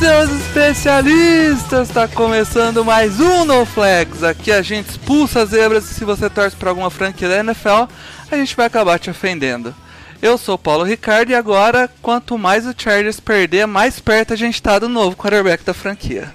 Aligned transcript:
Seus 0.00 0.30
especialistas! 0.30 1.90
Tá 1.90 2.08
começando 2.08 2.82
mais 2.82 3.20
um 3.20 3.44
No 3.44 3.66
Flags. 3.66 4.24
Aqui 4.24 4.50
a 4.50 4.62
gente 4.62 4.88
expulsa 4.88 5.42
as 5.42 5.50
zebras 5.50 5.90
e 5.90 5.94
se 5.94 6.06
você 6.06 6.30
torce 6.30 6.56
pra 6.56 6.70
alguma 6.70 6.90
franquia 6.90 7.28
da 7.28 7.40
NFL, 7.40 7.84
a 8.30 8.36
gente 8.36 8.56
vai 8.56 8.64
acabar 8.64 8.98
te 8.98 9.10
ofendendo. 9.10 9.74
Eu 10.22 10.38
sou 10.38 10.56
Paulo 10.56 10.84
Ricardo 10.84 11.32
e 11.32 11.34
agora, 11.34 11.86
quanto 12.00 12.38
mais 12.38 12.66
o 12.66 12.74
Chargers 12.74 13.20
perder, 13.20 13.66
mais 13.66 14.00
perto 14.00 14.32
a 14.32 14.36
gente 14.36 14.62
tá 14.62 14.78
do 14.78 14.88
novo 14.88 15.14
quarterback 15.14 15.62
da 15.64 15.74
franquia. 15.74 16.32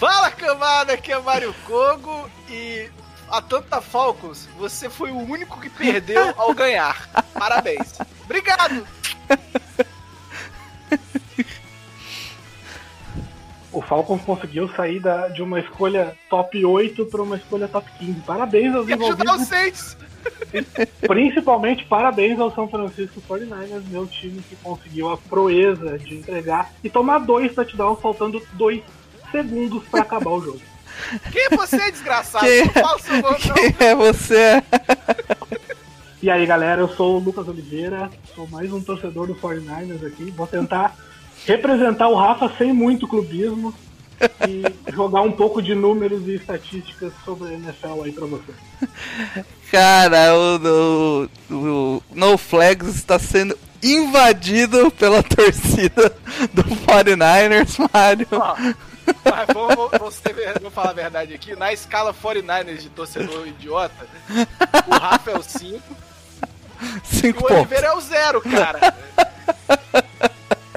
Fala 0.00 0.30
cambada, 0.30 0.94
aqui 0.94 1.12
é 1.12 1.18
Mário 1.18 1.54
Kogo 1.66 2.26
e 2.48 2.88
a 3.30 3.42
Tanta 3.42 3.82
Falcons, 3.82 4.48
você 4.56 4.88
foi 4.88 5.10
o 5.10 5.18
único 5.18 5.60
que 5.60 5.68
perdeu 5.68 6.32
ao 6.38 6.54
ganhar. 6.54 7.06
Parabéns. 7.34 7.98
Obrigado. 8.24 8.86
O 13.70 13.82
Falcons 13.82 14.22
conseguiu 14.22 14.66
sair 14.74 14.98
da- 14.98 15.28
de 15.28 15.42
uma 15.42 15.60
escolha 15.60 16.16
top 16.30 16.64
8 16.64 17.04
para 17.06 17.22
uma 17.22 17.36
escolha 17.36 17.68
top 17.68 17.86
15. 17.98 18.20
Parabéns 18.20 18.74
aos 18.74 18.88
E 18.88 18.92
envolvidos. 18.92 19.96
Principalmente 21.06 21.84
parabéns 21.84 22.40
ao 22.40 22.52
São 22.54 22.66
Francisco 22.66 23.22
49ers, 23.28 23.82
meu 23.90 24.06
time 24.06 24.42
que 24.48 24.56
conseguiu 24.56 25.10
a 25.12 25.18
proeza 25.18 25.98
de 25.98 26.16
entregar 26.16 26.72
e 26.82 26.88
tomar 26.88 27.18
dois 27.18 27.54
touchdowns 27.54 28.00
faltando 28.00 28.42
dois 28.54 28.82
segundos 29.30 29.84
para 29.88 30.00
acabar 30.00 30.30
o 30.30 30.40
jogo. 30.40 30.60
Quem 31.30 31.44
é 31.44 31.50
você, 31.56 31.92
desgraçado? 31.92 32.46
Quem- 32.46 32.64
Não 32.64 32.72
fala 32.72 32.98
seu 32.98 33.16
nome, 33.22 33.38
não. 33.46 33.54
Quem 33.54 33.74
é 33.86 33.94
você? 33.94 34.62
E 36.20 36.28
aí, 36.28 36.44
galera, 36.46 36.80
eu 36.80 36.88
sou 36.88 37.16
o 37.16 37.18
Lucas 37.20 37.46
Oliveira, 37.46 38.10
sou 38.34 38.44
mais 38.48 38.72
um 38.72 38.80
torcedor 38.80 39.28
do 39.28 39.36
49ers 39.36 40.04
aqui. 40.04 40.32
Vou 40.32 40.48
tentar 40.48 40.96
representar 41.46 42.08
o 42.08 42.16
Rafa 42.16 42.50
sem 42.58 42.72
muito 42.72 43.06
clubismo 43.06 43.72
e 44.48 44.64
jogar 44.92 45.22
um 45.22 45.30
pouco 45.30 45.62
de 45.62 45.76
números 45.76 46.26
e 46.26 46.34
estatísticas 46.34 47.12
sobre 47.24 47.50
a 47.50 47.52
NFL 47.52 48.02
aí 48.02 48.10
pra 48.10 48.26
você. 48.26 48.52
Cara, 49.70 50.34
o, 50.34 51.28
o, 51.50 51.54
o 51.54 52.02
No 52.12 52.36
Flags 52.36 52.96
está 52.96 53.16
sendo 53.16 53.56
invadido 53.80 54.90
pela 54.90 55.22
torcida 55.22 56.12
do 56.52 56.64
49ers, 56.64 57.78
Mário. 57.94 58.26
Ó, 58.32 58.56
Mas 59.24 59.46
vamos, 59.54 59.76
vamos, 59.76 60.20
vamos 60.60 60.74
falar 60.74 60.90
a 60.90 60.94
verdade 60.94 61.32
aqui. 61.32 61.54
Na 61.54 61.72
escala 61.72 62.12
49ers 62.12 62.78
de 62.78 62.88
torcedor 62.88 63.46
idiota, 63.46 64.04
o 64.84 64.90
Rafa 64.90 65.30
é 65.30 65.38
o 65.38 65.42
5 65.42 65.80
e 65.80 66.07
Cinco 67.04 67.38
o 67.40 67.42
pontos. 67.42 67.56
Oliveira 67.58 67.86
é 67.88 67.92
o 67.92 68.00
0, 68.00 68.40
cara. 68.42 68.94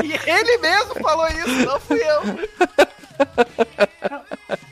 E 0.03 0.13
ele 0.29 0.57
mesmo 0.57 0.95
falou 1.01 1.27
isso, 1.27 1.65
não 1.65 1.79
fui 1.79 2.01
eu. 2.01 2.21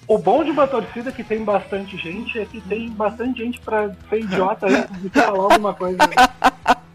O 0.08 0.18
bom 0.18 0.44
de 0.44 0.50
uma 0.52 0.68
torcida 0.68 1.12
que 1.12 1.24
tem 1.24 1.44
bastante 1.44 1.96
gente 1.98 2.40
é 2.40 2.46
que 2.46 2.60
tem 2.62 2.90
bastante 2.90 3.44
gente 3.44 3.60
pra 3.60 3.90
ser 4.10 4.22
idiota 4.22 4.66
antes 4.68 5.02
de 5.02 5.10
falar 5.10 5.44
alguma 5.44 5.74
coisa. 5.74 5.98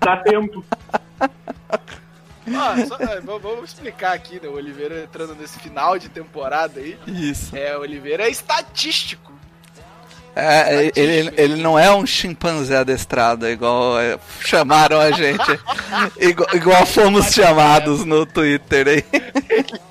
Dá 0.00 0.16
tempo. 0.18 0.64
Só- 2.88 2.96
é, 2.98 3.20
vamos 3.20 3.42
vamos 3.42 3.64
explicar 3.70 4.12
aqui, 4.14 4.40
né? 4.42 4.48
O 4.48 4.54
Oliveira 4.54 5.02
entrando 5.04 5.34
nesse 5.36 5.58
final 5.60 5.96
de 5.98 6.08
temporada 6.08 6.80
aí. 6.80 6.98
Isso. 7.06 7.56
É, 7.56 7.76
o 7.76 7.80
Oliveira 7.82 8.24
é 8.24 8.30
estatístico. 8.30 9.32
É, 10.36 10.90
ele, 10.96 11.32
ele 11.36 11.62
não 11.62 11.78
é 11.78 11.94
um 11.94 12.04
chimpanzé 12.04 12.78
adestrado, 12.78 13.48
igual 13.48 14.00
é, 14.00 14.18
chamaram 14.40 14.98
a 15.00 15.10
gente. 15.12 15.44
igual, 16.18 16.48
igual 16.54 16.84
fomos 16.86 17.26
chamados 17.32 18.04
no 18.04 18.26
Twitter 18.26 18.88
aí. 18.88 19.04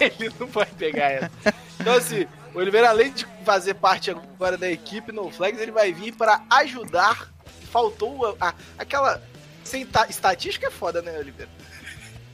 Ele 0.00 0.32
não 0.40 0.46
vai 0.46 0.64
pegar 0.64 1.10
essa. 1.10 1.30
Então, 1.78 1.92
assim, 1.94 2.26
o 2.54 2.58
Oliveira, 2.58 2.88
além 2.88 3.12
de 3.12 3.26
fazer 3.44 3.74
parte 3.74 4.10
agora 4.10 4.56
da 4.56 4.70
equipe 4.70 5.12
no 5.12 5.30
Flags, 5.30 5.60
ele 5.60 5.70
vai 5.70 5.92
vir 5.92 6.12
para 6.14 6.40
ajudar. 6.48 7.28
Faltou 7.70 8.34
a- 8.40 8.48
a- 8.48 8.54
aquela. 8.78 9.22
Sem 9.62 9.84
ta- 9.84 10.06
estatística 10.08 10.68
é 10.68 10.70
foda, 10.70 11.02
né, 11.02 11.18
Oliveira? 11.18 11.50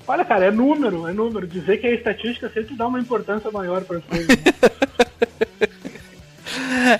Olha, 0.07 0.25
cara, 0.25 0.45
é 0.45 0.51
número, 0.53 1.09
é 1.09 1.13
número. 1.13 1.45
Dizer 1.45 1.79
que 1.79 1.89
é 1.89 1.95
estatística 1.97 2.49
sempre 2.51 2.77
dá 2.77 2.87
uma 2.87 3.01
importância 3.01 3.51
maior 3.51 3.83
pra 3.83 4.01
coisa. 4.01 4.29
né? 4.29 4.37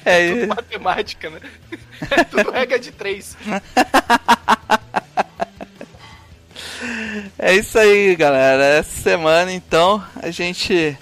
É, 0.05 0.29
Tudo 0.35 0.49
matemática, 0.49 1.31
né? 1.31 1.41
É 2.11 2.25
tudo 2.25 2.51
regra 2.51 2.79
de 2.79 2.91
três. 2.93 3.35
é 7.39 7.55
isso 7.55 7.79
aí, 7.79 8.15
galera. 8.17 8.63
Essa 8.65 9.01
semana, 9.03 9.53
então, 9.53 10.03
a 10.17 10.31
gente 10.31 10.97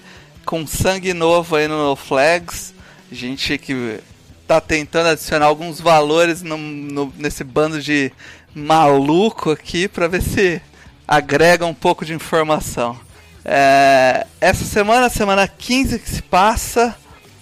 com 0.44 0.66
sangue 0.66 1.12
novo 1.14 1.56
aí 1.56 1.66
no 1.68 1.96
Flags. 1.96 2.72
A 3.10 3.14
gente 3.14 3.56
que 3.58 3.98
tá 4.46 4.60
tentando 4.60 5.08
adicionar 5.08 5.46
alguns 5.46 5.80
valores 5.80 6.42
no- 6.42 6.56
no- 6.58 7.12
nesse 7.16 7.42
bando 7.42 7.80
de 7.80 8.12
maluco 8.54 9.50
aqui 9.50 9.88
pra 9.88 10.06
ver 10.06 10.22
se 10.22 10.60
agrega 11.08 11.64
um 11.66 11.74
pouco 11.74 12.04
de 12.04 12.12
informação. 12.14 12.98
É, 13.44 14.26
essa 14.40 14.64
semana, 14.64 15.08
semana 15.08 15.46
15 15.48 15.98
que 15.98 16.08
se 16.08 16.22
passa, 16.22 16.94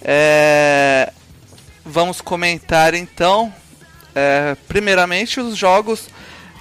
é, 0.02 1.12
vamos 1.84 2.20
comentar 2.20 2.94
então, 2.94 3.52
é, 4.14 4.56
primeiramente, 4.68 5.40
os 5.40 5.56
jogos 5.56 6.08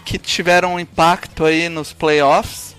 que 0.05 0.17
tiveram 0.17 0.79
impacto 0.79 1.45
aí 1.45 1.69
nos 1.69 1.93
playoffs. 1.93 2.75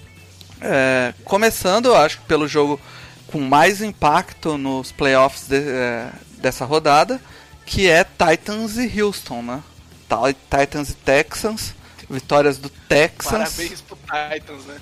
É, 0.60 1.12
começando, 1.24 1.86
eu 1.86 1.96
acho, 1.96 2.20
pelo 2.22 2.46
jogo 2.46 2.80
com 3.26 3.40
mais 3.40 3.80
impacto 3.80 4.56
nos 4.58 4.92
playoffs 4.92 5.48
de- 5.48 5.56
é, 5.56 6.08
dessa 6.38 6.64
rodada, 6.64 7.20
que 7.64 7.88
é 7.88 8.04
Titans 8.04 8.76
e 8.76 9.00
Houston, 9.00 9.42
né? 9.42 9.62
Ti- 10.08 10.36
Titans 10.50 10.90
e 10.90 10.94
Texans, 10.94 11.74
vitórias 12.10 12.58
do 12.58 12.68
Texans. 12.68 13.54
Parabéns 13.54 13.80
pro 13.80 13.96
Titans, 13.96 14.64
né? 14.66 14.76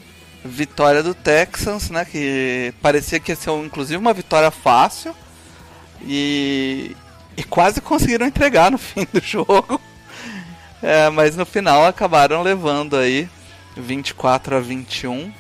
Vitória 0.45 1.03
do 1.03 1.15
Texans, 1.15 1.91
né? 1.91 2.05
Que 2.05 2.75
parecia 2.83 3.21
que 3.21 3.31
ia 3.33 3.37
ser 3.37 3.51
inclusive 3.65 3.97
uma 3.97 4.13
vitória 4.13 4.51
fácil. 4.51 5.15
E, 6.03 6.97
e 7.37 7.43
quase 7.43 7.81
conseguiram 7.81 8.27
entregar 8.27 8.71
no 8.71 8.79
fim 8.79 9.07
do 9.13 9.21
jogo. 9.21 9.81
É, 10.83 11.11
mas 11.11 11.37
no 11.37 11.45
final 11.45 11.87
acabaram 11.87 12.43
levando 12.43 12.97
aí 12.97 13.29
24 13.77 14.57
a 14.57 14.61
21. 14.61 15.33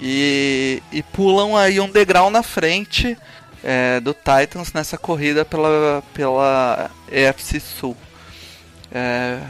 E, 0.00 0.82
e 0.92 1.02
pulam 1.02 1.56
aí 1.56 1.80
um 1.80 1.90
degrau 1.90 2.30
na 2.30 2.42
frente 2.42 3.18
é, 3.64 3.98
do 4.00 4.14
Titans 4.14 4.72
nessa 4.72 4.96
corrida 4.96 5.44
pela, 5.44 6.02
pela 6.14 6.90
EFC 7.10 7.58
Sul. 7.58 7.96
É, 8.92 9.40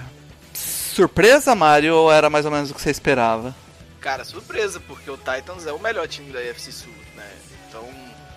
surpresa, 0.54 1.54
Mario, 1.54 1.94
ou 1.94 2.12
era 2.12 2.30
mais 2.30 2.44
ou 2.44 2.50
menos 2.50 2.70
o 2.70 2.74
que 2.74 2.80
você 2.80 2.90
esperava? 2.90 3.54
Cara, 4.00 4.24
surpresa, 4.24 4.80
porque 4.80 5.10
o 5.10 5.18
Titans 5.18 5.66
é 5.66 5.72
o 5.72 5.78
melhor 5.78 6.08
time 6.08 6.32
da 6.32 6.38
UFC 6.38 6.72
Sul, 6.72 6.94
né? 7.14 7.30
Então 7.68 7.84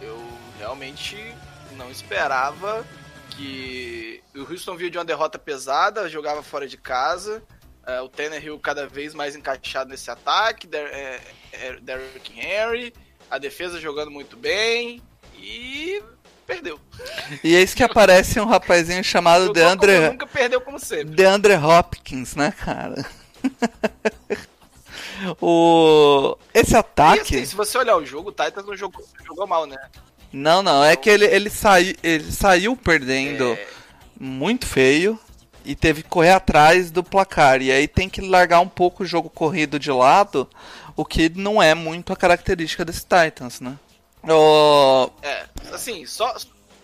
eu 0.01 0.21
realmente 0.59 1.17
não 1.77 1.89
esperava 1.89 2.85
que 3.31 4.21
o 4.35 4.41
Houston 4.41 4.75
veio 4.75 4.91
de 4.91 4.97
uma 4.97 5.05
derrota 5.05 5.39
pesada, 5.39 6.09
jogava 6.09 6.43
fora 6.43 6.67
de 6.67 6.77
casa. 6.77 7.41
é, 7.85 8.01
o 8.01 8.07
Tannehill 8.07 8.59
cada 8.59 8.87
vez 8.87 9.13
mais 9.13 9.35
encaixado 9.35 9.89
nesse 9.89 10.09
ataque, 10.11 10.67
Der, 10.67 10.85
é, 10.85 11.21
é, 11.51 11.75
Derrick 11.81 12.39
Henry, 12.39 12.93
a 13.29 13.37
defesa 13.37 13.79
jogando 13.79 14.11
muito 14.11 14.37
bem 14.37 15.01
e 15.35 16.01
perdeu. 16.45 16.79
E 17.43 17.55
eis 17.55 17.73
que 17.73 17.83
aparece 17.83 18.39
um 18.39 18.45
rapazinho 18.45 19.03
chamado 19.03 19.45
Jogou 19.47 19.53
Deandre, 19.53 20.09
nunca 20.09 20.27
perdeu 20.27 20.61
como 20.61 20.79
sempre. 20.79 21.15
Deandre 21.15 21.55
Hopkins, 21.55 22.35
né, 22.35 22.51
cara? 22.51 23.05
o 25.41 26.37
esse 26.53 26.75
ataque, 26.75 27.35
assim, 27.35 27.45
se 27.45 27.55
você 27.55 27.77
olhar 27.77 27.95
o 27.95 28.05
jogo, 28.05 28.29
o 28.29 28.31
Titans 28.31 28.65
não 28.65 28.75
jogou, 28.75 29.03
jogou 29.25 29.47
mal, 29.47 29.65
né? 29.65 29.77
Não, 30.33 30.63
não, 30.63 30.83
é 30.83 30.95
que 30.95 31.09
ele, 31.09 31.25
ele, 31.25 31.49
sai, 31.49 31.95
ele 32.01 32.31
saiu 32.31 32.75
perdendo 32.77 33.53
É. 33.53 33.67
muito 34.19 34.65
feio 34.65 35.19
e 35.65 35.75
teve 35.75 36.03
que 36.03 36.09
correr 36.09 36.31
atrás 36.31 36.89
do 36.89 37.03
placar. 37.03 37.61
E 37.61 37.71
aí 37.71 37.87
tem 37.87 38.07
que 38.09 38.21
largar 38.21 38.59
um 38.61 38.67
pouco 38.69 39.03
o 39.03 39.05
jogo 39.05 39.29
corrido 39.29 39.77
de 39.77 39.91
lado, 39.91 40.47
o 40.95 41.03
que 41.05 41.29
não 41.29 41.61
é 41.61 41.73
muito 41.75 42.13
a 42.13 42.15
característica 42.15 42.85
desse 42.85 43.01
Titans, 43.01 43.59
né? 43.59 43.77
Ô, 44.23 45.09
É, 45.21 45.45
assim, 45.73 46.05
só, 46.05 46.35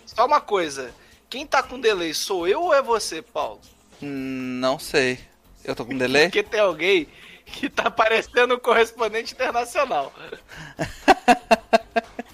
só 0.06 0.26
uma 0.26 0.42
coisa. 0.42 0.92
Quem 1.30 1.46
tá 1.46 1.62
com 1.64 1.80
delay, 1.80 2.14
sou 2.14 2.48
eu 2.48 2.62
ou 2.64 2.74
é 2.74 2.82
você, 2.82 3.22
Paulo? 3.22 3.60
não 4.02 4.78
sei. 4.78 5.20
Eu 5.64 5.76
tô 5.76 5.84
com 5.86 5.98
delay? 5.98 6.26
Porque 6.26 6.44
tem 6.44 6.60
alguém 6.60 7.08
que 7.46 7.70
tá 7.70 7.90
parecendo 7.90 8.56
um 8.56 8.60
correspondente 8.60 9.34
internacional. 9.34 10.14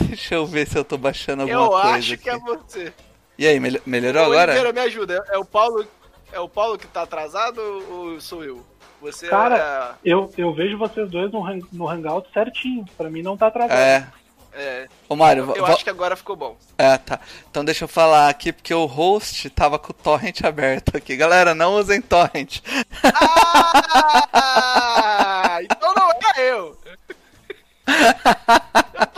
Deixa 0.08 0.34
eu 0.34 0.46
ver 0.46 0.66
se 0.68 0.76
eu 0.76 0.84
tô 0.84 0.96
baixando 0.96 1.42
alguma 1.42 1.60
eu 1.60 1.68
coisa. 1.70 1.88
acho 1.90 2.14
aqui. 2.14 2.22
que 2.24 2.30
é 2.30 2.38
você. 2.38 2.92
E 3.38 3.46
aí, 3.46 3.58
mel- 3.60 3.80
melhorou 3.86 4.22
Ô, 4.22 4.26
agora? 4.26 4.52
Oliveira, 4.52 4.72
me 4.72 4.80
ajuda. 4.80 5.24
É 5.30 5.38
o 5.38 5.44
Paulo, 5.44 5.86
é 6.32 6.38
o 6.40 6.48
Paulo 6.48 6.76
que 6.78 6.86
tá 6.86 7.02
atrasado 7.02 7.60
ou 7.90 8.20
sou 8.20 8.44
eu? 8.44 8.64
Você 9.00 9.28
Cara, 9.28 9.96
eu, 10.04 10.30
eu 10.36 10.52
vejo 10.52 10.76
vocês 10.76 11.08
dois 11.10 11.32
no, 11.32 11.40
hang- 11.42 11.64
no 11.72 11.88
Hangout 11.88 12.28
certinho. 12.34 12.84
Pra 12.98 13.08
mim 13.08 13.22
não 13.22 13.34
tá 13.36 13.46
atrasado. 13.46 13.78
É. 13.78 14.06
é, 14.52 14.60
é, 14.62 14.88
Ô, 15.08 15.16
Mário, 15.16 15.40
eu 15.56 15.64
vo- 15.64 15.72
acho 15.72 15.82
que 15.82 15.88
agora 15.88 16.14
ficou 16.16 16.36
bom. 16.36 16.54
É, 16.76 16.98
tá. 16.98 17.18
Então 17.50 17.64
deixa 17.64 17.84
eu 17.84 17.88
falar 17.88 18.28
aqui, 18.28 18.52
porque 18.52 18.74
o 18.74 18.84
host 18.84 19.48
tava 19.50 19.78
com 19.78 19.90
o 19.92 19.94
torrent 19.94 20.42
aberto 20.44 20.96
aqui. 20.98 21.16
Galera, 21.16 21.54
não 21.54 21.76
usem 21.76 22.02
torrent. 22.02 22.58
Ah, 24.42 25.60
então 25.64 25.94
não 25.94 26.10
é 26.36 26.50
eu. 26.52 26.76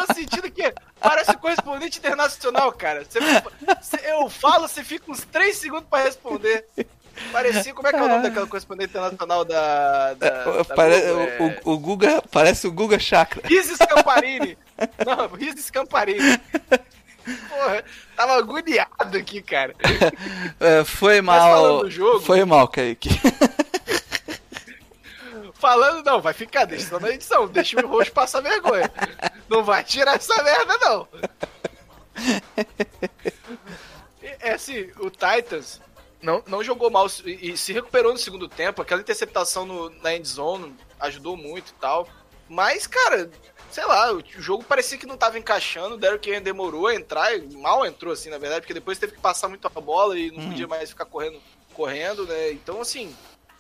Eu 0.03 0.07
tô 0.07 0.15
sentindo 0.15 0.51
que 0.51 0.73
parece 1.01 1.37
correspondente 1.37 1.99
internacional, 1.99 2.73
cara. 2.73 3.05
Você- 3.05 4.01
eu 4.11 4.29
falo, 4.31 4.69
você 4.69 4.83
fica 4.85 5.11
uns 5.11 5.21
3 5.25 5.57
segundos 5.57 5.87
pra 5.89 6.03
responder. 6.03 6.67
Parecia, 7.31 7.75
como 7.75 7.87
é 7.87 7.91
que 7.93 7.99
é 7.99 8.03
o 8.03 8.09
nome 8.09 8.23
daquela 8.23 8.47
correspondente 8.47 8.91
internacional 8.91 9.45
da. 9.45 10.15
da, 10.15 10.29
da 10.45 10.65
Pare- 10.65 11.01
Globo? 11.01 11.21
É... 11.21 11.61
o, 11.65 11.79
Guga, 11.79 12.23
parece 12.31 12.67
o 12.67 12.73
Guga 12.73 12.99
Chakra. 12.99 13.47
Riz 13.47 13.67
Scamparini. 13.67 14.57
Não, 15.07 15.29
Riz 15.29 15.55
Scamparini. 15.67 16.39
Porra, 17.51 17.85
tava 18.17 18.37
agoniado 18.39 19.17
aqui, 19.19 19.43
cara. 19.43 19.75
É, 20.59 20.83
foi 20.85 21.21
Mas 21.21 21.41
falando 21.43 21.73
mal. 21.75 21.83
do 21.85 21.91
jogo- 21.91 22.21
Foi 22.21 22.45
mal, 22.45 22.67
Kaique. 22.67 23.11
Falando, 25.55 26.05
não, 26.05 26.21
vai 26.21 26.33
ficar, 26.33 26.65
deixa 26.65 26.87
só 26.89 26.99
na 26.99 27.11
edição, 27.11 27.47
deixa 27.47 27.79
o 27.81 27.89
rosto 27.89 28.13
passar 28.13 28.41
vergonha. 28.41 28.91
Não 29.53 29.63
vai 29.63 29.85
tirar 29.85 30.17
essa 30.17 30.43
merda, 30.43 30.79
não. 30.79 31.09
É 34.41 34.53
assim, 34.53 34.91
o 34.99 35.09
Titans 35.09 35.81
não, 36.21 36.43
não 36.47 36.63
jogou 36.63 36.91
mal 36.91 37.07
e, 37.25 37.51
e 37.53 37.57
se 37.57 37.73
recuperou 37.73 38.13
no 38.13 38.19
segundo 38.19 38.49
tempo. 38.49 38.83
Aquela 38.83 39.01
interceptação 39.01 39.67
no, 39.67 39.91
na 40.01 40.15
end 40.15 40.27
zone 40.27 40.75
ajudou 41.01 41.37
muito 41.37 41.71
e 41.71 41.75
tal. 41.75 42.09
Mas, 42.49 42.87
cara, 42.87 43.31
sei 43.71 43.85
lá, 43.85 44.13
o, 44.13 44.23
jogo 44.25 44.63
parecia 44.63 44.99
que 44.99 45.07
não 45.07 45.17
tava 45.17 45.39
encaixando. 45.39 45.95
O 45.95 45.99
Derrick 45.99 46.31
Henry 46.31 46.41
demorou 46.41 46.87
a 46.87 46.95
entrar, 46.95 47.37
e 47.37 47.57
mal 47.57 47.85
entrou, 47.85 48.13
assim, 48.13 48.31
na 48.31 48.39
verdade, 48.39 48.61
porque 48.61 48.75
depois 48.75 48.99
teve 48.99 49.15
que 49.15 49.21
passar 49.21 49.49
muito 49.49 49.67
a 49.67 49.81
bola 49.81 50.19
e 50.19 50.31
não 50.31 50.49
podia 50.49 50.69
mais 50.69 50.91
ficar 50.91 51.07
correndo, 51.07 51.41
correndo, 51.75 52.27
né? 52.27 52.53
Então, 52.53 52.81
assim, 52.81 53.15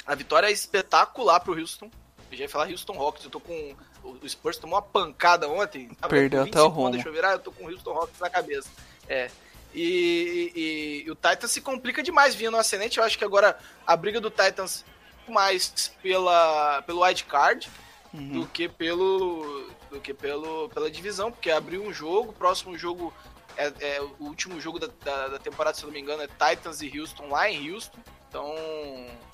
a 0.07 0.15
vitória 0.15 0.47
é 0.47 0.53
espetacular 0.53 1.41
pro 1.41 1.59
Houston. 1.59 1.91
Eu 2.31 2.39
já 2.39 2.45
ia 2.45 2.49
falar 2.49 2.69
Houston 2.69 2.93
Rockets, 2.93 3.25
eu 3.25 3.31
tô 3.31 3.41
com. 3.41 3.77
O 4.03 4.29
Spurs 4.29 4.57
tomou 4.59 4.77
uma 4.77 4.83
pancada 4.83 5.49
ontem. 5.49 5.89
Perdeu 6.09 6.43
até 6.43 6.61
o 6.61 6.65
25 6.65 6.69
rumo. 6.69 6.91
Deixa 6.93 7.09
eu 7.09 7.13
virar, 7.13 7.33
eu 7.33 7.39
tô 7.39 7.53
com 7.53 7.65
o 7.65 7.71
Houston 7.71 7.93
Rockets 7.93 8.21
na 8.21 8.31
cabeça. 8.31 8.69
É. 9.09 9.31
E, 9.75 10.53
e- 10.55 11.05
e 11.07 11.11
o 11.11 11.15
Titans 11.15 11.51
se 11.51 11.61
complica 11.61 12.03
demais 12.03 12.35
vindo 12.35 12.51
no 12.53 12.59
ascendente. 12.59 12.99
Eu 12.99 13.05
acho 13.05 13.17
que 13.17 13.25
agora 13.25 13.59
a 13.87 13.97
briga 13.97 14.21
do 14.21 14.31
Titans 14.31 14.85
mais 15.29 15.91
pela, 16.03 16.83
pelo 16.83 17.03
wild 17.03 17.25
card 17.25 17.71
do 18.13 18.47
que 18.47 18.69
pelo 18.69 19.71
do 19.91 19.99
que 20.01 20.13
pelo 20.13 20.69
pela 20.71 20.91
divisão, 20.91 21.31
porque 21.33 21.51
abriu 21.51 21.83
um 21.83 21.93
jogo, 21.93 22.31
o 22.31 22.33
próximo 22.35 22.77
jogo 22.77 23.13
é, 23.57 23.73
é 23.81 24.01
o 24.03 24.15
último 24.21 24.61
jogo 24.61 24.79
da, 24.79 24.89
da, 25.03 25.29
da 25.29 25.39
temporada, 25.39 25.75
se 25.77 25.83
eu 25.83 25.87
não 25.87 25.95
me 25.95 26.01
engano, 26.01 26.23
é 26.23 26.27
Titans 26.27 26.83
e 26.83 26.99
Houston 27.01 27.29
lá 27.29 27.49
em 27.51 27.73
Houston. 27.73 27.99
Então 28.29 28.55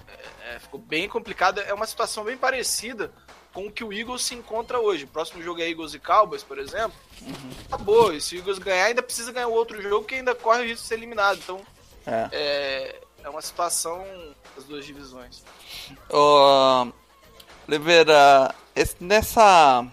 é, 0.08 0.54
é, 0.54 0.58
ficou 0.60 0.78
bem 0.78 1.08
complicado. 1.08 1.58
É 1.60 1.72
uma 1.74 1.86
situação 1.86 2.22
bem 2.24 2.36
parecida 2.36 3.12
com 3.52 3.66
o 3.66 3.72
que 3.72 3.82
o 3.84 3.92
Eagles 3.92 4.22
se 4.22 4.34
encontra 4.34 4.78
hoje. 4.78 5.04
O 5.04 5.08
próximo 5.08 5.42
jogo 5.42 5.60
é 5.60 5.68
Eagles 5.68 5.94
e 5.94 5.98
Cowboys, 5.98 6.42
por 6.42 6.58
exemplo. 6.58 6.96
Acabou. 7.66 8.12
E 8.14 8.20
se 8.20 8.36
o 8.36 8.38
Eagles 8.38 8.58
ganhar, 8.58 8.84
ainda 8.86 9.02
precisa 9.02 9.32
ganhar 9.32 9.48
o 9.48 9.52
outro 9.52 9.80
jogo 9.82 10.04
que 10.06 10.14
ainda 10.16 10.34
corre 10.34 10.60
o 10.60 10.64
risco 10.64 10.82
de 10.82 10.88
ser 10.88 10.94
eliminado. 10.94 11.38
Então 11.38 11.60
É. 12.06 12.28
é, 12.32 13.00
é 13.24 13.28
uma 13.28 13.42
situação 13.42 14.04
das 14.54 14.64
duas 14.64 14.84
divisões. 14.84 15.42
Ô, 16.10 16.86
Oliveira, 17.66 18.54
esse- 18.74 18.96
nessa, 19.00 19.86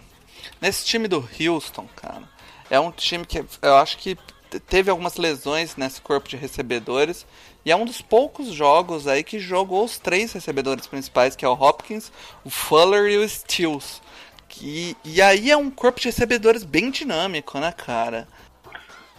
nesse 0.60 0.84
time 0.84 1.08
do 1.08 1.28
Houston, 1.40 1.88
cara, 1.96 2.22
é 2.70 2.78
um 2.80 2.90
time 2.90 3.24
que 3.26 3.44
eu 3.62 3.76
acho 3.76 3.98
que 3.98 4.16
te- 4.50 4.60
teve 4.60 4.90
algumas 4.90 5.16
lesões 5.16 5.76
nesse 5.76 6.00
corpo 6.00 6.28
de 6.28 6.36
recebedores 6.36 7.26
e 7.66 7.70
é 7.72 7.74
um 7.74 7.84
dos 7.84 8.00
poucos 8.00 8.46
jogos 8.46 9.08
aí 9.08 9.24
que 9.24 9.40
jogou 9.40 9.84
os 9.84 9.98
três 9.98 10.32
recebedores 10.32 10.86
principais, 10.86 11.34
que 11.34 11.44
é 11.44 11.48
o 11.48 11.52
Hopkins, 11.52 12.12
o 12.44 12.48
Fuller 12.48 13.10
e 13.10 13.18
o 13.18 13.28
Stills. 13.28 14.00
Que, 14.48 14.96
e 15.04 15.20
aí 15.20 15.50
é 15.50 15.56
um 15.56 15.68
corpo 15.68 15.98
de 15.98 16.06
recebedores 16.06 16.62
bem 16.62 16.92
dinâmico, 16.92 17.58
né, 17.58 17.72
cara? 17.72 18.28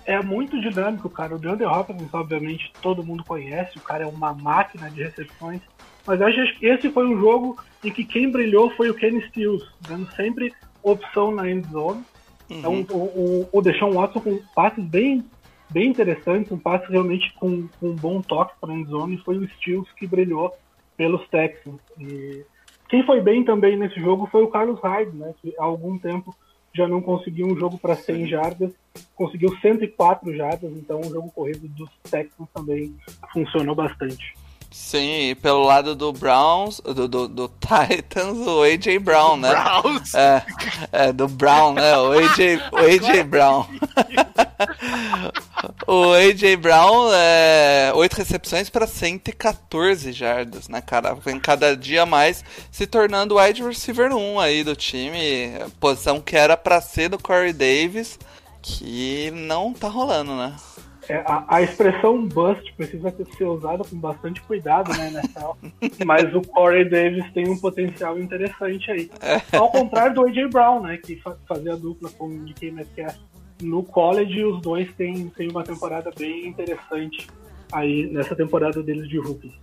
É 0.06 0.24
muito 0.24 0.62
dinâmico, 0.62 1.10
cara. 1.10 1.36
O 1.36 1.38
DeAndre 1.38 1.66
Hopkins, 1.66 2.14
obviamente, 2.14 2.72
todo 2.82 3.04
mundo 3.04 3.22
conhece. 3.26 3.78
O 3.78 3.82
cara 3.82 4.06
é 4.06 4.08
uma 4.08 4.34
máquina 4.34 4.90
de 4.90 5.04
recepções. 5.04 5.60
Mas 6.06 6.22
acho 6.22 6.58
que 6.58 6.68
esse 6.68 6.90
foi 6.90 7.06
um 7.06 7.20
jogo 7.20 7.62
em 7.84 7.92
que 7.92 8.06
quem 8.06 8.32
brilhou 8.32 8.72
foi 8.78 8.90
o 8.90 8.94
Kenny 8.94 9.22
Stills, 9.28 9.68
dando 9.82 10.10
sempre 10.16 10.54
opção 10.82 11.32
na 11.32 11.50
end 11.52 11.68
zone. 11.70 12.02
Então, 12.50 12.86
o, 12.92 12.96
o, 12.96 13.50
o 13.52 13.62
Deshaun 13.62 13.92
Watson 13.92 14.22
com 14.22 14.40
passes 14.56 14.86
bem, 14.86 15.26
bem 15.70 15.90
interessantes, 15.90 16.52
um 16.52 16.58
passe 16.58 16.90
realmente 16.92 17.34
com, 17.34 17.68
com 17.80 17.90
um 17.90 17.96
bom 17.96 18.22
toque 18.22 18.54
para 18.60 18.74
end 18.74 18.90
zone, 18.90 19.16
e 19.16 19.24
foi 19.24 19.38
o 19.38 19.48
Stills 19.50 19.90
que 19.96 20.08
brilhou 20.08 20.54
pelos 20.96 21.28
Texans. 21.30 21.80
E 22.00 22.44
quem 22.90 23.06
foi 23.06 23.22
bem 23.22 23.44
também 23.44 23.78
nesse 23.78 24.00
jogo 24.00 24.28
foi 24.32 24.44
o 24.44 24.50
Carlos 24.50 24.80
Hyde, 24.82 25.16
né, 25.16 25.34
que 25.42 25.54
há 25.58 25.64
algum 25.64 25.98
tempo 25.98 26.36
já 26.74 26.88
não 26.88 27.02
conseguiu 27.02 27.48
um 27.48 27.58
jogo 27.58 27.78
para 27.78 27.96
100 27.96 28.28
jardas, 28.28 28.72
conseguiu 29.16 29.58
104 29.60 30.36
jardas, 30.36 30.72
então 30.74 31.02
o 31.02 31.10
jogo 31.10 31.32
corrido 31.32 31.68
dos 31.70 31.90
Texans 32.04 32.48
também 32.54 32.96
funcionou 33.34 33.74
bastante. 33.74 34.36
Sim, 34.70 35.30
e 35.30 35.36
pelo 35.36 35.64
lado 35.64 35.96
do 35.96 36.12
Browns, 36.12 36.82
do, 36.82 37.08
do, 37.08 37.28
do 37.28 37.48
Titans, 37.60 38.38
o 38.46 38.62
AJ 38.62 39.00
Brown, 39.02 39.38
né? 39.38 39.50
Browns. 39.50 40.14
É, 40.14 40.46
é, 40.92 41.14
do 41.14 41.28
Brown, 41.28 41.74
né? 41.74 41.98
O 41.98 42.12
AJ, 42.12 42.62
o 42.72 42.78
AJ 42.78 43.24
Brown. 43.24 43.66
O 45.88 46.12
AJ 46.14 46.58
Brown 46.58 47.10
é 47.14 47.92
8 47.96 48.14
recepções 48.14 48.70
para 48.70 48.86
114 48.86 50.12
jardas, 50.12 50.68
né, 50.68 50.82
cara? 50.82 51.14
Vem 51.14 51.40
cada 51.40 51.76
dia 51.78 52.06
mais 52.06 52.44
se 52.70 52.86
tornando 52.86 53.36
o 53.36 53.42
wide 53.42 53.64
receiver 53.64 54.14
1 54.14 54.40
aí 54.40 54.64
do 54.64 54.76
time, 54.76 55.52
posição 55.80 56.20
que 56.20 56.36
era 56.36 56.58
para 56.58 56.82
ser 56.82 57.10
do 57.10 57.18
Corey 57.18 57.54
Davis, 57.54 58.20
que 58.62 59.32
não 59.32 59.74
tá 59.74 59.88
rolando, 59.88 60.36
né? 60.36 60.54
É, 61.10 61.24
a, 61.26 61.46
a 61.48 61.62
expressão 61.62 62.28
bust 62.28 62.74
precisa 62.74 63.14
ser 63.38 63.46
usada 63.46 63.82
com 63.86 63.98
bastante 63.98 64.42
cuidado, 64.42 64.92
né, 64.92 65.08
NFL. 65.08 65.54
Mas 66.06 66.36
o 66.36 66.42
Corey 66.42 66.84
Davis 66.90 67.24
tem 67.34 67.48
um 67.50 67.58
potencial 67.58 68.20
interessante 68.20 68.92
aí. 68.92 69.10
Ao 69.54 69.72
contrário 69.72 70.14
do 70.16 70.26
AJ 70.26 70.50
Brown, 70.52 70.82
né, 70.82 70.98
que 70.98 71.16
fa- 71.22 71.38
fazia 71.48 71.78
dupla 71.78 72.10
com 72.10 72.28
o 72.28 72.40
DK 72.46 72.72
Metcalf 72.72 73.16
no 73.62 73.84
college, 73.84 74.44
os 74.44 74.62
dois 74.62 74.94
têm, 74.96 75.30
têm 75.30 75.50
uma 75.50 75.64
temporada 75.64 76.12
bem 76.18 76.48
interessante 76.48 77.28
aí 77.72 78.08
nessa 78.08 78.36
temporada 78.36 78.82
deles 78.84 79.08
de 79.10 79.18
rookie. 79.20 79.54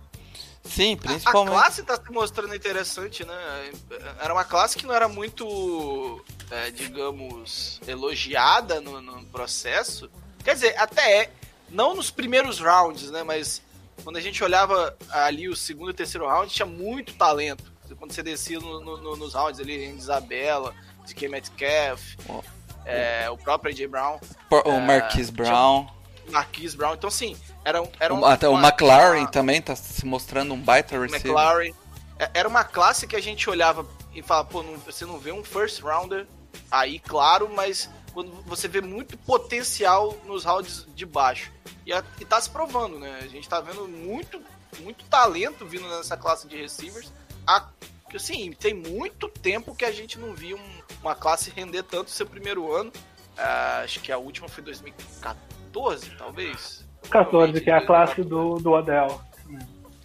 Sim, 0.63 0.93
A 0.95 0.97
principalmente. 1.07 1.53
classe 1.53 1.83
tá 1.83 1.95
se 1.95 2.11
mostrando 2.11 2.55
interessante, 2.55 3.23
né? 3.23 3.71
Era 4.19 4.33
uma 4.33 4.43
classe 4.43 4.75
que 4.77 4.85
não 4.85 4.93
era 4.95 5.07
muito, 5.07 6.23
é, 6.49 6.71
digamos, 6.71 7.79
elogiada 7.87 8.81
no, 8.81 8.99
no 8.99 9.23
processo. 9.27 10.09
Quer 10.43 10.55
dizer, 10.55 10.75
até 10.79 11.21
é, 11.23 11.31
não 11.69 11.95
nos 11.95 12.09
primeiros 12.09 12.59
rounds, 12.59 13.11
né? 13.11 13.21
Mas 13.23 13.61
quando 14.03 14.17
a 14.17 14.21
gente 14.21 14.43
olhava 14.43 14.97
ali 15.11 15.47
o 15.47 15.55
segundo 15.55 15.91
e 15.91 15.93
terceiro 15.93 16.27
round, 16.27 16.51
tinha 16.51 16.65
muito 16.65 17.13
talento. 17.13 17.63
Quando 17.99 18.11
você 18.11 18.23
descia 18.23 18.59
no- 18.59 18.81
no- 18.81 18.97
no- 18.97 19.15
nos 19.15 19.35
rounds 19.35 19.59
ali, 19.59 19.85
em 19.85 19.95
Isabela, 19.95 20.73
DK 21.07 21.27
Metcalf, 21.29 22.15
Ó. 22.27 22.41
é, 22.85 23.29
o 23.29 23.37
próprio 23.37 23.71
AJ 23.71 23.87
Brown, 23.87 24.19
Por- 24.49 24.65
o 24.67 24.71
é, 24.71 24.79
Marquise 24.79 25.31
tinha- 25.31 25.45
Brown. 25.47 25.87
Marquise 26.29 26.75
Brown. 26.75 26.93
Então, 26.95 27.07
assim, 27.07 27.37
era, 27.63 27.81
um- 27.81 27.91
era 27.99 28.13
um- 28.13 28.21
O, 28.21 28.25
até 28.25 28.47
o 28.47 28.51
uma- 28.53 28.67
McLaren 28.69 29.19
uma- 29.19 29.27
também 29.31 29.61
tá 29.61 29.75
se 29.75 30.05
mostrando 30.05 30.53
um 30.53 30.59
baita 30.59 30.97
receiver. 30.99 31.21
McLaren. 31.27 31.71
É- 32.17 32.31
Era 32.33 32.47
uma 32.47 32.63
classe 32.63 33.05
que 33.05 33.15
a 33.15 33.21
gente 33.21 33.49
olhava 33.49 33.85
e 34.13 34.21
falava, 34.21 34.47
pô, 34.47 34.63
não- 34.63 34.77
você 34.77 35.05
não 35.05 35.19
vê 35.19 35.31
um 35.31 35.43
first 35.43 35.81
rounder 35.81 36.25
aí, 36.71 36.97
claro, 36.99 37.49
mas 37.53 37.89
quando 38.13 38.31
você 38.45 38.67
vê 38.67 38.79
muito 38.81 39.17
potencial 39.17 40.15
nos 40.25 40.45
rounds 40.45 40.87
de 40.95 41.05
baixo. 41.05 41.51
E, 41.85 41.91
a, 41.93 42.03
e 42.19 42.25
tá 42.25 42.39
se 42.41 42.49
provando, 42.49 42.97
né? 42.97 43.19
A 43.21 43.27
gente 43.27 43.47
tá 43.47 43.59
vendo 43.59 43.87
muito, 43.87 44.41
muito 44.79 45.03
talento 45.05 45.65
vindo 45.65 45.87
nessa 45.89 46.15
classe 46.17 46.47
de 46.47 46.55
receivers. 46.57 47.11
A, 47.45 47.67
assim, 48.13 48.51
tem 48.53 48.73
muito 48.73 49.27
tempo 49.27 49.75
que 49.75 49.85
a 49.85 49.91
gente 49.91 50.17
não 50.19 50.33
via 50.33 50.55
um- 50.55 50.81
uma 51.01 51.15
classe 51.15 51.49
render 51.49 51.83
tanto 51.83 52.11
seu 52.11 52.25
primeiro 52.25 52.71
ano. 52.73 52.91
Ah, 53.37 53.81
acho 53.83 53.99
que 53.99 54.11
a 54.11 54.17
última 54.17 54.47
foi 54.47 54.63
2014, 54.63 56.09
talvez. 56.17 56.85
14, 57.09 57.59
que 57.61 57.69
é 57.69 57.73
a 57.73 57.85
classe 57.85 58.23
do, 58.23 58.55
do 58.55 58.71
Odell. 58.71 59.21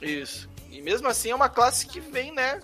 Isso. 0.02 0.49
E 0.71 0.80
mesmo 0.83 1.09
assim 1.09 1.30
é 1.30 1.35
uma 1.35 1.49
classe 1.49 1.87
que 1.87 2.00
vem, 2.00 2.33
né? 2.33 2.61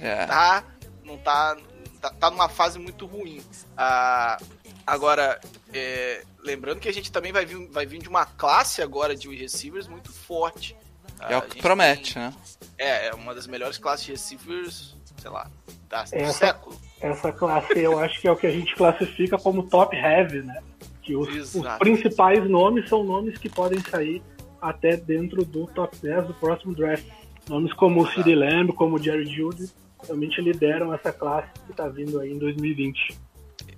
É. 0.00 0.26
Tá. 0.26 0.64
Não 1.04 1.16
tá. 1.18 1.56
Tá, 2.00 2.10
tá 2.10 2.30
numa 2.30 2.48
fase 2.48 2.80
muito 2.80 3.06
ruim. 3.06 3.40
Ah, 3.76 4.36
agora, 4.84 5.40
é, 5.72 6.24
lembrando 6.40 6.80
que 6.80 6.88
a 6.88 6.92
gente 6.92 7.12
também 7.12 7.30
vai 7.30 7.46
vir, 7.46 7.68
vai 7.68 7.86
vir 7.86 8.00
de 8.00 8.08
uma 8.08 8.26
classe 8.26 8.82
agora 8.82 9.14
de 9.14 9.32
receivers 9.34 9.86
muito 9.86 10.12
forte. 10.12 10.76
É 11.28 11.34
o 11.36 11.38
a 11.38 11.42
que 11.42 11.60
promete, 11.62 12.14
tem- 12.14 12.22
né? 12.22 12.34
é, 12.78 13.08
é 13.08 13.14
uma 13.14 13.34
das 13.34 13.46
melhores 13.46 13.78
classes 13.78 14.04
de 14.06 14.12
receivers, 14.12 14.96
sei 15.18 15.30
lá, 15.30 15.50
da, 15.88 16.02
do 16.04 16.14
Essa- 16.14 16.32
século. 16.46 16.76
Essa 17.00 17.32
classe 17.32 17.78
eu 17.78 17.98
acho 17.98 18.20
que 18.20 18.28
é 18.28 18.32
o 18.32 18.36
que 18.36 18.46
a 18.46 18.50
gente 18.50 18.74
classifica 18.76 19.36
como 19.38 19.64
top 19.68 19.96
heavy, 19.96 20.42
né? 20.42 20.62
Que 21.02 21.16
os, 21.16 21.54
os 21.54 21.66
principais 21.78 22.48
nomes 22.48 22.88
são 22.88 23.02
nomes 23.02 23.36
que 23.38 23.48
podem 23.48 23.80
sair 23.80 24.22
até 24.60 24.96
dentro 24.96 25.44
do 25.44 25.66
top 25.66 25.96
10 25.96 26.28
do 26.28 26.34
próximo 26.34 26.72
draft. 26.74 27.04
Nomes 27.48 27.72
como 27.72 28.02
o 28.02 28.06
CeeDee 28.08 28.36
Lamb, 28.36 28.72
como 28.72 28.94
o 28.96 29.02
Jerry 29.02 29.26
Judy, 29.26 29.68
realmente 30.04 30.40
lideram 30.40 30.94
essa 30.94 31.12
classe 31.12 31.48
que 31.66 31.72
tá 31.72 31.88
vindo 31.88 32.20
aí 32.20 32.30
em 32.30 32.38
2020. 32.38 33.18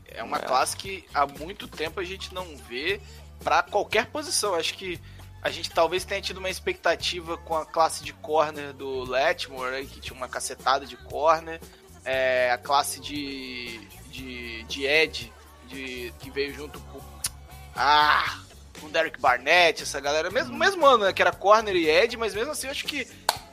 É 0.06 0.22
uma 0.22 0.36
É. 0.36 0.40
classe 0.42 0.76
que 0.76 1.04
há 1.14 1.26
muito 1.26 1.66
tempo 1.66 1.98
a 2.00 2.04
gente 2.04 2.34
não 2.34 2.44
vê 2.68 3.00
pra 3.42 3.62
qualquer 3.62 4.06
posição. 4.10 4.54
Acho 4.54 4.74
que 4.74 5.00
a 5.44 5.50
gente 5.50 5.70
talvez 5.70 6.04
tenha 6.04 6.20
tido 6.22 6.38
uma 6.38 6.48
expectativa 6.48 7.36
com 7.36 7.54
a 7.54 7.66
classe 7.66 8.02
de 8.02 8.12
corner 8.14 8.72
do 8.72 9.04
Letmore, 9.04 9.70
né, 9.70 9.82
que 9.84 10.00
tinha 10.00 10.16
uma 10.16 10.26
cacetada 10.28 10.86
de 10.86 10.96
corner. 10.96 11.60
É, 12.04 12.50
a 12.50 12.58
classe 12.58 12.98
de, 13.00 13.78
de, 14.10 14.62
de 14.64 14.84
Ed, 14.86 15.32
de, 15.68 16.12
que 16.18 16.30
veio 16.30 16.52
junto 16.54 16.80
com. 16.80 17.00
Ah! 17.76 18.40
Com 18.80 18.88
Derek 18.90 19.20
Barnett, 19.20 19.82
essa 19.84 20.00
galera. 20.00 20.30
Mesmo, 20.30 20.54
mesmo 20.56 20.84
ano, 20.84 21.04
né? 21.04 21.12
Que 21.12 21.22
era 21.22 21.32
corner 21.32 21.74
e 21.76 21.88
Ed, 21.88 22.16
mas 22.16 22.34
mesmo 22.34 22.52
assim 22.52 22.66
eu 22.66 22.70
acho 22.72 22.84
que 22.84 23.06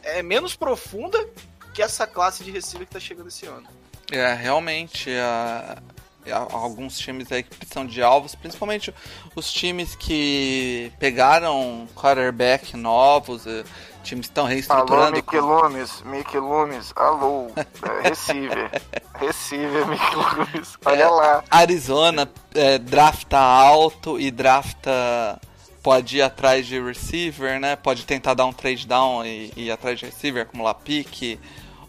é 0.04 0.22
menos 0.24 0.56
profunda 0.56 1.30
que 1.74 1.82
essa 1.82 2.06
classe 2.08 2.44
de 2.44 2.52
receiver 2.52 2.88
que 2.88 2.94
tá 2.94 3.00
chegando 3.00 3.28
esse 3.28 3.46
ano. 3.46 3.68
É, 4.12 4.34
realmente, 4.34 5.10
a- 5.12 5.78
a- 5.78 6.01
alguns 6.30 6.98
times 6.98 7.32
aí 7.32 7.44
que 7.44 7.56
precisam 7.56 7.86
de 7.86 8.02
alvos, 8.02 8.36
principalmente 8.36 8.94
os 9.36 9.52
times 9.52 9.96
que 9.96 10.92
pegaram 11.00 11.88
quarterback 11.96 12.78
novos, 12.78 13.48
eh, 13.48 13.64
times 14.04 14.28
que 14.28 14.32
estão 14.32 14.46
Alô, 14.46 14.54
reestruturando. 14.54 15.16
Mickey 15.16 15.40
Loomis, 15.40 16.02
Mickey 16.04 16.38
Loomis, 16.38 16.94
alô, 16.96 17.48
é, 17.56 18.10
receiver, 18.10 18.70
receiver, 19.20 19.88
Mickey 19.88 20.16
Loomis, 20.16 20.78
olha 20.86 21.10
lá. 21.10 21.44
Arizona 21.50 22.30
é, 22.54 22.78
drafta 22.78 23.40
alto 23.40 24.20
e 24.20 24.30
drafta. 24.30 25.40
Pode 25.84 26.18
ir 26.18 26.22
atrás 26.22 26.68
de 26.68 26.80
receiver, 26.80 27.60
né? 27.60 27.76
Pode 27.76 28.06
tentar 28.06 28.36
dar 28.36 28.46
um 28.46 28.54
trade 28.54 28.86
down 28.86 29.26
e, 29.26 29.52
e 29.56 29.64
ir 29.66 29.72
atrás 29.72 29.98
de 29.98 30.06
receiver, 30.06 30.44
acumular 30.44 30.76
pique. 30.76 31.40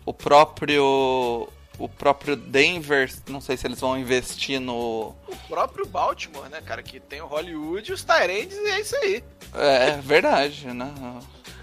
O 0.07 0.15
próprio. 0.15 1.47
O 1.79 1.89
próprio 1.89 2.37
Denver, 2.37 3.13
não 3.29 3.41
sei 3.41 3.57
se 3.57 3.67
eles 3.67 3.81
vão 3.81 3.99
investir 3.99 4.61
no. 4.61 5.15
O 5.27 5.37
próprio 5.49 5.87
Baltimore, 5.87 6.49
né, 6.49 6.61
cara, 6.61 6.83
que 6.83 7.01
tem 7.01 7.21
o 7.21 7.27
Hollywood 7.27 7.91
e 7.91 7.95
os 7.95 8.05
Tyrands 8.05 8.57
e 8.57 8.71
é 8.71 8.81
isso 8.81 8.97
aí. 8.97 9.25
É 9.55 9.97
verdade, 10.03 10.67
né? 10.69 10.93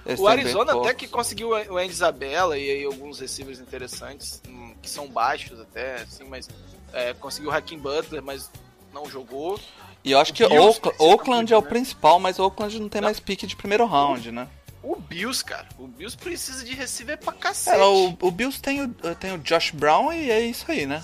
Eles 0.06 0.20
o 0.20 0.28
Arizona 0.28 0.74
até 0.74 0.94
que 0.94 1.08
conseguiu 1.08 1.50
o 1.50 1.78
Andy 1.78 1.92
Isabella 1.92 2.58
e 2.58 2.70
aí 2.70 2.84
alguns 2.84 3.20
receivers 3.20 3.60
interessantes, 3.60 4.42
hum, 4.48 4.74
que 4.82 4.89
são 4.89 5.08
baixos 5.08 5.60
até, 5.60 6.01
assim, 6.01 6.24
mas 6.24 6.50
é, 6.92 7.13
conseguiu 7.13 7.51
o 7.51 7.54
Hakim 7.54 7.78
Butler, 7.78 8.24
mas 8.24 8.50
não 8.94 9.10
jogou. 9.10 9.60
E 10.04 10.12
eu 10.12 10.20
acho 10.20 10.32
o 10.32 10.36
que 10.36 10.48
Bills 10.48 10.82
Oakland, 10.98 11.54
é 11.54 11.58
o 11.58 11.62
né? 11.62 11.68
principal, 11.68 12.20
mas 12.20 12.39
Oakland 12.39 12.80
não 12.80 12.89
tem 12.89 13.01
Não. 13.01 13.08
mais 13.08 13.20
pique 13.20 13.46
de 13.46 13.56
primeiro 13.56 13.86
round, 13.86 14.32
né? 14.32 14.48
O 14.81 14.95
Bills, 14.95 15.43
cara, 15.43 15.67
o 15.77 15.88
Bills 15.88 16.17
precisa 16.17 16.63
de 16.63 16.74
receiver 16.74 17.17
pra 17.17 17.33
cacete. 17.33 17.77
É, 17.77 17.83
o, 17.83 18.15
o 18.21 18.31
Bills 18.31 18.62
tem 18.62 18.81
o, 18.83 18.89
tem 19.15 19.33
o 19.33 19.38
Josh 19.39 19.71
Brown 19.71 20.13
e 20.13 20.31
é 20.31 20.39
isso 20.39 20.65
aí, 20.71 20.86
né? 20.86 21.03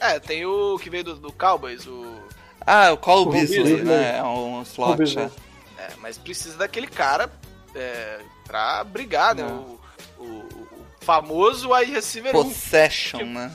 É, 0.00 0.18
tem 0.18 0.44
o 0.44 0.78
que 0.78 0.90
veio 0.90 1.04
do, 1.04 1.16
do 1.16 1.32
Cowboys, 1.32 1.86
o... 1.86 2.20
Ah, 2.66 2.92
o 2.92 2.96
Cole 2.96 3.28
O 3.28 3.30
Beasley, 3.30 3.62
Beasley. 3.62 3.84
né? 3.84 4.18
É 4.18 4.22
um 4.24 4.62
slot. 4.62 5.18
É. 5.18 5.30
É, 5.78 5.90
mas 6.00 6.18
precisa 6.18 6.56
daquele 6.56 6.86
cara 6.86 7.30
é, 7.74 8.20
pra 8.44 8.84
brigar, 8.84 9.34
né? 9.34 9.42
Não. 9.44 9.78
O, 10.18 10.24
o, 10.24 10.24
o 10.24 10.78
famoso 11.00 11.72
wide 11.72 11.92
receiver 11.92 12.36
1. 12.36 12.42
Possession, 12.44 13.24
né? 13.24 13.52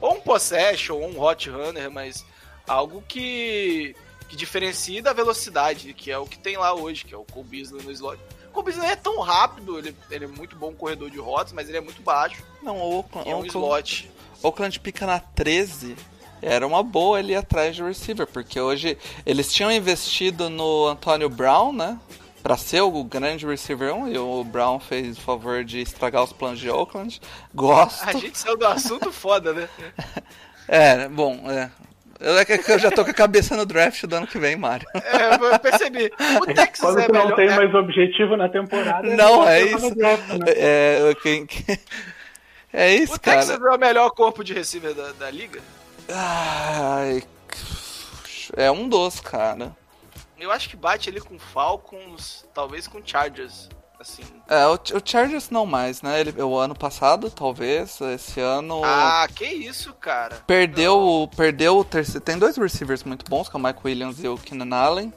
ou 0.00 0.14
um 0.16 0.20
possession, 0.20 0.96
ou 0.96 1.08
um 1.08 1.20
hot 1.20 1.48
runner, 1.48 1.90
mas 1.90 2.24
algo 2.68 3.02
que, 3.08 3.96
que 4.28 4.36
diferencie 4.36 5.00
da 5.00 5.12
velocidade, 5.12 5.92
que 5.94 6.10
é 6.10 6.18
o 6.18 6.26
que 6.26 6.38
tem 6.38 6.56
lá 6.56 6.74
hoje, 6.74 7.04
que 7.04 7.14
é 7.14 7.16
o 7.16 7.24
Cole 7.24 7.46
Beasley 7.48 7.82
no 7.82 7.90
slot. 7.90 8.20
Beasley 8.62 8.90
é 8.90 8.96
tão 8.96 9.20
rápido, 9.20 9.78
ele, 9.78 9.96
ele 10.10 10.24
é 10.24 10.28
muito 10.28 10.56
bom 10.56 10.72
corredor 10.72 11.10
de 11.10 11.18
rotas, 11.18 11.52
mas 11.52 11.68
ele 11.68 11.78
é 11.78 11.80
muito 11.80 12.02
baixo, 12.02 12.42
Não, 12.62 12.76
o 12.76 12.98
Oakland, 12.98 13.28
é 13.28 13.34
um 13.34 13.38
Oakland, 13.38 13.48
slot. 13.48 14.10
Oakland 14.42 14.80
pica 14.80 15.06
na 15.06 15.18
13. 15.18 15.96
Era 16.42 16.66
uma 16.66 16.82
boa 16.82 17.18
ele 17.18 17.32
ir 17.32 17.36
atrás 17.36 17.74
de 17.74 17.82
receiver, 17.82 18.26
porque 18.26 18.60
hoje 18.60 18.98
eles 19.24 19.50
tinham 19.52 19.72
investido 19.72 20.50
no 20.50 20.88
Antonio 20.88 21.30
Brown, 21.30 21.72
né? 21.72 21.98
Pra 22.42 22.58
ser 22.58 22.82
o 22.82 23.02
grande 23.02 23.46
receiver 23.46 23.94
1, 23.94 24.08
e 24.08 24.18
o 24.18 24.44
Brown 24.44 24.78
fez 24.78 25.16
o 25.16 25.20
favor 25.22 25.64
de 25.64 25.80
estragar 25.80 26.22
os 26.22 26.34
planos 26.34 26.60
de 26.60 26.68
Oakland. 26.68 27.18
Gosto. 27.54 28.04
A 28.06 28.12
gente 28.12 28.36
saiu 28.36 28.58
do 28.58 28.66
assunto 28.66 29.10
foda, 29.10 29.52
né? 29.52 29.68
É, 30.66 31.08
bom, 31.08 31.42
é. 31.50 31.70
Eu, 32.24 32.38
é 32.38 32.44
que 32.44 32.72
eu 32.72 32.78
já 32.78 32.90
tô 32.90 33.04
com 33.04 33.10
a 33.10 33.14
cabeça 33.14 33.54
no 33.56 33.66
draft 33.66 34.02
do 34.06 34.16
ano 34.16 34.26
que 34.26 34.38
vem, 34.38 34.56
Mário. 34.56 34.86
É, 34.94 35.34
eu 35.34 35.58
percebi. 35.58 36.10
O 36.40 36.46
Texas 36.46 36.80
Quando 36.80 37.00
é 37.00 37.06
tu 37.06 37.12
não 37.12 37.22
melhor. 37.24 37.36
tem 37.36 37.48
é, 37.48 37.54
mais 37.56 37.74
objetivo 37.74 38.36
na 38.36 38.48
temporada, 38.48 39.06
Não, 39.14 39.42
ele 39.48 39.74
é 39.74 39.76
isso. 39.76 39.94
draft, 39.94 40.28
né? 40.30 40.44
É, 40.48 41.14
quem- 41.22 41.46
quem- 41.46 41.78
é 42.72 42.94
isso, 42.94 43.14
o 43.14 43.18
Texas 43.18 43.58
cara. 43.58 43.72
é 43.72 43.76
o 43.76 43.78
melhor 43.78 44.10
corpo 44.10 44.42
de 44.42 44.54
receiver 44.54 44.94
da, 44.94 45.12
da 45.12 45.30
liga. 45.30 45.60
Ai, 46.08 47.22
é 48.56 48.70
um 48.70 48.88
dos, 48.88 49.20
cara. 49.20 49.76
Eu 50.38 50.50
acho 50.50 50.68
que 50.68 50.76
bate 50.76 51.08
ali 51.10 51.20
com 51.20 51.38
Falcons, 51.38 52.44
talvez 52.54 52.86
com 52.88 53.00
Chargers. 53.04 53.68
Assim. 54.04 54.22
É, 54.46 54.66
o, 54.66 54.74
o 54.74 55.02
Chargers 55.02 55.48
não 55.48 55.64
mais, 55.64 56.02
né? 56.02 56.20
Ele, 56.20 56.42
o 56.42 56.56
ano 56.58 56.74
passado, 56.74 57.30
talvez. 57.30 57.98
Esse 58.02 58.38
ano. 58.38 58.82
Ah, 58.84 59.26
que 59.34 59.46
isso, 59.46 59.94
cara. 59.94 60.36
Perdeu, 60.46 60.98
o- 60.98 61.26
perdeu 61.28 61.78
o 61.78 61.84
terceiro. 61.84 62.20
Tem 62.20 62.38
dois 62.38 62.56
receivers 62.58 63.02
muito 63.02 63.24
bons, 63.30 63.48
que 63.48 63.56
é 63.56 63.58
o 63.58 63.62
Mike 63.62 63.80
Williams 63.82 64.22
e 64.22 64.28
o 64.28 64.36
Keenan 64.36 64.76
Allen. 64.76 65.12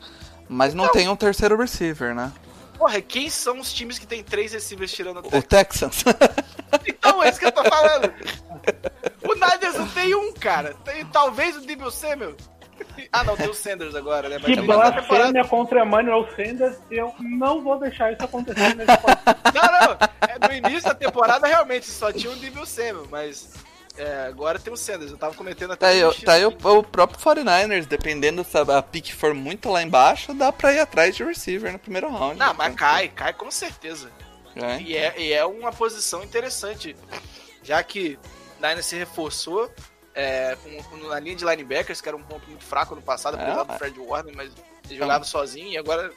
Mas 0.48 0.74
não 0.74 0.88
tem 0.90 1.10
um 1.10 1.16
terceiro 1.18 1.58
receiver, 1.58 2.16
né? 2.16 2.32
Porra, 2.78 3.02
quem 3.02 3.30
são 3.30 3.60
os 3.60 3.74
times 3.74 4.00
que 4.00 4.08
tem 4.08 4.24
três 4.24 4.54
receivers 4.54 4.94
tirando 4.94 5.18
o 5.18 5.38
O 5.38 5.42
Texas? 5.44 6.04
Texans. 6.04 6.04
Então, 6.86 7.24
é 7.24 7.30
isso 7.30 7.40
que 7.40 7.46
eu 7.46 7.52
tô 7.52 7.64
falando. 7.64 8.14
O 9.24 9.34
Niners 9.34 9.76
não 9.76 9.88
tem 9.90 10.14
um, 10.16 10.32
cara. 10.34 10.74
Tem 10.86 11.06
talvez 11.08 11.58
o 11.58 11.62
Debo 11.62 11.90
Samuel. 11.92 12.36
Ah, 13.12 13.24
não, 13.24 13.38
tem 13.38 13.50
o 13.50 13.54
Sanders 13.54 13.96
agora, 13.96 14.28
né? 14.28 14.38
Mas 14.38 14.54
Que 14.54 14.62
blasfêmia 14.62 15.46
contra 15.46 15.84
Emmanuel 15.84 16.28
Sanders, 16.36 16.78
eu 16.92 17.14
não 17.20 17.64
vou 17.64 17.80
deixar 17.80 18.12
isso 18.12 18.24
acontecer 18.24 18.76
nesse 18.76 18.98
podcast. 18.98 19.42
Não, 19.54 19.64
não. 19.64 19.98
É, 20.28 20.48
no 20.48 20.68
início 20.68 20.90
da 20.90 20.96
temporada, 20.96 21.48
realmente, 21.48 21.86
só 21.86 22.12
tinha 22.12 22.32
o 22.32 22.36
Debo 22.36 22.66
Samuel, 22.66 23.08
mas 23.10 23.54
é, 23.98 24.28
agora 24.28 24.60
tem 24.60 24.72
o 24.72 24.78
Sanders. 24.78 25.12
Eu 25.12 25.18
tava 25.18 25.34
cometendo 25.36 25.74
até 25.74 25.86
Tá 25.88 25.92
aí, 25.92 26.06
um 26.06 26.14
tá 26.14 26.34
aí 26.34 26.46
o, 26.46 26.50
o 26.50 26.84
próprio 26.84 27.20
49ers, 27.20 27.86
dependendo 27.86 28.44
se 28.44 28.58
a 28.58 28.82
pick 28.82 29.12
for 29.14 29.34
muito 29.34 29.70
lá 29.70 29.82
embaixo, 29.82 30.34
dá 30.34 30.52
pra 30.52 30.74
ir 30.74 30.80
atrás 30.80 31.16
de 31.16 31.24
receiver 31.24 31.72
no 31.72 31.80
primeiro 31.80 32.10
round. 32.10 32.38
Não, 32.38 32.54
mas 32.54 32.76
cai, 32.76 33.08
cai 33.10 33.34
com 33.34 33.50
certeza. 33.50 34.12
É. 34.56 34.82
E 34.82 34.96
é, 34.96 35.20
e 35.20 35.34
é 35.34 35.46
uma 35.46 35.72
posição 35.72 36.24
interessante, 36.24 36.96
já 37.64 37.82
que 37.84 38.18
Niners 38.60 38.86
se 38.86 38.96
reforçou 38.96 39.72
é, 40.18 40.58
com, 40.64 40.84
com- 40.84 41.08
na 41.08 41.20
linha 41.20 41.36
de 41.36 41.46
linebackers, 41.46 42.02
que 42.02 42.08
era 42.10 42.18
um 42.18 42.24
ponto 42.24 42.48
muito 42.50 42.64
fraco 42.64 42.96
no 42.96 43.02
passado, 43.02 43.36
apesar 43.36 43.62
É, 43.62 43.64
do 43.66 43.74
é. 43.74 43.78
Fred 43.78 44.00
Warner, 44.00 44.36
mas 44.36 44.52
ele 44.90 44.98
jogava 44.98 45.24
sozinho 45.24 45.70
e 45.70 45.78
agora. 45.78 46.12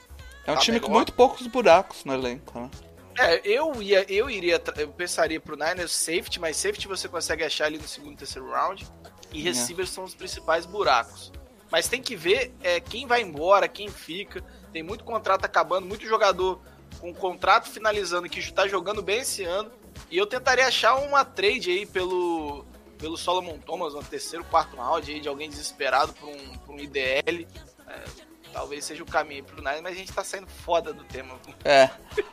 É 0.47 0.53
um 0.53 0.55
tá 0.55 0.61
time 0.61 0.81
com 0.81 0.87
melhor. 0.87 0.99
muito 1.01 1.13
poucos 1.13 1.47
buracos 1.47 2.05
no 2.05 2.15
elenco, 2.15 2.59
né? 2.59 2.71
É, 3.19 3.41
eu 3.45 3.83
ia, 3.83 4.11
eu 4.11 4.31
iria, 4.31 4.63
eu 4.77 4.89
pensaria 4.89 5.39
pro 5.39 5.55
Niners 5.55 5.93
safety, 5.93 6.41
mas 6.41 6.57
safety 6.57 6.89
você 6.89 7.07
consegue 7.09 7.45
achar 7.45 7.67
ali 7.67 7.77
no 7.77 7.87
segundo, 7.87 8.17
terceiro 8.17 8.51
round. 8.51 8.87
E 9.33 9.41
É. 9.41 9.45
receivers 9.45 9.91
são 9.91 10.05
os 10.05 10.15
principais 10.15 10.65
buracos. 10.65 11.31
Mas 11.71 11.87
tem 11.87 12.01
que 12.01 12.17
ver 12.17 12.53
é, 12.63 12.81
quem 12.81 13.07
vai 13.07 13.21
embora, 13.21 13.69
quem 13.69 13.89
fica. 13.89 14.43
Tem 14.73 14.83
muito 14.83 15.05
contrato 15.05 15.45
acabando, 15.45 15.87
muito 15.87 16.07
jogador 16.07 16.61
com 17.01 17.13
contrato 17.15 17.69
finalizando 17.69 18.29
que 18.29 18.51
tá 18.53 18.67
jogando 18.67 19.03
bem 19.03 19.21
esse 19.21 19.45
ano. 19.45 19.71
E 20.11 20.17
eu 20.17 20.27
tentaria 20.27 20.67
achar 20.67 20.97
uma 20.97 21.25
trade 21.25 21.71
aí 21.71 21.87
pelo 21.87 22.65
pelo 23.01 23.17
Solomon 23.17 23.59
Thomas 23.59 23.95
no 23.95 24.03
terceiro, 24.03 24.45
quarto 24.45 24.77
round, 24.77 25.11
aí, 25.11 25.21
de 25.21 25.29
alguém 25.29 25.49
desesperado 25.49 26.13
por 26.13 26.29
um, 26.29 26.59
por 26.59 26.75
um 26.75 26.79
IDL. 26.79 27.47
É, 27.89 28.05
talvez 28.53 28.85
seja 28.85 29.03
o 29.03 29.07
caminho 29.07 29.43
pro 29.43 29.57
Niners, 29.57 29.81
mas 29.81 29.93
a 29.97 29.99
gente 29.99 30.13
tá 30.13 30.23
saindo 30.23 30.47
foda 30.47 30.93
do 30.93 31.03
tema. 31.05 31.35
É. 31.65 31.89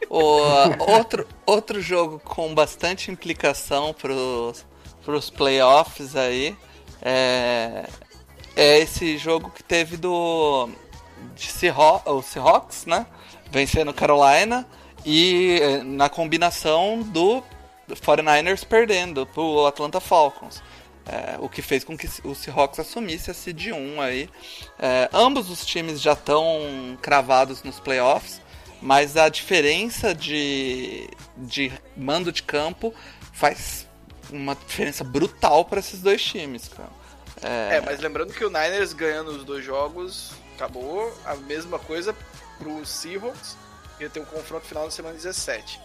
O, 0.09 0.91
outro, 0.91 1.27
outro 1.45 1.81
jogo 1.81 2.19
com 2.19 2.53
bastante 2.53 3.09
implicação 3.09 3.93
pros, 3.93 4.65
pros 5.03 5.29
playoffs 5.29 6.15
aí 6.15 6.57
é, 7.01 7.87
é 8.55 8.79
esse 8.79 9.17
jogo 9.17 9.49
que 9.51 9.63
teve 9.63 9.97
do 9.97 10.69
de 11.35 11.47
Seahawks, 11.47 12.11
o 12.11 12.21
Seahawks, 12.21 12.85
né? 12.85 13.05
Vencendo 13.51 13.93
Carolina 13.93 14.67
e 15.05 15.59
eh, 15.61 15.83
na 15.83 16.09
combinação 16.09 17.01
do 17.01 17.43
49ers 17.95 18.65
perdendo 18.65 19.25
pro 19.25 19.65
Atlanta 19.65 19.99
Falcons. 19.99 20.61
É, 21.05 21.37
o 21.39 21.47
que 21.47 21.61
fez 21.61 21.85
com 21.85 21.97
que 21.97 22.09
o 22.25 22.35
Seahawks 22.35 22.79
assumisse 22.79 23.31
a 23.31 23.33
seed 23.33 23.67
1 23.67 24.01
aí. 24.01 24.29
É, 24.77 25.09
ambos 25.13 25.49
os 25.49 25.65
times 25.65 26.01
já 26.01 26.11
estão 26.11 26.97
cravados 27.01 27.63
nos 27.63 27.79
playoffs, 27.79 28.41
mas 28.81 29.15
a 29.15 29.29
diferença 29.29 30.13
de, 30.13 31.09
de 31.37 31.71
mando 31.95 32.29
de 32.29 32.43
campo 32.43 32.93
faz 33.31 33.87
uma 34.29 34.53
diferença 34.53 35.03
brutal 35.05 35.63
para 35.63 35.79
esses 35.79 36.01
dois 36.01 36.21
times, 36.21 36.67
cara. 36.67 36.89
É, 37.41 37.79
mas 37.81 37.99
lembrando 37.99 38.33
que 38.33 38.43
o 38.43 38.49
Niners 38.49 38.93
ganhando 38.93 39.29
os 39.31 39.45
dois 39.45 39.63
jogos, 39.63 40.31
acabou 40.55 41.15
a 41.23 41.35
mesma 41.35 41.79
coisa 41.79 42.13
pro 42.57 42.85
Seahawks, 42.85 43.55
ia 43.99 44.09
ter 44.09 44.19
um 44.19 44.25
confronto 44.25 44.65
final 44.65 44.85
na 44.85 44.91
semana 44.91 45.15
17. 45.15 45.79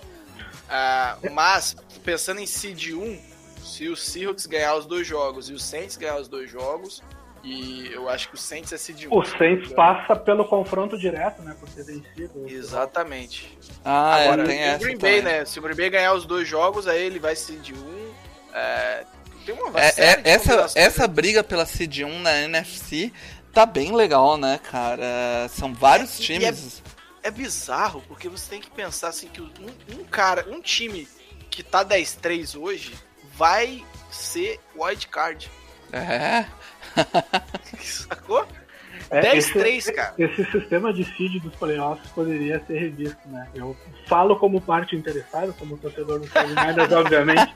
Ah, 0.69 1.16
mas, 1.33 1.76
pensando 2.04 2.40
em 2.40 2.47
seed 2.47 2.92
1, 2.95 3.19
se 3.62 3.88
o 3.88 3.97
Seahawks 3.97 4.47
ganhar 4.47 4.75
os 4.76 4.87
dois 4.87 5.07
jogos 5.07 5.49
e 5.50 5.52
o 5.52 5.59
Saints 5.59 5.97
ganhar 5.97 6.16
os 6.16 6.28
dois 6.28 6.50
jogos, 6.50 7.02
e 7.45 7.90
eu 7.92 8.09
acho 8.09 8.28
que 8.28 8.35
o 8.35 8.38
Saints 8.38 8.73
é 8.73 8.78
seed 8.78 9.07
1. 9.07 9.16
O 9.16 9.25
Saints 9.25 9.73
passa 9.73 10.14
pelo 10.14 10.45
confronto 10.45 10.97
direto, 10.97 11.42
né? 11.42 11.57
Por 11.59 11.69
ter 11.69 11.85
vencido. 11.85 12.47
Exatamente. 12.47 13.59
Ah, 13.85 14.14
Agora, 14.16 14.42
é, 14.42 14.47
tem 14.47 14.59
o 14.59 14.62
essa 14.62 14.78
Green 14.85 14.99
Bay, 14.99 15.23
né? 15.23 15.45
Se 15.45 15.59
o 15.59 15.62
Green 15.62 15.76
Bay 15.76 15.90
ganhar 15.90 16.14
os 16.14 16.25
dois 16.25 16.47
jogos, 16.47 16.87
aí 16.87 17.02
ele 17.02 17.19
vai 17.19 17.35
seed 17.35 17.71
1. 17.71 18.12
É, 18.54 19.04
tem 19.45 19.54
uma 19.54 19.81
É, 19.81 19.92
é, 19.97 20.16
de 20.16 20.28
essa, 20.28 20.66
essa 20.76 21.09
briga 21.09 21.42
pela 21.42 21.66
seed 21.66 22.00
1 22.00 22.21
na 22.21 22.42
NFC 22.42 23.12
tá 23.52 23.66
bem 23.66 23.95
legal, 23.95 24.37
né, 24.38 24.59
cara? 24.71 25.49
São 25.50 25.75
vários 25.75 26.19
É, 26.19 26.23
e 26.23 26.26
times. 26.26 26.83
É 27.22 27.30
bizarro, 27.30 28.02
porque 28.08 28.28
você 28.28 28.50
tem 28.50 28.60
que 28.60 28.70
pensar 28.70 29.08
assim 29.08 29.28
que 29.28 29.40
um, 29.40 29.50
um 29.92 30.04
cara, 30.04 30.46
um 30.48 30.60
time 30.60 31.06
que 31.50 31.62
tá 31.62 31.84
10-3 31.84 32.58
hoje 32.60 32.94
vai 33.34 33.84
ser 34.10 34.58
wild 34.76 35.06
card. 35.08 35.50
É. 35.92 36.44
Sacou? 37.80 38.46
É, 39.10 39.20
10-3, 39.34 39.66
esse- 39.76 39.92
cara. 39.92 40.14
Esse 40.16 40.44
sistema 40.50 40.92
de 40.92 41.04
seed 41.04 41.42
dos 41.42 41.54
playoffs 41.56 42.08
poderia 42.12 42.62
ser 42.66 42.78
revisto, 42.78 43.28
né? 43.28 43.46
Eu 43.54 43.76
falo 44.06 44.36
como 44.36 44.60
parte 44.60 44.96
interessada, 44.96 45.52
como 45.52 45.76
torcedor 45.76 46.20
do 46.20 46.26
49ers, 46.28 46.92
obviamente, 46.96 47.52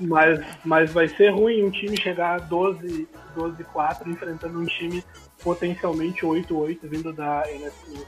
mas, 0.00 0.40
mas 0.64 0.92
vai 0.92 1.08
ser 1.08 1.30
ruim 1.30 1.64
um 1.64 1.70
time 1.70 2.00
chegar 2.00 2.34
a 2.36 2.38
12 2.38 3.08
12-4 3.36 4.06
enfrentando 4.06 4.58
um 4.60 4.64
time 4.66 5.04
potencialmente 5.42 6.22
8-8 6.22 6.78
vindo 6.84 7.12
da 7.12 7.42
NFC. 7.50 8.06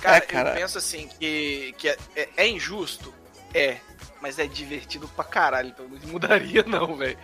Cara, 0.00 0.16
É, 0.16 0.20
cara. 0.20 0.50
eu 0.50 0.54
penso 0.56 0.78
assim 0.78 1.08
que, 1.08 1.74
que 1.78 1.88
é, 1.88 1.96
é- 2.14 2.28
é 2.36 2.48
injusto? 2.48 3.12
É. 3.54 3.78
Mas 4.20 4.38
é 4.38 4.46
divertido 4.46 5.06
pra 5.08 5.24
caralho, 5.24 5.68
então 5.68 5.86
não 5.86 5.98
mudaria 6.08 6.62
não, 6.66 6.96
velho. 6.96 7.18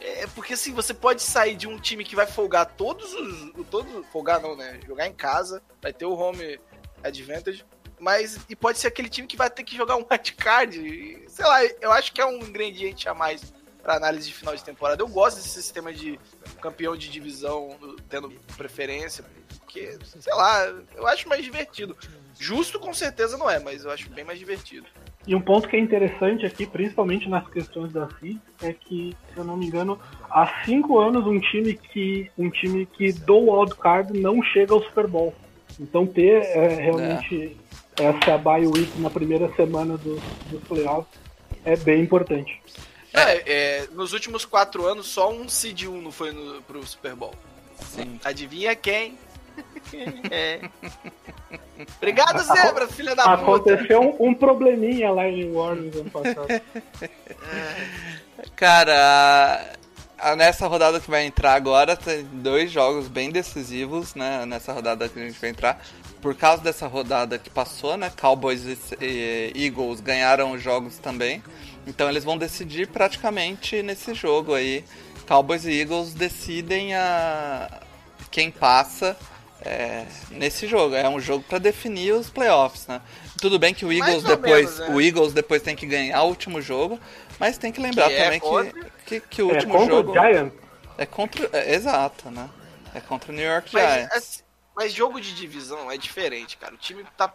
É 0.00 0.26
porque 0.28 0.52
assim, 0.54 0.72
você 0.72 0.92
pode 0.94 1.22
sair 1.22 1.54
de 1.56 1.66
um 1.66 1.78
time 1.78 2.04
que 2.04 2.14
vai 2.14 2.26
folgar 2.26 2.66
todos 2.66 3.12
os. 3.14 3.66
Todos, 3.70 4.06
folgar 4.08 4.40
não, 4.40 4.54
né? 4.56 4.78
Jogar 4.86 5.06
em 5.06 5.12
casa, 5.12 5.62
vai 5.82 5.92
ter 5.92 6.04
o 6.04 6.14
home 6.14 6.60
advantage. 7.02 7.64
Mas. 7.98 8.38
E 8.48 8.54
pode 8.56 8.78
ser 8.78 8.88
aquele 8.88 9.08
time 9.08 9.26
que 9.26 9.36
vai 9.36 9.48
ter 9.50 9.64
que 9.64 9.76
jogar 9.76 9.96
um 9.96 10.06
wildcard. 10.10 10.78
e, 10.78 11.24
Sei 11.28 11.44
lá, 11.44 11.64
eu 11.64 11.90
acho 11.92 12.12
que 12.12 12.20
é 12.20 12.26
um 12.26 12.38
ingrediente 12.38 13.08
a 13.08 13.14
mais 13.14 13.52
pra 13.82 13.96
análise 13.96 14.28
de 14.28 14.34
final 14.34 14.54
de 14.54 14.62
temporada. 14.64 15.02
Eu 15.02 15.08
gosto 15.08 15.36
desse 15.38 15.48
sistema 15.50 15.92
de 15.92 16.18
campeão 16.60 16.96
de 16.96 17.08
divisão 17.08 17.76
tendo 18.08 18.30
preferência. 18.56 19.24
Porque, 19.66 19.98
sei 20.20 20.32
lá, 20.32 20.72
eu 20.94 21.06
acho 21.08 21.28
mais 21.28 21.44
divertido. 21.44 21.96
Justo 22.38 22.78
com 22.78 22.94
certeza 22.94 23.36
não 23.36 23.50
é, 23.50 23.58
mas 23.58 23.84
eu 23.84 23.90
acho 23.90 24.08
bem 24.10 24.24
mais 24.24 24.38
divertido. 24.38 24.86
E 25.26 25.34
um 25.34 25.40
ponto 25.40 25.68
que 25.68 25.74
é 25.74 25.80
interessante 25.80 26.46
aqui, 26.46 26.64
principalmente 26.64 27.28
nas 27.28 27.48
questões 27.48 27.92
da 27.92 28.08
seed, 28.20 28.38
é 28.62 28.72
que, 28.72 29.16
se 29.32 29.38
eu 29.38 29.44
não 29.44 29.56
me 29.56 29.66
engano, 29.66 29.98
há 30.30 30.62
cinco 30.64 31.00
anos 31.00 31.26
um 31.26 31.40
time 31.40 31.74
que 31.74 32.30
um 32.38 32.48
time 32.48 32.86
que 32.86 33.12
do 33.12 33.50
wildcard 33.50 34.16
não 34.18 34.40
chega 34.42 34.72
ao 34.72 34.82
Super 34.82 35.08
Bowl. 35.08 35.34
Então 35.80 36.06
ter 36.06 36.42
é, 36.42 36.68
realmente 36.76 37.56
essa 37.96 38.38
bye 38.38 38.66
week 38.66 39.00
na 39.00 39.10
primeira 39.10 39.52
semana 39.56 39.96
do, 39.98 40.20
dos 40.48 40.62
playoffs 40.64 41.18
é 41.64 41.74
bem 41.76 42.02
importante. 42.02 42.62
É, 43.12 43.42
é, 43.46 43.88
nos 43.92 44.12
últimos 44.12 44.44
quatro 44.44 44.86
anos, 44.86 45.06
só 45.06 45.32
um 45.32 45.48
Seed 45.48 45.84
1 45.84 46.02
não 46.02 46.12
foi 46.12 46.32
no, 46.32 46.62
pro 46.62 46.86
Super 46.86 47.16
Bowl. 47.16 47.34
Sim. 47.80 48.20
Adivinha 48.24 48.76
quem? 48.76 49.18
É. 50.30 50.60
Obrigado, 51.98 52.42
Zebra, 52.42 52.88
filha 52.88 53.14
da 53.14 53.36
puta. 53.36 53.72
Aconteceu 53.72 54.00
um, 54.00 54.28
um 54.28 54.34
probleminha 54.34 55.10
lá 55.10 55.28
em 55.28 55.54
Orleans 55.54 55.94
ano 55.96 56.10
passado. 56.10 56.48
Cara, 58.54 59.74
a- 60.18 60.36
nessa 60.36 60.66
rodada 60.66 61.00
que 61.00 61.10
vai 61.10 61.24
entrar 61.26 61.54
agora, 61.54 61.96
tem 61.96 62.24
dois 62.24 62.70
jogos 62.70 63.08
bem 63.08 63.30
decisivos, 63.30 64.14
né? 64.14 64.44
Nessa 64.46 64.72
rodada 64.72 65.08
que 65.08 65.18
a 65.18 65.24
gente 65.24 65.38
vai 65.40 65.50
entrar. 65.50 65.84
Por 66.20 66.34
causa 66.34 66.62
dessa 66.62 66.86
rodada 66.86 67.38
que 67.38 67.50
passou, 67.50 67.96
né? 67.96 68.10
Cowboys 68.20 68.64
e, 68.64 68.78
e 69.54 69.66
Eagles 69.66 70.00
ganharam 70.00 70.52
os 70.52 70.62
jogos 70.62 70.98
também. 70.98 71.42
Então 71.86 72.08
eles 72.08 72.24
vão 72.24 72.36
decidir 72.36 72.88
praticamente 72.88 73.82
nesse 73.82 74.12
jogo 74.14 74.54
aí. 74.54 74.84
Cowboys 75.28 75.64
e 75.64 75.80
Eagles 75.80 76.14
decidem 76.14 76.94
a 76.94 77.80
quem 78.30 78.50
passa 78.50 79.16
é, 79.62 80.06
nesse 80.30 80.66
jogo. 80.66 80.94
É 80.94 81.08
um 81.08 81.18
jogo 81.20 81.44
para 81.48 81.58
definir 81.58 82.12
os 82.12 82.30
playoffs, 82.30 82.86
né? 82.86 83.00
Tudo 83.40 83.58
bem 83.58 83.74
que 83.74 83.84
o 83.84 83.92
Eagles 83.92 84.22
depois, 84.22 84.78
menos, 84.78 84.78
né? 84.90 84.94
o 84.94 85.00
Eagles 85.00 85.32
depois 85.32 85.62
tem 85.62 85.76
que 85.76 85.86
ganhar 85.86 86.22
o 86.22 86.28
último 86.28 86.60
jogo, 86.62 86.98
mas 87.38 87.58
tem 87.58 87.70
que 87.72 87.80
lembrar 87.80 88.08
Que 88.08 88.14
é 88.14 88.24
também 88.24 88.40
contra- 88.40 88.72
que, 89.04 89.20
que, 89.20 89.20
que 89.20 89.42
o 89.42 89.50
É 89.50 89.54
último 89.54 89.72
contra 89.74 89.94
jogo 89.96 90.10
o 90.10 90.12
Giants. 90.14 90.52
é 90.98 91.06
contra, 91.06 91.50
é, 91.52 91.74
exato, 91.74 92.30
né? 92.30 92.48
É 92.94 93.00
contra 93.00 93.30
o 93.30 93.34
New 93.34 93.44
York 93.44 93.70
Mas, 93.72 93.92
Giants. 93.92 94.12
assim, 94.16 94.42
mas 94.74 94.92
jogo 94.92 95.20
de 95.20 95.34
divisão 95.34 95.90
é 95.90 95.98
diferente, 95.98 96.56
cara. 96.56 96.74
O 96.74 96.78
time 96.78 97.04
tá. 97.16 97.32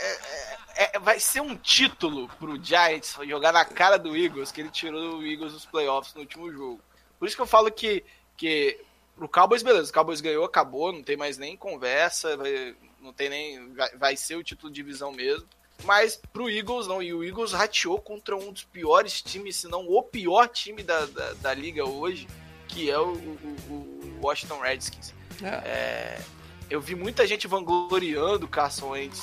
é- 0.00 0.84
é- 0.84 0.90
é- 0.94 0.98
vai 1.00 1.18
ser 1.18 1.40
um 1.40 1.56
título 1.56 2.28
pro 2.38 2.62
Giants 2.62 3.16
jogar 3.26 3.52
na 3.52 3.64
cara 3.64 3.98
do 3.98 4.16
Eagles, 4.16 4.52
que 4.52 4.60
ele 4.60 4.70
tirou 4.70 5.16
o 5.18 5.26
Eagles 5.26 5.52
dos 5.52 5.66
playoffs 5.66 6.14
no 6.14 6.20
último 6.20 6.52
jogo. 6.52 6.80
Por 7.18 7.26
isso 7.26 7.34
que 7.34 7.42
eu 7.42 7.46
falo 7.46 7.70
que, 7.72 8.04
que 8.36 8.78
pro 9.18 9.28
Cowboys, 9.28 9.62
beleza, 9.62 9.90
o 9.90 9.94
Cowboys 9.94 10.20
ganhou, 10.20 10.44
acabou, 10.44 10.92
não 10.92 11.02
tem 11.02 11.16
mais 11.16 11.36
nem 11.36 11.56
conversa, 11.56 12.36
vai- 12.36 12.74
não 13.00 13.12
tem 13.12 13.28
nem. 13.28 13.72
Vai, 13.74 13.96
vai 13.96 14.16
ser 14.16 14.36
o 14.36 14.42
título 14.44 14.72
de 14.72 14.76
divisão 14.76 15.12
mesmo. 15.12 15.46
Mas 15.84 16.20
pro 16.32 16.50
Eagles 16.50 16.86
não, 16.88 17.00
e 17.02 17.12
o 17.14 17.22
Eagles 17.22 17.52
rateou 17.52 18.00
contra 18.00 18.36
um 18.36 18.52
dos 18.52 18.64
piores 18.64 19.22
times, 19.22 19.56
se 19.56 19.68
não 19.68 19.86
o 19.88 20.02
pior 20.02 20.48
time 20.48 20.82
da, 20.82 21.06
da, 21.06 21.32
da 21.34 21.54
liga 21.54 21.84
hoje, 21.84 22.26
que 22.66 22.90
é 22.90 22.98
o, 22.98 23.12
o- 23.12 23.58
o 23.70 24.18
Washington 24.22 24.58
Redskins. 24.60 25.14
É. 25.42 26.20
Eu 26.68 26.80
vi 26.80 26.94
muita 26.96 27.26
gente 27.26 27.46
vangloriando 27.46 28.44
o 28.46 28.48
Carson 28.48 28.88
Wentz. 28.90 29.22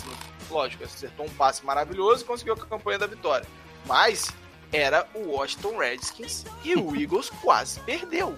Lógico, 0.49 0.83
acertou 0.85 1.25
um 1.25 1.29
passe 1.29 1.65
maravilhoso 1.65 2.23
e 2.23 2.25
conseguiu 2.25 2.53
a 2.53 2.57
campanha 2.57 2.99
da 2.99 3.07
vitória. 3.07 3.45
Mas 3.85 4.31
era 4.71 5.07
o 5.13 5.31
Washington 5.31 5.77
Redskins 5.77 6.45
e 6.63 6.73
o 6.75 6.95
Eagles 6.99 7.29
quase 7.41 7.79
perdeu. 7.81 8.37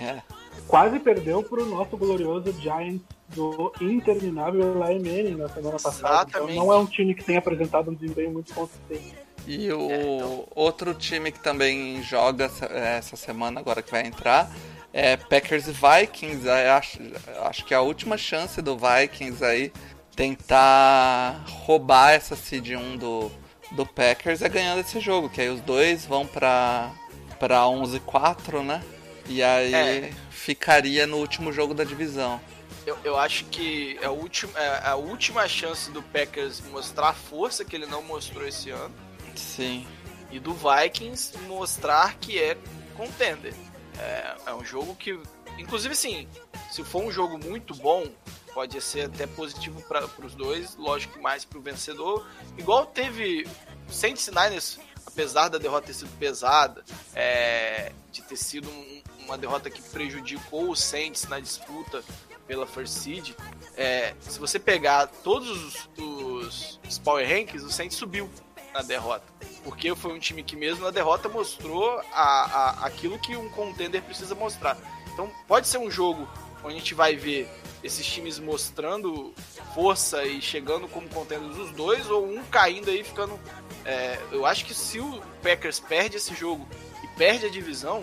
É. 0.00 0.22
Quase 0.66 0.98
perdeu 0.98 1.42
pro 1.42 1.64
nosso 1.66 1.96
glorioso 1.96 2.52
Giants 2.60 3.02
do 3.28 3.72
interminável 3.80 4.62
Eli 4.84 4.98
Manning 4.98 5.36
na 5.36 5.48
semana 5.48 5.78
passada. 5.78 5.98
Então 6.28 6.42
Exatamente. 6.42 6.56
não 6.56 6.72
é 6.72 6.76
um 6.78 6.86
time 6.86 7.14
que 7.14 7.24
tem 7.24 7.36
apresentado 7.36 7.90
um 7.90 7.94
desempenho 7.94 8.30
muito 8.32 8.52
consistente. 8.54 9.14
E 9.46 9.70
o 9.72 9.90
É, 9.90 10.16
então- 10.16 10.44
outro 10.54 10.92
time 10.94 11.30
que 11.30 11.38
também 11.40 12.02
joga 12.02 12.50
essa, 12.70 13.16
semana, 13.16 13.60
agora 13.60 13.80
que 13.80 13.90
vai 13.92 14.04
entrar, 14.06 14.50
é 14.92 15.16
Packers 15.16 15.68
e 15.68 15.72
Vikings. 15.72 16.46
Eu 16.46 16.72
acho, 16.72 16.98
acho 17.44 17.64
que 17.64 17.72
é 17.72 17.76
a 17.76 17.80
última 17.82 18.16
chance 18.18 18.60
do 18.60 18.76
Vikings 18.76 19.44
aí 19.44 19.72
tentar 20.16 21.44
roubar 21.48 22.12
essa 22.12 22.34
seed 22.34 22.70
1 22.72 22.96
do, 22.96 23.30
do 23.72 23.86
Packers 23.86 24.42
é 24.42 24.48
ganhando 24.48 24.80
esse 24.80 24.98
jogo, 24.98 25.28
que 25.28 25.40
aí 25.40 25.48
os 25.48 25.60
dois 25.60 26.04
vão 26.06 26.26
pra, 26.26 26.90
pra 27.38 27.60
11-4, 27.66 28.62
né? 28.64 28.82
E 29.28 29.42
aí 29.42 29.74
É. 29.74 30.12
ficaria 30.30 31.06
no 31.06 31.16
último 31.18 31.52
jogo 31.52 31.74
da 31.74 31.84
divisão. 31.84 32.40
Eu, 32.86 32.96
eu 33.02 33.16
acho 33.18 33.44
que 33.46 33.98
é 34.00 34.06
a, 34.06 34.10
última, 34.12 34.58
é 34.58 34.88
a 34.88 34.94
última 34.94 35.48
chance 35.48 35.90
do 35.90 36.00
Packers 36.02 36.60
mostrar 36.70 37.08
a 37.08 37.12
força 37.14 37.64
que 37.64 37.74
ele 37.74 37.86
não 37.86 38.00
mostrou 38.02 38.46
esse 38.46 38.70
ano. 38.70 38.94
Sim. 39.34 39.86
E 40.30 40.38
do 40.38 40.54
Vikings 40.54 41.36
mostrar 41.48 42.14
que 42.18 42.38
é 42.40 42.56
contender. 42.96 43.54
É, 43.98 44.36
é 44.46 44.54
um 44.54 44.64
jogo 44.64 44.94
que, 44.94 45.18
inclusive, 45.58 45.94
assim, 45.94 46.28
se 46.70 46.84
for 46.84 47.02
um 47.02 47.10
jogo 47.10 47.38
muito 47.38 47.74
bom, 47.74 48.06
pode 48.54 48.80
ser 48.80 49.06
até 49.06 49.26
positivo 49.26 49.82
para 49.82 50.06
os 50.24 50.34
dois, 50.34 50.76
lógico 50.76 51.14
que 51.14 51.20
mais 51.20 51.44
para 51.44 51.58
o 51.58 51.62
vencedor. 51.62 52.26
Igual 52.56 52.86
teve 52.86 53.48
Saints 53.90 54.28
Niners, 54.28 54.78
apesar 55.06 55.48
da 55.48 55.58
derrota 55.58 55.88
ter 55.88 55.94
sido 55.94 56.10
pesada, 56.18 56.84
é, 57.14 57.92
de 58.12 58.22
ter 58.22 58.36
sido 58.36 58.68
um- 58.68 59.02
uma 59.26 59.36
derrota 59.38 59.68
que 59.68 59.82
prejudicou 59.82 60.70
o 60.70 60.76
Saints 60.76 61.26
na 61.28 61.38
disputa 61.40 62.02
pela 62.46 62.66
First 62.66 62.94
Seed, 62.94 63.30
é, 63.76 64.14
se 64.20 64.38
você 64.38 64.58
pegar 64.58 65.06
todos 65.08 65.50
os, 65.98 66.78
os, 66.88 66.98
Power 66.98 67.28
Rankings, 67.28 67.64
o 67.66 67.70
Saints 67.70 67.96
subiu 67.96 68.30
na 68.72 68.82
derrota. 68.82 69.24
Porque 69.64 69.94
foi 69.96 70.12
um 70.12 70.18
time 70.18 70.42
que 70.44 70.54
mesmo 70.54 70.84
na 70.84 70.90
derrota 70.92 71.28
mostrou 71.28 71.98
a, 72.12 72.22
a- 72.82 72.86
aquilo 72.86 73.18
que 73.18 73.36
um 73.36 73.48
contender 73.50 74.00
precisa 74.02 74.34
mostrar. 74.34 74.76
Então 75.12 75.30
pode 75.48 75.66
ser 75.66 75.78
um 75.78 75.90
jogo 75.90 76.28
onde 76.62 76.76
a 76.76 76.78
gente 76.78 76.94
vai 76.94 77.16
ver 77.16 77.48
esses 77.82 78.06
times 78.06 78.38
mostrando 78.38 79.34
força 79.74 80.24
e 80.24 80.40
chegando 80.40 80.86
como 80.88 81.08
contenders 81.08 81.56
os 81.56 81.70
dois, 81.72 82.08
ou 82.10 82.26
um 82.28 82.42
caindo 82.44 82.90
aí 82.90 83.02
ficando. 83.02 83.38
é, 83.84 84.18
eu 84.30 84.46
acho 84.46 84.64
que 84.64 84.74
se 84.74 84.98
o 85.00 85.20
Packers 85.42 85.80
perde 85.80 86.16
esse 86.16 86.34
jogo 86.34 86.66
e 87.02 87.06
perde 87.18 87.46
a 87.46 87.50
divisão, 87.50 88.02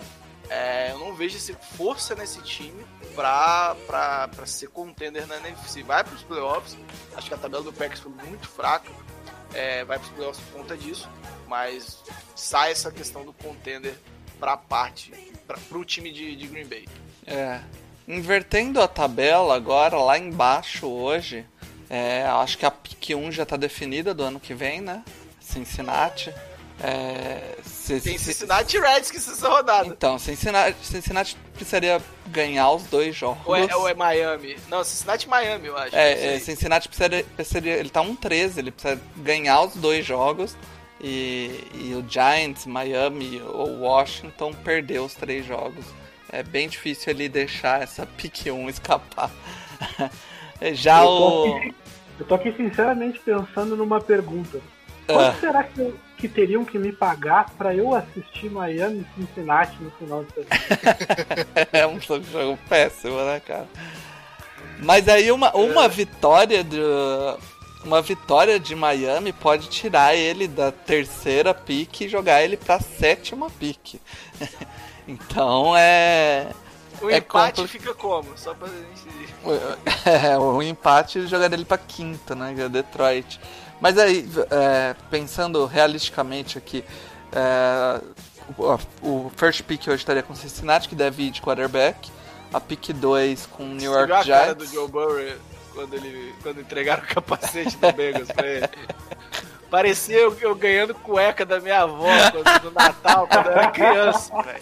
é, 0.50 0.90
eu 0.92 0.98
não 0.98 1.14
vejo 1.14 1.38
força 1.76 2.14
nesse 2.14 2.40
time 2.42 2.84
pra, 3.14 3.76
pra, 3.86 4.28
pra 4.28 4.46
ser 4.46 4.68
contender 4.68 5.26
na 5.26 5.36
NFC. 5.36 5.82
Vai 5.82 6.04
pros 6.04 6.22
playoffs, 6.22 6.76
acho 7.16 7.28
que 7.28 7.34
a 7.34 7.38
tabela 7.38 7.62
do 7.62 7.72
Packers 7.72 8.00
foi 8.00 8.12
muito 8.12 8.48
fraca, 8.48 8.90
é, 9.52 9.84
vai 9.84 9.98
pros 9.98 10.10
playoffs 10.12 10.44
por 10.44 10.60
conta 10.60 10.76
disso, 10.76 11.08
mas 11.46 12.02
sai 12.34 12.72
essa 12.72 12.90
questão 12.90 13.24
do 13.24 13.32
contender 13.32 13.94
pra 14.38 14.56
parte, 14.56 15.12
pra, 15.46 15.56
pro 15.68 15.84
time 15.84 16.12
de, 16.12 16.36
de 16.36 16.46
Green 16.46 16.66
Bay. 16.66 16.86
É. 17.26 17.60
Invertendo 18.06 18.82
a 18.82 18.88
tabela 18.88 19.56
agora, 19.56 19.96
lá 19.96 20.18
embaixo 20.18 20.86
hoje, 20.86 21.46
é, 21.88 22.24
acho 22.24 22.58
que 22.58 22.66
a 22.66 22.70
pick 22.70 23.10
1 23.16 23.32
já 23.32 23.46
tá 23.46 23.56
definida 23.56 24.12
do 24.12 24.22
ano 24.22 24.40
que 24.40 24.52
vem, 24.52 24.80
né? 24.80 25.02
Cincinnati. 25.40 26.34
É, 26.80 27.56
se- 27.84 28.00
Tem 28.00 28.18
Cincinnati 28.18 28.78
Redskins 28.78 29.28
essa 29.28 29.48
rodada. 29.48 29.86
Então, 29.88 30.18
Cincinnati, 30.18 30.76
Cincinnati 30.82 31.36
precisaria 31.52 32.00
ganhar 32.28 32.70
os 32.70 32.82
dois 32.84 33.14
jogos. 33.14 33.42
Ou 33.46 33.54
é, 33.56 33.76
ou 33.76 33.88
é 33.88 33.94
Miami? 33.94 34.56
Não, 34.68 34.82
Cincinnati 34.82 35.26
e 35.26 35.28
Miami, 35.28 35.66
eu 35.68 35.76
acho. 35.76 35.94
É, 35.94 36.34
é. 36.36 36.38
Cincinnati 36.38 36.88
precisaria, 36.88 37.24
precisaria- 37.36 37.76
Ele 37.76 37.90
tá 37.90 38.00
1-13, 38.02 38.58
ele 38.58 38.70
precisa 38.70 39.00
ganhar 39.16 39.60
os 39.62 39.74
dois 39.74 40.04
jogos. 40.04 40.56
E, 41.00 41.50
e 41.74 41.94
o 41.94 42.04
Giants, 42.08 42.64
Miami 42.66 43.42
ou 43.46 43.80
Washington 43.80 44.52
perder 44.54 45.00
os 45.00 45.12
três 45.14 45.44
jogos. 45.44 45.84
É 46.32 46.42
bem 46.42 46.68
difícil 46.68 47.10
ele 47.10 47.28
deixar 47.28 47.82
essa 47.82 48.06
pick 48.06 48.46
1 48.46 48.68
escapar. 48.70 49.30
Já 50.72 51.00
Eu 51.00 51.06
tô 51.06 51.44
o. 51.52 51.56
aqui- 51.56 51.74
Eu 52.20 52.26
tô 52.26 52.34
aqui 52.36 52.52
sinceramente 52.52 53.18
pensando 53.20 53.76
numa 53.76 54.00
pergunta. 54.00 54.60
Ah. 55.08 55.12
Quanto 55.12 55.40
será 55.40 55.64
que, 55.64 55.80
eu- 55.80 55.96
que 56.24 56.28
teriam 56.28 56.64
que 56.64 56.78
me 56.78 56.90
pagar 56.90 57.50
pra 57.50 57.74
eu 57.74 57.94
assistir 57.94 58.50
Miami 58.50 59.04
e 59.04 59.20
Cincinnati 59.20 59.76
no 59.78 59.90
final 59.90 60.24
de 60.24 60.32
semana? 60.32 60.48
É 61.70 61.86
um 61.86 62.00
jogo 62.00 62.58
péssimo, 62.66 63.16
né, 63.26 63.40
cara? 63.40 63.68
Mas 64.78 65.06
aí 65.06 65.30
uma, 65.30 65.54
uma 65.54 65.86
vitória 65.86 66.64
de. 66.64 66.80
Uma 67.84 68.00
vitória 68.00 68.58
de 68.58 68.74
Miami 68.74 69.34
pode 69.34 69.68
tirar 69.68 70.14
ele 70.14 70.48
da 70.48 70.72
terceira 70.72 71.52
pique 71.52 72.06
e 72.06 72.08
jogar 72.08 72.42
ele 72.42 72.56
pra 72.56 72.80
sétima 72.80 73.50
pique. 73.50 74.00
então 75.06 75.76
é. 75.76 76.46
O 77.02 77.10
é 77.10 77.18
empate 77.18 77.60
compli- 77.60 77.68
fica 77.78 77.92
como? 77.92 78.36
Só 78.38 78.54
pra 78.54 78.68
gente. 78.68 79.04
É, 80.06 80.38
o 80.38 80.62
empate 80.62 81.26
jogaria 81.26 81.54
ele 81.54 81.66
pra 81.66 81.76
quinta, 81.76 82.34
né? 82.34 82.54
que 82.54 82.62
é 82.62 82.68
Detroit. 82.68 83.38
Mas 83.80 83.98
aí, 83.98 84.28
é, 84.50 84.94
pensando 85.10 85.66
realisticamente 85.66 86.56
aqui, 86.56 86.84
é, 87.32 88.00
o, 88.56 88.78
o 89.02 89.32
first 89.36 89.62
pick 89.62 89.82
hoje 89.86 89.96
estaria 89.96 90.22
com 90.22 90.34
Cincinnati, 90.34 90.88
que 90.88 90.94
deve 90.94 91.24
ir 91.24 91.30
de 91.30 91.40
quarterback. 91.42 92.10
A 92.52 92.60
pick 92.60 92.92
2 92.92 93.46
com 93.46 93.64
New 93.64 93.92
York 93.92 94.06
viu 94.06 94.16
a 94.16 94.24
cara 94.24 94.54
do 94.54 94.64
Giants. 94.64 94.72
Joe 94.72 94.88
Burrow 94.88 95.36
quando, 95.74 95.94
ele, 95.94 96.34
quando 96.42 96.60
entregaram 96.60 97.02
o 97.02 97.06
capacete 97.06 97.76
do 97.76 97.92
Bengals 97.92 98.28
pra 98.28 98.46
ele? 98.46 98.68
Parecia 99.68 100.18
eu, 100.18 100.36
eu 100.40 100.54
ganhando 100.54 100.94
cueca 100.94 101.44
da 101.44 101.58
minha 101.58 101.80
avó 101.80 102.06
quando, 102.30 102.64
no 102.64 102.70
Natal, 102.70 103.26
quando 103.26 103.46
eu 103.46 103.52
era 103.52 103.70
criança, 103.72 104.42
velho. 104.42 104.58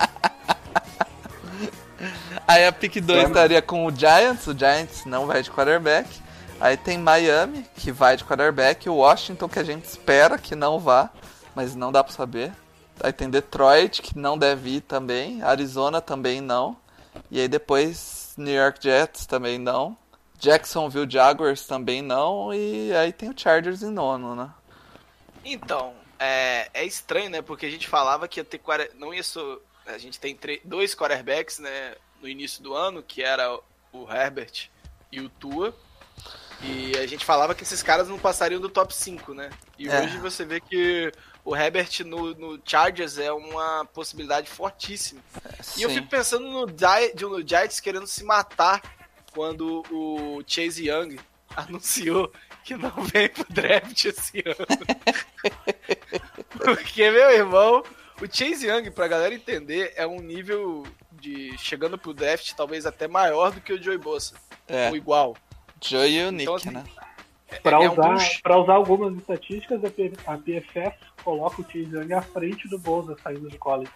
Aí 2.49 2.67
a 2.67 2.73
pick 2.73 2.97
2 2.99 3.29
estaria 3.29 3.61
com 3.61 3.85
o 3.85 3.95
Giants, 3.95 4.47
o 4.47 4.59
Giants 4.59 5.05
não 5.05 5.27
vai 5.27 5.43
de 5.43 5.51
quarterback. 5.51 6.09
Aí 6.63 6.77
tem 6.77 6.97
Miami, 6.97 7.67
que 7.75 7.91
vai 7.91 8.17
de 8.17 8.25
quarterback, 8.25 8.89
Washington, 8.89 9.49
que 9.49 9.59
a 9.59 9.65
gente 9.65 9.85
espera 9.85 10.39
que 10.39 10.55
não 10.55 10.79
vá, 10.79 11.11
mas 11.57 11.75
não 11.75 11.91
dá 11.91 12.05
pra 12.05 12.13
saber. 12.13 12.53
Aí 13.03 13.13
tem 13.13 13.29
Detroit, 13.29 14.01
que 14.01 14.17
não 14.17 14.39
deve 14.39 14.77
ir 14.77 14.81
também, 14.83 15.43
Arizona 15.43 16.01
também 16.01 16.41
não. 16.41 16.77
E 17.29 17.41
aí 17.41 17.49
depois 17.49 18.33
New 18.37 18.55
York 18.55 18.79
Jets 18.81 19.27
também 19.27 19.59
não. 19.59 19.99
Jacksonville 20.39 21.11
Jaguars 21.11 21.67
também 21.67 22.01
não. 22.01 22.55
E 22.55 22.95
aí 22.95 23.13
tem 23.13 23.29
o 23.29 23.35
Chargers 23.37 23.83
em 23.83 23.91
nono, 23.91 24.37
né? 24.37 24.49
Então, 25.45 25.95
é, 26.17 26.71
é 26.73 26.85
estranho, 26.85 27.29
né? 27.29 27.43
Porque 27.43 27.67
a 27.67 27.71
gente 27.71 27.89
falava 27.89 28.29
que 28.29 28.39
ia 28.39 28.45
ter. 28.45 28.61
Não 28.95 29.13
ia 29.13 29.25
só. 29.25 29.59
A 29.85 29.99
gente 29.99 30.21
tem 30.21 30.39
dois 30.63 30.95
quarterbacks, 30.95 31.59
né? 31.59 31.97
No 32.21 32.29
início 32.29 32.63
do 32.63 32.73
ano, 32.73 33.03
que 33.03 33.21
era 33.21 33.53
o 33.93 34.09
Herbert 34.09 34.71
e 35.11 35.21
o 35.21 35.29
Tua. 35.29 35.75
E 36.63 36.97
a 36.97 37.07
gente 37.07 37.25
falava 37.25 37.55
que 37.55 37.63
esses 37.65 37.83
caras 37.83 38.09
não 38.09 38.19
passariam 38.19 38.61
do 38.61 38.69
top 38.69 38.95
5, 38.95 39.35
né? 39.35 39.51
E 39.79 39.89
É. 39.89 40.03
hoje 40.03 40.19
você 40.19 40.45
vê 40.45 40.61
que 40.61 41.11
o 41.45 41.57
Herbert 41.57 41.91
no, 42.05 42.35
no 42.35 42.61
Chargers 42.65 43.19
é 43.19 43.33
uma 43.33 43.85
possibilidade 43.87 44.49
fortíssima. 44.49 45.21
E 45.77 45.83
eu 45.83 45.91
fico 45.91 46.07
pensando 46.09 46.47
no, 46.49 46.67
no 46.67 47.47
Giants 47.49 47.81
querendo 47.81 48.07
se 48.07 48.23
matar 48.23 48.81
quando 49.33 49.83
o 49.91 50.41
Chase 50.47 50.89
Young 50.89 51.19
anunciou 51.57 52.33
que 52.65 52.77
não 52.77 52.91
vem 53.05 53.29
pro 53.29 53.45
draft 53.51 54.05
esse 54.05 54.39
ano. 54.47 54.67
Porque, 56.63 57.11
meu 57.11 57.31
irmão, 57.31 57.83
o 58.21 58.27
Chase 58.27 58.69
Young, 58.69 58.91
pra 58.93 59.09
galera 59.09 59.35
entender, 59.35 59.93
é 59.97 60.07
um 60.07 60.21
nível 60.21 60.87
de 61.11 61.57
chegando 61.59 61.99
pro 61.99 62.15
draft 62.15 62.53
talvez 62.55 62.87
até 62.87 63.09
maior 63.09 63.51
do 63.51 63.61
que 63.61 63.73
o 63.73 63.83
Joey 63.83 63.99
Bosa. 63.99 64.35
É, 64.69 64.91
Ou 64.91 64.97
igual. 64.97 65.37
Joe 65.83 66.09
e 66.09 66.25
o 66.25 66.31
Nick, 66.33 66.43
Então, 66.43 66.55
assim, 66.55 66.71
né? 66.71 66.85
Pra 67.63 67.83
é 67.83 67.89
um 67.89 67.93
usar, 67.93 68.41
pra 68.43 68.59
usar 68.59 68.75
algumas 68.75 69.15
estatísticas, 69.19 69.85
a, 69.85 69.91
P- 69.91 70.13
a 70.27 70.39
PFF 70.39 70.97
coloca 71.23 71.61
o 71.61 71.65
Chase 71.65 71.95
Young 71.95 72.13
à 72.15 72.23
frente 72.23 72.67
do 72.69 72.79
Bolsa 72.79 73.15
saindo 73.23 73.49
do 73.49 73.59
college. 73.59 73.91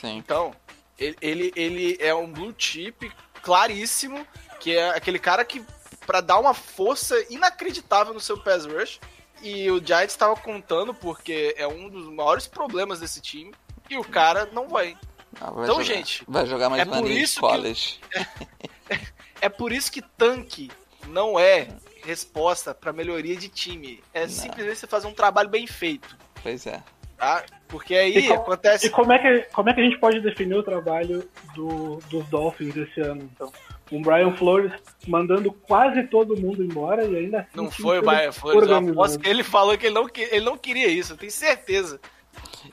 Sim. 0.00 0.18
Então, 0.18 0.54
ele, 0.98 1.16
ele, 1.20 1.52
ele 1.56 1.96
é 2.00 2.14
um 2.14 2.30
blue 2.30 2.54
chip 2.56 3.10
claríssimo, 3.42 4.24
que 4.60 4.76
é 4.76 4.90
aquele 4.90 5.18
cara 5.18 5.44
que, 5.44 5.64
pra 6.06 6.20
dar 6.20 6.38
uma 6.38 6.54
força 6.54 7.16
inacreditável 7.28 8.14
no 8.14 8.20
seu 8.20 8.38
pass 8.38 8.64
rush, 8.66 9.00
e 9.42 9.68
o 9.68 9.84
Giants 9.84 10.12
estava 10.12 10.36
contando 10.36 10.94
porque 10.94 11.52
é 11.58 11.66
um 11.66 11.88
dos 11.88 12.06
maiores 12.06 12.46
problemas 12.46 13.00
desse 13.00 13.20
time, 13.20 13.52
e 13.90 13.96
o 13.98 14.04
cara 14.04 14.48
não 14.52 14.68
vai. 14.68 14.96
Ah, 15.40 15.50
vai 15.50 15.64
Então, 15.64 15.82
jogar- 15.82 15.84
gente, 15.96 16.22
vai 16.28 16.46
jogar 16.46 16.68
mais 16.70 16.82
é 16.86 16.88
um 16.88 17.00
por 17.00 17.08
de 17.08 17.20
isso 17.20 17.34
que- 17.34 17.40
college. 17.40 17.98
É 19.40 19.48
por 19.48 19.72
isso 19.72 19.90
que 19.90 20.00
tanque 20.00 20.70
não 21.08 21.38
é 21.38 21.68
resposta 22.04 22.74
pra 22.74 22.92
melhoria 22.92 23.36
de 23.36 23.48
time. 23.48 24.02
É 24.12 24.26
simplesmente 24.28 24.78
você 24.78 24.86
fazer 24.86 25.06
um 25.06 25.12
trabalho 25.14 25.48
bem 25.48 25.66
feito, 25.66 26.16
Pois 26.42 26.66
é. 26.66 26.82
tá? 27.16 27.44
Porque 27.68 27.94
aí 27.94 28.16
E 28.18 28.28
como- 28.28 28.40
acontece... 28.40 28.86
E 28.86 28.90
como 28.90 29.12
é, 29.12 29.18
que, 29.18 29.46
como 29.52 29.70
é 29.70 29.74
que 29.74 29.80
a 29.80 29.84
gente 29.84 29.98
pode 29.98 30.20
definir 30.20 30.54
o 30.56 30.62
trabalho 30.62 31.28
do- 31.54 31.96
dos 32.10 32.26
Dolphins 32.28 32.76
esse 32.76 33.00
ano, 33.00 33.28
então? 33.34 33.52
Um 33.90 34.00
Brian 34.02 34.34
Flores 34.36 34.72
mandando 35.06 35.52
quase 35.52 36.02
todo 36.04 36.34
mundo 36.36 36.64
embora 36.64 37.04
e 37.04 37.14
ainda 37.14 37.40
assim 37.40 37.50
Não 37.54 37.70
foi 37.70 37.98
o 37.98 38.02
Brian 38.02 38.32
Flores, 38.32 38.68
eu 38.68 38.76
aposto 38.76 39.18
que 39.20 39.28
ele 39.28 39.44
falou 39.44 39.76
que 39.76 39.86
ele 39.86 39.94
não, 39.94 40.08
que- 40.08 40.28
ele 40.32 40.44
não 40.44 40.56
queria 40.56 40.88
isso, 40.88 41.12
eu 41.12 41.16
tenho 41.18 41.30
certeza. 41.30 42.00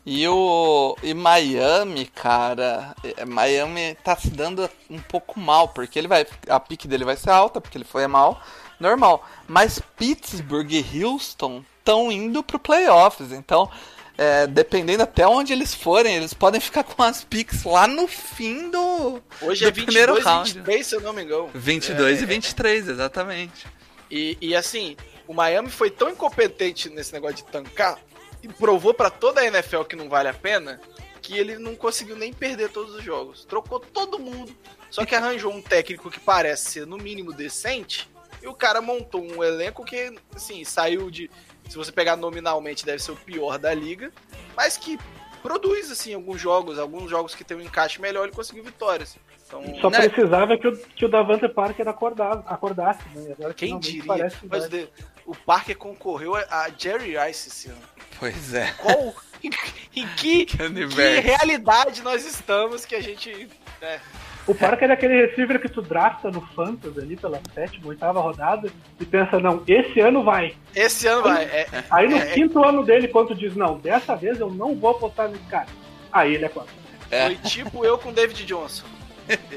E 0.05 0.27
o 0.27 0.95
e 1.03 1.13
Miami, 1.13 2.05
cara, 2.05 2.95
é, 3.03 3.25
Miami 3.25 3.95
tá 4.03 4.15
se 4.15 4.29
dando 4.29 4.69
um 4.89 4.99
pouco 4.99 5.39
mal, 5.39 5.69
porque 5.69 5.99
ele 5.99 6.07
vai 6.07 6.25
a 6.47 6.59
pique 6.59 6.87
dele 6.87 7.05
vai 7.05 7.15
ser 7.15 7.31
alta, 7.31 7.59
porque 7.59 7.77
ele 7.77 7.85
foi 7.85 8.07
mal, 8.07 8.41
normal. 8.79 9.27
Mas 9.47 9.81
Pittsburgh 9.97 10.71
e 10.71 11.03
Houston 11.03 11.63
estão 11.79 12.11
indo 12.11 12.43
pro 12.43 12.59
playoffs, 12.59 13.31
então 13.31 13.69
é, 14.17 14.45
dependendo 14.45 15.03
até 15.03 15.25
onde 15.25 15.53
eles 15.53 15.73
forem, 15.73 16.15
eles 16.15 16.33
podem 16.33 16.59
ficar 16.59 16.83
com 16.83 17.01
as 17.01 17.23
picks 17.23 17.63
lá 17.63 17.87
no 17.87 18.05
fim 18.05 18.69
do 18.69 19.21
Hoje 19.41 19.63
do 19.63 19.69
é 19.69 19.71
22, 19.71 19.85
primeiro 19.85 20.21
round. 20.21 20.51
23, 20.51 20.87
se 20.87 20.95
eu 20.95 21.01
não 21.01 21.13
me 21.13 21.23
engano. 21.23 21.49
22 21.53 22.19
É, 22.19 22.23
e 22.23 22.25
23, 22.25 22.89
exatamente. 22.89 23.65
E, 24.11 24.37
e 24.41 24.55
assim, 24.55 24.97
o 25.25 25.33
Miami 25.33 25.69
foi 25.69 25.89
tão 25.89 26.09
incompetente 26.09 26.89
nesse 26.89 27.13
negócio 27.13 27.37
de 27.37 27.45
tancar 27.45 27.97
e 28.41 28.47
provou 28.47 28.93
pra 28.93 29.09
toda 29.09 29.41
a 29.41 29.45
NFL 29.45 29.83
que 29.83 29.95
não 29.95 30.09
vale 30.09 30.29
a 30.29 30.33
pena 30.33 30.79
que 31.21 31.37
ele 31.37 31.57
não 31.57 31.75
conseguiu 31.75 32.15
nem 32.15 32.33
perder 32.33 32.69
todos 32.69 32.95
os 32.95 33.03
jogos. 33.03 33.45
Trocou 33.45 33.79
todo 33.79 34.19
mundo. 34.19 34.55
Só 34.89 35.05
que 35.05 35.15
arranjou 35.15 35.53
um 35.53 35.61
técnico 35.61 36.09
que 36.09 36.19
parece 36.19 36.71
ser, 36.71 36.87
no 36.87 36.97
mínimo, 36.97 37.33
decente. 37.33 38.09
E 38.41 38.47
o 38.47 38.53
cara 38.53 38.81
montou 38.81 39.21
um 39.21 39.43
elenco 39.43 39.83
que, 39.83 40.15
assim, 40.33 40.63
saiu 40.63 41.11
de. 41.11 41.29
Se 41.69 41.77
você 41.77 41.91
pegar 41.91 42.15
nominalmente, 42.15 42.85
deve 42.85 43.03
ser 43.03 43.11
o 43.11 43.15
pior 43.15 43.59
da 43.59 43.73
liga. 43.73 44.11
Mas 44.55 44.77
que 44.77 44.97
produz, 45.43 45.91
assim, 45.91 46.13
alguns 46.13 46.41
jogos. 46.41 46.79
Alguns 46.79 47.09
jogos 47.09 47.35
que 47.35 47.43
tem 47.43 47.57
um 47.57 47.61
encaixe 47.61 48.01
melhor, 48.01 48.23
ele 48.23 48.35
conseguiu 48.35 48.63
vitórias. 48.63 49.17
Então, 49.49 49.63
Só 49.81 49.89
Né? 49.89 50.07
precisava 50.07 50.57
que 50.57 50.67
o, 50.67 50.77
que 50.77 51.05
o 51.05 51.09
Davante 51.09 51.47
Parker 51.49 51.87
acordasse, 51.87 52.43
acordasse 52.45 53.01
né? 53.15 53.33
Agora 53.37 53.53
quem 53.53 53.79
diria? 53.79 54.03
parece 54.05 54.37
que 54.37 54.47
Mas 54.47 54.61
vai. 54.61 54.69
de- 54.69 54.87
o 55.25 55.35
Parker 55.35 55.75
concorreu 55.77 56.35
a- 56.35 56.69
Jerry 56.77 57.17
Rice 57.17 57.49
esse 57.49 57.67
ano. 57.69 57.81
Pois 58.19 58.53
é. 58.53 58.71
Qual. 58.77 59.13
em, 59.43 59.49
em 59.95 60.07
que, 60.15 60.45
que 60.45 60.61
universo. 60.63 61.21
realidade 61.27 62.01
nós 62.03 62.25
estamos 62.25 62.85
que 62.85 62.93
a 62.95 63.01
gente. 63.01 63.49
né, 63.81 63.99
O 64.45 64.53
Parker 64.53 64.89
é 64.89 64.93
aquele 64.93 65.25
receiver 65.27 65.59
que 65.61 65.69
tu 65.69 65.81
drafta 65.81 66.29
no 66.29 66.41
Fantasy 66.53 66.99
ali 66.99 67.15
pela 67.15 67.39
sétima, 67.53 67.87
oitava 67.87 68.19
rodada 68.19 68.71
e 68.99 69.05
pensa, 69.05 69.39
não, 69.39 69.63
esse 69.67 69.99
ano 69.99 70.23
vai. 70.23 70.55
Esse 70.75 71.07
ano 71.07 71.23
vai. 71.23 71.43
É, 71.45 71.67
Aí 71.89 72.07
no 72.07 72.17
É. 72.17 72.25
quinto 72.33 72.63
ano 72.63 72.83
dele, 72.83 73.07
quando 73.07 73.29
tu 73.29 73.35
diz, 73.35 73.55
não, 73.55 73.77
dessa 73.79 74.15
vez 74.15 74.39
eu 74.39 74.49
não 74.51 74.75
vou 74.75 74.91
apostar 74.91 75.27
nesse 75.29 75.43
cara. 75.45 75.67
Aí 76.11 76.35
ele 76.35 76.45
é 76.45 76.49
quatro. 76.49 76.73
É. 77.11 77.25
Foi 77.27 77.35
tipo 77.37 77.85
eu 77.85 77.97
com 77.97 78.11
David 78.13 78.45
Johnson. 78.45 78.85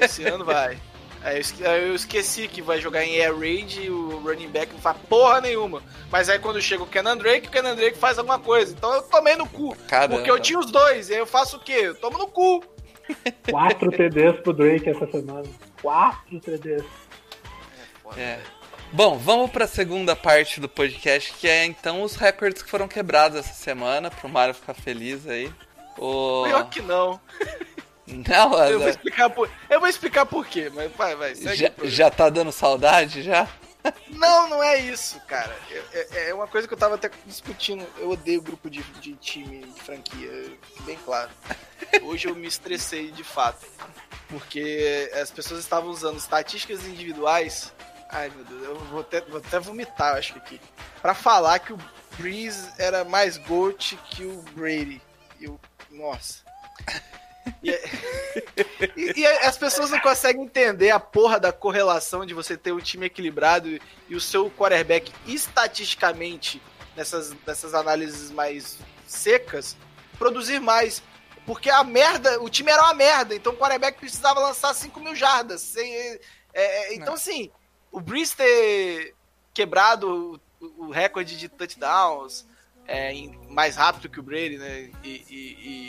Esse 0.00 0.24
ano 0.24 0.44
vai. 0.44 0.78
Aí 1.24 1.36
eu, 1.36 1.40
esque- 1.40 1.64
aí 1.64 1.88
eu 1.88 1.94
esqueci 1.94 2.48
que 2.48 2.60
vai 2.60 2.80
jogar 2.80 3.04
em 3.04 3.20
Air 3.20 3.38
Raid 3.38 3.82
e 3.82 3.90
o 3.90 4.18
running 4.24 4.48
back 4.48 4.72
não 4.72 4.80
faz 4.80 4.96
porra 5.08 5.40
nenhuma. 5.40 5.80
Mas 6.10 6.28
aí 6.28 6.38
quando 6.40 6.60
chega 6.60 6.82
o 6.82 6.86
Kenan 6.86 7.16
Drake, 7.16 7.46
o 7.46 7.50
Kenan 7.50 7.76
Drake 7.76 7.96
faz 7.96 8.18
alguma 8.18 8.38
coisa. 8.40 8.74
Então 8.76 8.92
eu 8.92 9.02
tomei 9.02 9.36
no 9.36 9.48
cu. 9.48 9.76
Caramba. 9.86 10.16
Porque 10.16 10.30
eu 10.30 10.40
tinha 10.40 10.58
os 10.58 10.70
dois. 10.70 11.10
E 11.10 11.12
aí 11.14 11.18
eu 11.20 11.26
faço 11.26 11.58
o 11.58 11.60
quê? 11.60 11.72
Eu 11.84 11.94
tomo 11.94 12.18
no 12.18 12.26
cu. 12.26 12.64
Quatro 13.50 13.90
TDs 13.90 14.40
pro 14.40 14.52
Drake 14.52 14.88
essa 14.88 15.06
semana. 15.10 15.44
Quatro 15.80 16.40
TDs. 16.40 16.84
É. 18.16 18.38
Bom, 18.92 19.16
vamos 19.16 19.50
pra 19.50 19.66
segunda 19.66 20.14
parte 20.14 20.60
do 20.60 20.68
podcast, 20.68 21.32
que 21.34 21.48
é 21.48 21.64
então 21.64 22.02
os 22.02 22.14
recordes 22.16 22.62
que 22.62 22.68
foram 22.70 22.86
quebrados 22.86 23.38
essa 23.38 23.54
semana, 23.54 24.10
pro 24.10 24.28
Mário 24.28 24.52
ficar 24.54 24.74
feliz 24.74 25.26
aí. 25.26 25.50
O... 25.96 26.42
Pior 26.44 26.68
que 26.68 26.82
não. 26.82 27.18
Não, 28.06 28.58
Eu 28.64 28.78
vou 28.78 28.86
a- 28.88 28.90
explicar 28.90 29.30
por, 29.30 29.50
eu 29.70 29.80
vou 29.80 29.88
explicar 29.88 30.26
por 30.26 30.46
quê, 30.46 30.70
mas 30.74 30.90
vai, 30.92 31.14
vai. 31.14 31.34
Já, 31.34 31.70
já 31.84 32.10
tá 32.10 32.28
dando 32.28 32.50
saudade 32.52 33.22
já? 33.22 33.48
Não, 34.10 34.48
não 34.48 34.62
é 34.62 34.78
isso, 34.78 35.20
cara. 35.26 35.54
É, 35.70 36.08
é- 36.12 36.28
é 36.30 36.34
uma 36.34 36.46
coisa 36.46 36.68
que 36.68 36.74
eu 36.74 36.78
tava 36.78 36.94
até 36.96 37.10
discutindo. 37.26 37.84
Eu 37.98 38.10
odeio 38.10 38.40
grupo 38.42 38.68
de, 38.70 38.80
de 39.00 39.14
time, 39.14 39.60
de 39.66 39.80
franquia, 39.80 40.52
bem 40.84 40.96
claro. 41.04 41.30
Hoje 42.02 42.28
eu 42.28 42.34
me 42.34 42.46
estressei 42.46 43.10
de 43.10 43.24
fato. 43.24 43.66
Porque 44.28 45.10
as 45.20 45.30
pessoas 45.30 45.60
estavam 45.60 45.90
usando 45.90 46.16
estatísticas 46.18 46.86
individuais. 46.86 47.72
Ai 48.08 48.30
meu 48.34 48.44
Deus, 48.44 48.62
eu 48.64 48.78
vou 48.86 49.00
até, 49.00 49.20
vou 49.22 49.38
até 49.38 49.58
vomitar, 49.58 50.16
acho 50.16 50.32
que 50.34 50.38
aqui. 50.38 50.60
Pra 51.00 51.14
falar 51.14 51.58
que 51.58 51.72
o 51.72 51.78
Breeze 52.18 52.68
era 52.78 53.04
mais 53.04 53.36
GOAT 53.38 53.96
que 54.10 54.24
o 54.24 54.42
Brady. 54.54 55.00
Eu, 55.40 55.58
nossa. 55.90 56.40
E, 57.62 57.70
é- 57.70 57.82
e- 58.96 59.20
e 59.20 59.26
as 59.26 59.56
pessoas 59.56 59.90
não 59.90 60.00
conseguem 60.00 60.44
entender 60.44 60.90
a 60.90 61.00
porra 61.00 61.38
da 61.40 61.52
correlação 61.52 62.24
de 62.26 62.34
você 62.34 62.56
ter 62.56 62.72
um 62.72 62.80
time 62.80 63.06
equilibrado 63.06 63.68
e, 63.68 63.80
e 64.08 64.14
o 64.16 64.20
seu 64.20 64.50
quarterback 64.50 65.12
estatisticamente, 65.26 66.60
nessas, 66.96 67.34
nessas 67.46 67.74
análises 67.74 68.30
mais 68.30 68.78
secas, 69.06 69.76
produzir 70.18 70.60
mais. 70.60 71.02
Porque 71.46 71.68
a 71.70 71.82
merda, 71.82 72.40
o 72.40 72.48
time 72.48 72.70
era 72.70 72.82
uma 72.82 72.94
merda, 72.94 73.34
então 73.34 73.52
o 73.52 73.56
quarterback 73.56 73.98
precisava 73.98 74.38
lançar 74.40 74.72
5 74.74 75.00
mil 75.00 75.14
jardas. 75.16 75.60
Sem- 75.60 75.92
é, 75.94 76.18
é, 76.54 76.94
então, 76.94 77.14
assim, 77.14 77.50
o 77.90 78.00
Breeze 78.00 78.36
ter 78.36 79.14
quebrado 79.52 80.40
o, 80.60 80.86
o 80.86 80.90
recorde 80.90 81.36
de 81.36 81.48
touchdowns 81.48 82.46
é, 82.86 83.12
em- 83.12 83.36
mais 83.48 83.74
rápido 83.76 84.08
que 84.08 84.20
o 84.20 84.22
Brady, 84.22 84.56
né? 84.58 84.90
E, 85.02 85.08
e, 85.28 85.36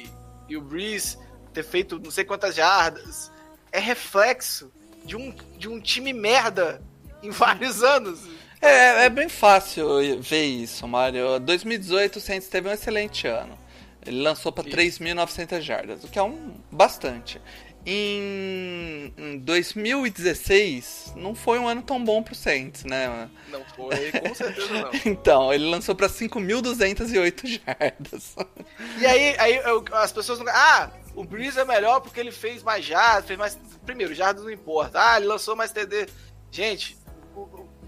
e- 0.08 0.10
e 0.50 0.58
o 0.58 0.62
Breeze 0.62 1.18
ter 1.54 1.64
feito 1.64 2.00
não 2.00 2.12
sei 2.12 2.24
quantas 2.24 2.56
jardas 2.56 3.32
é 3.72 3.80
reflexo 3.80 4.72
de 5.06 5.16
um, 5.16 5.34
de 5.58 5.68
um 5.68 5.80
time 5.80 6.14
merda 6.14 6.82
em 7.22 7.30
vários 7.30 7.82
anos. 7.84 8.20
É, 8.62 9.06
é 9.06 9.10
bem 9.10 9.28
fácil 9.28 10.22
ver 10.22 10.44
isso, 10.44 10.88
Mário. 10.88 11.40
2018 11.40 12.18
o 12.18 12.22
Saints 12.22 12.48
teve 12.48 12.70
um 12.70 12.72
excelente 12.72 13.28
ano. 13.28 13.58
Ele 14.06 14.22
lançou 14.22 14.52
para 14.52 14.68
Isso. 14.68 15.02
3.900 15.02 15.62
jardas, 15.62 16.04
o 16.04 16.08
que 16.10 16.20
é 16.20 16.24
um 16.24 16.56
bastante. 16.72 17.42
Em, 17.86 19.14
em 19.18 19.38
2016 19.40 21.14
não 21.18 21.36
foi 21.36 21.60
um 21.60 21.68
ano 21.68 21.82
tão 21.82 22.02
bom 22.04 22.24
pro 22.24 22.34
Saints, 22.36 22.84
né? 22.86 23.30
Não 23.50 23.64
foi, 23.76 24.12
com 24.12 24.34
certeza 24.36 24.70
não. 24.74 24.92
Então, 25.06 25.54
ele 25.54 25.66
lançou 25.70 25.94
para 25.96 26.08
5.208 26.08 27.60
jardas. 27.66 28.36
E 29.00 29.06
aí, 29.06 29.36
aí 29.38 29.56
eu- 29.58 29.84
as 29.94 30.12
pessoas 30.12 30.40
não. 30.40 30.48
Ah, 30.50 30.90
o 31.16 31.24
Breeze 31.24 31.60
é 31.60 31.66
melhor 31.66 32.00
porque 32.02 32.20
ele 32.20 32.32
fez 32.32 32.64
mais 32.64 32.84
jardas, 32.86 33.26
fez 33.26 33.38
mais. 33.40 33.58
Primeiro, 33.86 34.14
jardas 34.14 34.44
não 34.44 34.52
importa. 34.52 35.00
Ah, 35.02 35.18
ele 35.18 35.28
lançou 35.28 35.56
mais 35.56 35.72
TD. 35.72 36.08
Gente, 36.52 36.98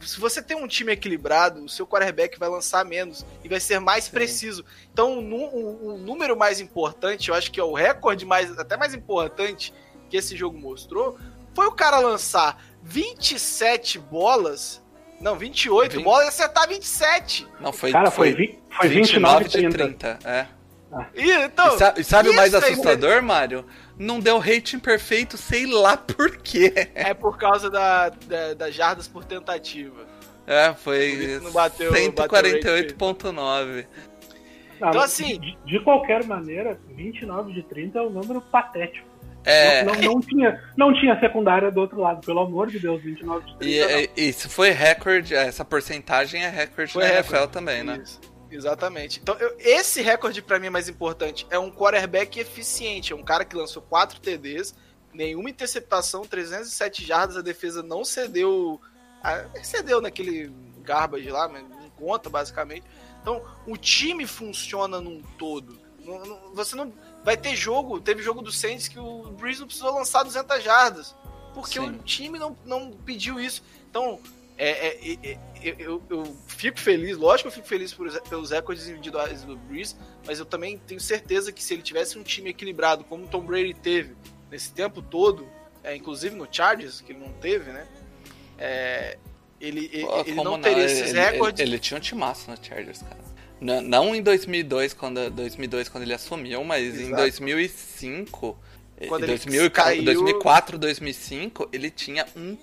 se 0.02 0.20
você 0.20 0.42
tem 0.42 0.58
um 0.58 0.68
time 0.68 0.92
equilibrado, 0.92 1.64
o 1.64 1.70
seu 1.70 1.88
quarterback 1.88 2.38
vai 2.38 2.50
lançar 2.50 2.84
menos 2.86 3.26
e 3.44 3.50
vai 3.50 3.60
ser 3.60 3.80
mais 3.80 4.08
preciso. 4.10 4.64
Então, 4.92 5.18
o, 5.20 5.36
o- 5.36 5.94
o 5.94 5.98
número 5.98 6.36
mais 6.38 6.60
importante, 6.60 7.30
eu 7.30 7.36
acho 7.36 7.52
que 7.52 7.60
é 7.60 7.64
o 7.64 7.74
recorde 7.74 8.26
mais, 8.26 8.58
até 8.60 8.76
mais 8.78 8.94
importante 8.94 9.74
que 10.10 10.18
esse 10.18 10.36
jogo 10.36 10.58
mostrou, 10.58 11.18
foi 11.54 11.66
o 11.68 11.72
cara 11.72 12.00
lançar 12.00 12.62
27 12.84 13.98
bolas. 14.00 14.84
Não, 15.22 15.38
28 15.38 15.94
Vinte- 15.94 16.04
bolas 16.04 16.26
e 16.26 16.30
acertar 16.30 16.68
27. 16.68 17.48
Não, 17.62 17.72
foi, 17.72 17.92
Cara, 17.92 18.12
foi, 18.12 18.34
vi- 18.34 18.60
foi 18.70 18.90
29 18.90 19.46
de 19.46 19.52
30. 19.70 19.78
30. 20.18 20.20
É. 20.30 20.48
E, 21.13 21.32
então, 21.32 21.76
E 21.76 21.78
sabe, 21.80 22.02
e 22.02 22.04
sabe 22.04 22.30
o 22.30 22.36
mais 22.36 22.54
assustador, 22.54 23.21
Mário? 23.21 23.65
Não 23.98 24.19
deu 24.19 24.38
rating 24.39 24.80
perfeito, 24.80 25.38
sei 25.38 25.65
lá 25.65 25.98
por 25.98 26.38
quê. 26.38 26.74
É 26.95 27.13
por 27.13 27.38
causa 27.38 27.69
da, 27.69 28.10
da- 28.10 28.54
das 28.54 28.74
jardas 28.74 29.08
por 29.08 29.24
tentativa. 29.26 30.06
É, 30.48 30.74
foi 30.74 31.06
isso 31.08 31.43
não 31.43 31.52
bateu- 31.52 31.91
148.9. 31.91 33.86
Não, 34.80 34.89
Então, 34.89 35.02
assim- 35.02 35.39
De, 35.39 35.58
de 35.65 35.80
qualquer 35.84 36.24
maneira, 36.26 36.78
29 36.95 37.54
de 37.54 37.63
30 37.63 38.00
é 38.00 38.02
um 38.02 38.10
número 38.10 38.41
patético. 38.41 39.08
É, 39.48 39.84
Não, 39.84 39.93
não, 39.93 40.02
não 40.15 40.21
tinha, 40.21 40.62
não 40.76 40.93
tinha 40.93 41.19
secundária 41.19 41.69
do 41.71 41.80
outro 41.80 42.00
lado, 42.02 42.26
pelo 42.26 42.39
amor 42.41 42.67
de 42.67 42.80
Deus, 42.80 43.02
29 43.02 43.45
de 43.45 43.58
30. 43.58 43.65
e, 43.65 43.80
não. 43.93 44.00
e- 44.17 44.30
isso 44.30 44.50
foi 44.50 44.71
recorde, 44.71 45.36
essa 45.36 45.63
porcentagem 45.63 46.43
é 46.43 46.50
recorde 46.50 46.93
Foi 46.93 47.04
na 47.04 47.10
recorde. 47.10 47.36
NFL 47.36 47.48
também, 47.52 47.84
né? 47.84 48.00
Isso, 48.04 48.19
Exatamente. 48.56 49.20
Então, 49.20 49.36
eu- 49.36 49.56
esse 49.60 50.02
recorde 50.02 50.41
pra 50.41 50.60
mim 50.60 50.68
é 50.68 50.70
mais 50.70 50.88
importante. 50.89 51.46
É 51.50 51.60
um 51.60 51.72
quarterback 51.72 52.39
eficiente. 52.39 53.13
É 53.13 53.15
um 53.15 53.24
cara 53.24 53.44
que 53.46 53.56
lançou 53.56 53.82
4 53.82 54.20
TDs, 54.20 54.74
nenhuma 55.13 55.50
interceptação, 55.50 56.24
307 56.24 57.06
jardas. 57.06 57.38
A 57.38 57.41
defesa 57.41 57.82
não 57.84 58.04
cedeu. 58.06 58.80
a- 59.24 59.46
cedeu 59.63 60.00
naquele 60.00 60.52
garbage 60.84 61.30
lá, 61.32 61.48
mas 61.48 61.68
não 61.68 61.89
conta, 61.91 62.30
basicamente. 62.30 62.84
Então, 63.22 63.44
o 63.65 63.76
time 63.76 64.28
funciona 64.28 65.02
num 65.02 65.20
todo. 65.38 65.80
Não- 66.00 66.24
não- 66.24 66.54
você 66.54 66.76
não. 66.76 66.94
Vai 67.24 67.36
ter 67.36 67.56
jogo. 67.56 68.00
Teve 68.00 68.22
jogo 68.22 68.44
do 68.44 68.52
Saints 68.52 68.88
que 68.88 69.00
o 69.00 69.24
Breeze 69.32 69.60
não 69.62 69.65
precisou 69.68 69.91
lançar 69.96 70.22
200 70.22 70.63
jardas. 70.63 71.15
Porque 71.56 71.80
Sim. 71.80 71.88
o 71.88 71.98
time 72.04 72.38
não, 72.38 72.56
não 72.65 72.91
pediu 72.91 73.39
isso. 73.39 73.63
Então, 73.89 74.20
é, 74.58 74.70
é, 74.70 75.18
é, 75.32 75.38
eu, 75.78 76.02
eu- 76.10 76.36
fico 76.48 76.80
feliz, 76.80 77.18
lógico 77.18 77.50
que 77.50 77.54
eu 77.58 77.63
fico 77.63 77.68
feliz 77.68 77.94
por- 77.94 78.10
pelos 78.30 78.52
recordes 78.52 78.88
individuais 78.88 79.44
do 79.44 79.58
Breeze, 79.58 79.96
mas 80.26 80.39
eu 80.39 80.46
também 80.46 80.78
tenho 80.78 81.00
certeza 81.00 81.52
que 81.52 81.62
se 81.63 81.74
ele 81.74 81.82
tivesse 81.82 82.18
um 82.18 82.24
time 82.24 82.50
equilibrado, 82.52 83.04
como 83.04 83.26
o 83.26 83.28
Tom 83.28 83.41
Brady 83.41 83.74
teve 83.74 84.15
nesse 84.50 84.72
tempo 84.74 85.02
todo, 85.02 85.48
é, 85.84 85.96
inclusive 85.96 86.36
no 86.36 86.48
Chargers, 86.50 87.02
que 87.02 87.12
ele 87.12 87.20
não 87.20 87.34
teve, 87.34 87.72
né? 87.72 87.86
é, 88.58 89.18
ele 89.60 89.89
ele, 89.91 90.06
Pô, 90.06 90.20
ele 90.22 90.36
como 90.36 90.52
não 90.52 90.62
teria 90.62 90.86
esses 90.86 91.10
ele, 91.10 91.20
recordes. 91.20 91.60
Ele, 91.60 91.72
ele 91.72 91.80
tinha 91.80 91.98
um 91.98 92.02
timaço 92.02 92.50
no 92.50 92.58
Chargers, 92.62 93.02
cara. 93.02 93.18
Não, 93.60 93.82
não 93.82 94.15
em 94.15 94.22
2002 94.22 94.94
quando, 94.94 95.30
2002, 95.32 95.89
quando 95.89 96.04
ele 96.04 96.13
assumiu, 96.13 96.63
mas 96.63 96.96
em 97.00 97.08
Exato. 97.08 97.15
2005, 97.22 98.58
Quando 99.08 99.22
em 99.24 99.26
ele 99.26 99.38
2000, 99.38 99.72
caiu- 99.72 100.04
2004, 100.04 100.78
2005, 100.78 101.70
ele 101.72 101.89
tinha 101.89 102.26
um 102.36 102.56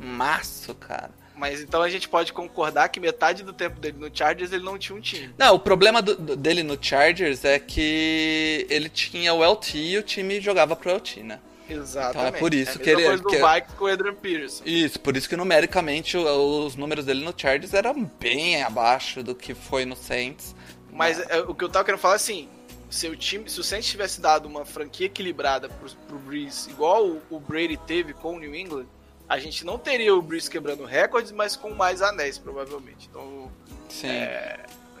timaço, 0.00 0.74
cara. 0.74 1.10
Mas 1.36 1.60
então 1.60 1.82
a 1.82 1.88
gente 1.90 2.08
pode 2.08 2.32
concordar 2.32 2.88
que 2.88 2.98
metade 2.98 3.42
do 3.42 3.52
tempo 3.52 3.78
dele 3.78 3.98
no 3.98 4.10
Chargers 4.12 4.52
ele 4.52 4.64
não 4.64 4.78
tinha 4.78 4.96
um 4.96 5.00
time. 5.00 5.34
Não, 5.36 5.54
o 5.54 5.58
problema 5.58 6.00
do- 6.00 6.16
do- 6.16 6.36
dele 6.36 6.62
no 6.62 6.78
Chargers 6.80 7.44
é 7.44 7.58
que 7.58 8.66
ele 8.70 8.88
tinha 8.88 9.34
o 9.34 9.44
LT 9.44 9.76
e 9.78 9.98
o 9.98 10.02
time 10.02 10.40
jogava 10.40 10.74
pro 10.74 10.90
LT, 10.90 11.22
né? 11.22 11.38
Exatamente. 11.68 12.16
Então 12.28 12.36
é 12.36 12.40
por 12.40 12.54
isso 12.54 12.78
a 12.78 12.80
que 12.80 12.88
ele- 12.88 13.04
coisa 13.04 13.22
do 13.22 13.28
que- 13.28 13.36
Vikings 13.36 13.76
com 13.76 13.84
o 13.84 13.88
Adrian 13.88 14.14
Peterson. 14.14 14.62
Isso, 14.64 14.98
por 15.00 15.14
isso 15.16 15.28
que 15.28 15.36
numericamente 15.36 16.16
os 16.16 16.74
números 16.76 17.04
dele 17.04 17.22
no 17.22 17.34
Chargers 17.36 17.74
eram 17.74 18.04
bem 18.18 18.62
abaixo 18.62 19.22
do 19.22 19.34
que 19.34 19.52
foi 19.52 19.84
no 19.84 19.94
Saints. 19.96 20.54
Mas 20.90 21.18
é, 21.28 21.40
o 21.40 21.54
que 21.54 21.64
eu 21.64 21.68
tava 21.68 21.84
querendo 21.84 22.00
falar 22.00 22.14
é 22.14 22.16
assim: 22.16 22.48
se 22.88 23.08
o 23.08 23.16
time, 23.16 23.50
se 23.50 23.60
o 23.60 23.64
Saints 23.64 23.90
tivesse 23.90 24.22
dado 24.22 24.46
uma 24.46 24.64
franquia 24.64 25.04
equilibrada 25.06 25.68
pro, 25.68 25.90
pro 26.08 26.18
Breeze, 26.18 26.70
igual 26.70 27.04
o, 27.06 27.20
o 27.28 27.38
Brady 27.38 27.76
teve 27.76 28.14
com 28.14 28.36
o 28.36 28.38
New 28.38 28.54
England, 28.54 28.86
a 29.28 29.38
gente 29.38 29.64
não 29.64 29.78
teria 29.78 30.14
o 30.14 30.22
Breeze 30.22 30.50
quebrando 30.50 30.84
recordes, 30.84 31.32
mas 31.32 31.56
com 31.56 31.70
mais 31.70 32.02
anéis, 32.02 32.38
provavelmente. 32.38 33.08
Então, 33.10 33.50
Sim. 33.88 34.08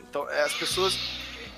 então 0.08 0.28
é, 0.30 0.42
as 0.42 0.54
pessoas. 0.54 0.98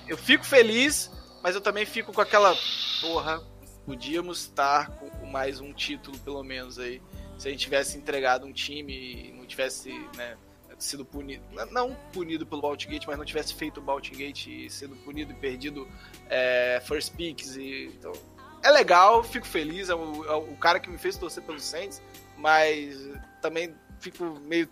Eu 0.07 0.17
fico 0.17 0.45
feliz, 0.45 1.11
mas 1.43 1.55
eu 1.55 1.61
também 1.61 1.85
fico 1.85 2.13
com 2.13 2.21
aquela. 2.21 2.57
Porra, 3.01 3.43
podíamos 3.85 4.41
estar 4.41 4.91
com 4.99 5.09
com 5.19 5.27
mais 5.27 5.61
um 5.61 5.73
título, 5.73 6.19
pelo 6.21 6.43
menos 6.43 6.79
aí. 6.79 7.03
Se 7.37 7.49
a 7.49 7.51
gente 7.51 7.61
tivesse 7.61 7.97
entregado 7.99 8.47
um 8.47 8.53
time 8.53 8.93
e 8.93 9.33
não 9.33 9.47
tivesse, 9.47 9.91
né, 10.17 10.37
sido 10.79 11.05
punido. 11.05 11.43
Não 11.71 11.95
punido 12.13 12.47
pelo 12.47 12.63
Baltigate, 12.63 13.07
mas 13.07 13.19
não 13.19 13.25
tivesse 13.25 13.55
feito 13.55 13.79
o 13.79 13.83
Baltigate 13.83 14.67
e 14.67 14.71
sido 14.71 14.97
punido 14.97 15.33
e 15.33 15.37
perdido 15.37 15.87
é, 16.29 16.81
first 16.85 17.15
picks. 17.15 17.57
E, 17.57 17.93
então, 17.95 18.13
é 18.63 18.71
legal, 18.71 19.23
fico 19.23 19.47
feliz. 19.47 19.89
É 19.89 19.95
o, 19.95 20.25
é 20.25 20.35
o 20.35 20.57
cara 20.57 20.81
que 20.81 20.89
me 20.89 20.99
fez 20.99 21.17
torcer 21.17 21.43
pelos 21.43 21.65
Saints, 21.65 22.03
mas 22.39 22.97
também 23.41 23.75
fico 24.01 24.25
meio 24.47 24.69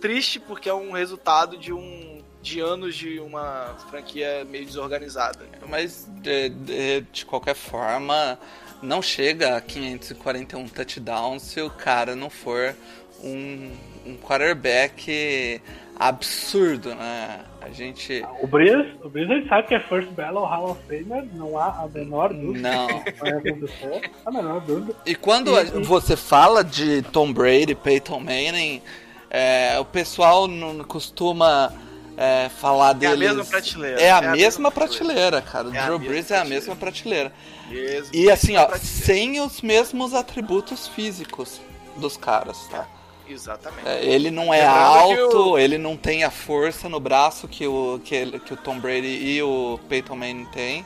triste 0.00 0.40
porque 0.40 0.68
é 0.68 0.74
um 0.74 0.92
resultado 0.92 1.56
de 1.56 1.72
um 1.72 2.20
de 2.42 2.58
anos 2.58 2.96
de 2.96 3.20
uma 3.20 3.76
franquia 3.90 4.46
meio 4.46 4.64
desorganizada. 4.64 5.46
Mas 5.68 6.08
de, 6.22 6.48
de, 6.48 7.00
de 7.12 7.26
qualquer 7.26 7.54
forma, 7.54 8.38
não 8.82 9.02
chega 9.02 9.56
a 9.56 9.60
541 9.60 10.68
touchdowns 10.68 11.42
se 11.42 11.60
o 11.60 11.68
cara 11.68 12.16
não 12.16 12.30
for 12.30 12.74
um, 13.22 13.70
um 14.06 14.16
quarterback 14.16 15.60
absurdo, 15.98 16.94
né? 16.94 17.44
A 17.62 17.68
gente. 17.70 18.24
O 18.42 18.46
Breeze, 18.46 18.94
o 19.04 19.08
Breeze 19.08 19.30
a 19.32 19.36
gente 19.36 19.48
sabe 19.48 19.68
que 19.68 19.74
é 19.74 19.80
First 19.80 20.08
Ballot 20.12 20.46
Hall 20.48 20.70
of 20.70 20.80
Famer, 20.88 21.24
não 21.34 21.58
há 21.58 21.66
a 21.84 21.88
menor 21.92 22.32
dúvida. 22.32 22.68
Não. 22.70 22.88
Vai 23.18 23.30
acontecer, 23.32 24.10
a 24.24 24.30
menor 24.30 24.60
dúvida. 24.62 24.94
E 25.04 25.14
quando 25.14 25.54
a- 25.56 25.62
E- 25.62 25.78
e- 25.80 25.82
você 25.84 26.16
fala 26.16 26.64
de 26.64 27.02
Tom 27.02 27.32
Brady, 27.32 27.74
Peyton 27.74 28.18
Manning, 28.20 28.80
é, 29.28 29.78
o 29.78 29.84
pessoal 29.84 30.48
não 30.48 30.82
costuma 30.84 31.72
é, 32.16 32.48
falar 32.50 32.88
É 32.88 32.90
a 32.90 32.92
deles. 32.94 33.18
mesma 33.18 33.44
prateleira. 33.44 34.00
É 34.00 34.04
a, 34.10 34.14
É 34.14 34.18
a 34.18 34.20
mesma, 34.20 34.36
mesma 34.36 34.70
prateleira, 34.72 35.40
cara. 35.42 35.68
O 35.68 35.74
É 35.74 35.84
Drew 35.84 35.98
Brees 35.98 36.30
é 36.30 36.34
a 36.34 36.38
prateleira. 36.38 36.48
mesma 36.48 36.76
prateleira. 36.76 37.32
Mesmo, 37.68 38.14
E 38.14 38.30
assim, 38.30 38.56
ó, 38.56 38.66
prateleira. 38.66 38.84
sem 38.86 39.40
os 39.40 39.60
mesmos 39.62 40.12
atributos 40.14 40.88
físicos 40.88 41.60
dos 41.96 42.16
caras, 42.16 42.66
tá? 42.70 42.86
Exatamente. 43.32 43.88
É, 43.88 44.04
Ele 44.04 44.30
não 44.30 44.52
é 44.52 44.58
Lembrando 44.60 45.26
alto, 45.26 45.50
o- 45.52 45.58
ele 45.58 45.78
não 45.78 45.96
tem 45.96 46.24
a 46.24 46.30
força 46.30 46.88
no 46.88 46.98
braço 47.00 47.46
que 47.48 47.66
o, 47.66 48.00
que, 48.04 48.14
ele- 48.14 48.38
que 48.40 48.52
o 48.52 48.56
Tom 48.56 48.78
Brady 48.78 49.06
e 49.06 49.42
o 49.42 49.78
Peyton 49.88 50.16
Manning 50.16 50.46
tem. 50.46 50.84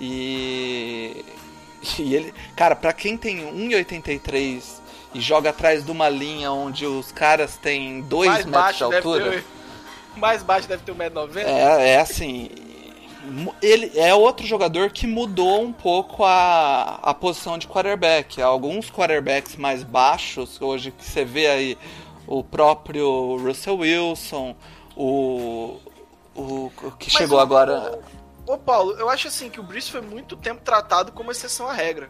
E, 0.00 1.24
e 1.98 2.14
ele, 2.14 2.34
cara, 2.56 2.74
pra 2.76 2.92
quem 2.92 3.16
tem 3.16 3.38
1,83 3.52 4.80
e 5.14 5.20
joga 5.20 5.50
atrás 5.50 5.84
de 5.84 5.90
uma 5.90 6.08
linha 6.08 6.52
onde 6.52 6.84
os 6.86 7.10
caras 7.12 7.56
têm 7.56 8.02
2 8.02 8.28
mais 8.30 8.44
metros 8.46 8.76
de 8.76 8.84
altura, 8.84 9.30
ter. 9.30 9.44
Mais 10.16 10.42
baixo 10.42 10.66
deve 10.66 10.82
ter 10.82 10.92
1,90m. 10.94 11.44
é, 11.44 11.90
é 11.90 12.00
assim. 12.00 12.48
Ele 13.62 13.92
é 13.98 14.14
outro 14.14 14.46
jogador 14.46 14.90
que 14.90 15.06
mudou 15.06 15.62
um 15.62 15.72
pouco 15.72 16.24
a, 16.24 16.98
a 17.02 17.14
posição 17.14 17.58
de 17.58 17.66
quarterback. 17.66 18.40
Alguns 18.40 18.90
quarterbacks 18.90 19.56
mais 19.56 19.82
baixos, 19.82 20.60
hoje 20.60 20.90
que 20.90 21.04
você 21.04 21.24
vê 21.24 21.46
aí 21.46 21.78
o 22.26 22.42
próprio 22.42 23.36
Russell 23.38 23.78
Wilson, 23.78 24.54
o, 24.96 25.78
o, 26.34 26.70
o 26.82 26.90
que 26.98 27.06
Mas 27.06 27.12
chegou 27.12 27.38
o- 27.38 27.40
agora. 27.40 27.98
Ô 28.46 28.56
Paulo, 28.56 28.92
eu 28.92 29.08
acho 29.10 29.26
assim 29.26 29.50
que 29.50 29.58
o 29.58 29.62
Brice 29.62 29.90
foi 29.90 30.00
muito 30.00 30.36
tempo 30.36 30.60
tratado 30.62 31.10
como 31.10 31.32
exceção 31.32 31.68
à 31.68 31.72
regra. 31.72 32.08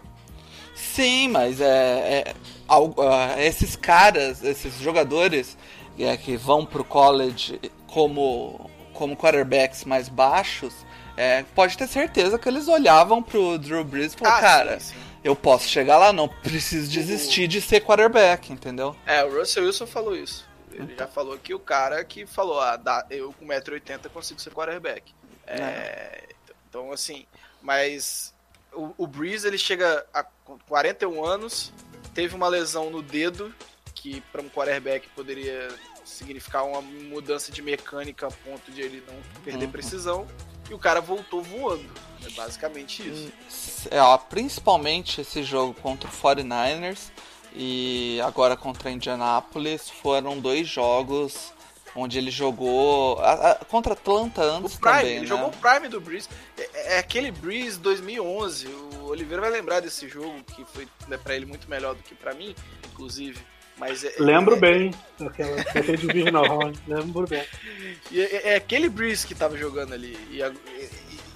Sim, 0.74 1.28
mas 1.28 1.60
é, 1.62 2.24
é 2.28 2.34
ah, 2.68 3.34
esses 3.42 3.74
caras, 3.74 4.44
esses 4.44 4.78
jogadores 4.78 5.56
é, 5.98 6.14
que 6.18 6.36
vão 6.36 6.66
pro 6.66 6.84
college 6.84 7.58
como, 7.86 8.70
como 8.92 9.16
quarterbacks 9.16 9.86
mais 9.86 10.10
baixos, 10.10 10.74
é, 11.16 11.42
pode 11.54 11.76
ter 11.78 11.86
certeza 11.86 12.38
que 12.38 12.48
eles 12.48 12.68
olhavam 12.68 13.22
pro 13.22 13.58
Drew 13.58 13.84
Brees 13.84 14.12
e 14.14 14.16
falaram, 14.18 14.36
Ah, 14.36 14.40
cara, 14.40 14.80
sim, 14.80 14.94
sim. 14.94 15.00
eu 15.24 15.34
posso 15.34 15.68
chegar 15.68 15.98
lá, 15.98 16.12
não 16.12 16.28
preciso 16.28 16.90
desistir 16.90 17.48
de 17.48 17.60
ser 17.60 17.80
quarterback, 17.82 18.52
entendeu? 18.52 18.94
É, 19.06 19.24
o 19.24 19.38
Russell 19.38 19.64
Wilson 19.64 19.86
falou 19.86 20.14
isso. 20.16 20.46
Ele 20.72 20.94
já 20.98 21.06
falou 21.06 21.38
que 21.38 21.54
o 21.54 21.58
cara 21.58 22.04
que 22.04 22.26
falou, 22.26 22.60
ah, 22.60 22.76
dá, 22.76 23.06
eu 23.08 23.32
com 23.32 23.46
1,80m 23.46 24.10
consigo 24.10 24.38
ser 24.40 24.52
quarterback. 24.52 25.14
É, 25.46 26.24
então, 26.68 26.92
assim, 26.92 27.24
mas 27.62 28.34
o, 28.74 28.92
o 28.98 29.06
Breeze, 29.06 29.46
ele 29.46 29.56
chega 29.58 30.04
a 30.12 30.22
com 30.22 30.58
41 30.68 31.24
anos, 31.24 31.72
teve 32.14 32.34
uma 32.34 32.46
lesão 32.48 32.90
no 32.90 33.00
dedo, 33.00 33.54
que 33.94 34.20
para 34.30 34.42
um 34.42 34.48
quarterback 34.50 35.08
poderia 35.16 35.68
significar 36.04 36.64
uma 36.64 36.80
mudança 36.82 37.50
de 37.50 37.62
mecânica 37.62 38.26
a 38.26 38.30
ponto 38.30 38.70
de 38.70 38.80
ele 38.82 39.02
não 39.06 39.14
perder 39.42 39.64
Uhum. 39.64 39.72
precisão, 39.72 40.26
e 40.70 40.74
o 40.74 40.78
cara 40.78 41.00
voltou 41.00 41.42
voando. 41.42 41.88
É 42.24 42.30
basicamente 42.30 43.02
isso. 43.48 43.88
É, 43.90 44.00
ó, 44.00 44.16
principalmente 44.18 45.20
esse 45.20 45.42
jogo 45.42 45.74
contra 45.74 46.08
o 46.08 46.12
49ers 46.12 47.10
e 47.54 48.20
agora 48.24 48.56
contra 48.56 48.88
a 48.88 48.92
Indianapolis 48.92 49.88
foram 49.88 50.38
dois 50.38 50.66
jogos 50.68 51.52
onde 51.94 52.18
ele 52.18 52.30
jogou 52.30 53.18
a- 53.20 53.52
a- 53.52 53.54
contra 53.64 53.94
Atlanta 53.94 54.42
O 54.42 54.56
antes 54.56 54.76
Prime, 54.76 54.96
também, 54.98 55.10
ele 55.12 55.20
né? 55.20 55.26
jogou 55.26 55.48
o 55.48 55.52
Prime 55.52 55.88
do 55.88 55.98
Breeze. 56.00 56.28
É, 56.58 56.96
é 56.96 56.98
aquele 56.98 57.30
Breeze 57.30 57.78
2011. 57.78 58.66
O 58.66 59.04
Oliveira 59.06 59.40
vai 59.40 59.50
lembrar 59.50 59.80
desse 59.80 60.06
jogo, 60.08 60.42
que 60.54 60.62
foi 60.66 60.86
né, 61.08 61.16
pra 61.16 61.34
ele 61.34 61.46
muito 61.46 61.70
melhor 61.70 61.94
do 61.94 62.02
que 62.02 62.14
pra 62.14 62.34
mim, 62.34 62.54
inclusive. 62.92 63.38
Mas 63.78 64.04
é, 64.04 64.14
Lembro 64.18 64.56
é, 64.56 64.58
bem 64.58 64.94
daquela 65.18 65.56
daquele 65.56 65.96
Divisional 65.98 66.44
Round, 66.46 66.78
lembro 66.86 67.26
bem. 67.26 67.44
e 68.10 68.20
É, 68.20 68.48
é 68.52 68.56
aquele 68.56 68.88
Breeze 68.88 69.26
que 69.26 69.34
tava 69.34 69.56
jogando 69.56 69.92
ali. 69.92 70.16
E, 70.30 70.42
a- 70.42 70.48
e- 70.48 70.90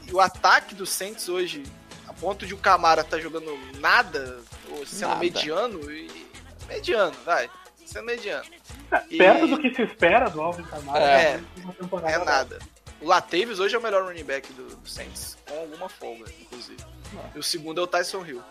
e- 0.08 0.12
o 0.12 0.20
ataque 0.20 0.74
do 0.74 0.86
Saints 0.86 1.28
hoje, 1.28 1.62
a 2.08 2.12
ponto 2.12 2.46
de 2.46 2.54
o 2.54 2.58
Camara 2.58 3.04
tá 3.04 3.18
jogando 3.18 3.56
nada, 3.78 4.40
ou 4.70 4.86
sendo 4.86 5.08
Nada. 5.10 5.20
mediano, 5.20 5.92
e, 5.92 6.10
mediano, 6.66 7.14
vai. 7.24 7.48
Sendo 7.84 8.06
mediano. 8.06 8.44
E- 9.10 9.18
Perto 9.18 9.46
do 9.46 9.58
que 9.58 9.74
se 9.74 9.82
espera 9.82 10.28
do 10.30 10.40
Alvin 10.40 10.62
Kamara. 10.62 11.04
É. 11.04 11.36
né, 11.36 11.44
É 12.06 12.18
nada. 12.24 12.58
O 13.00 13.06
Latavius 13.06 13.58
hoje 13.60 13.74
é 13.74 13.78
o 13.78 13.82
melhor 13.82 14.04
running 14.04 14.24
back 14.24 14.50
do, 14.52 14.76
do 14.76 14.88
Saints, 14.88 15.36
com 15.48 15.58
alguma 15.58 15.88
folga, 15.88 16.24
inclusive. 16.40 16.78
E 17.34 17.38
o 17.38 17.42
segundo 17.42 17.80
é 17.80 17.84
o 17.84 17.86
Tyson 17.86 18.24
Hill, 18.24 18.42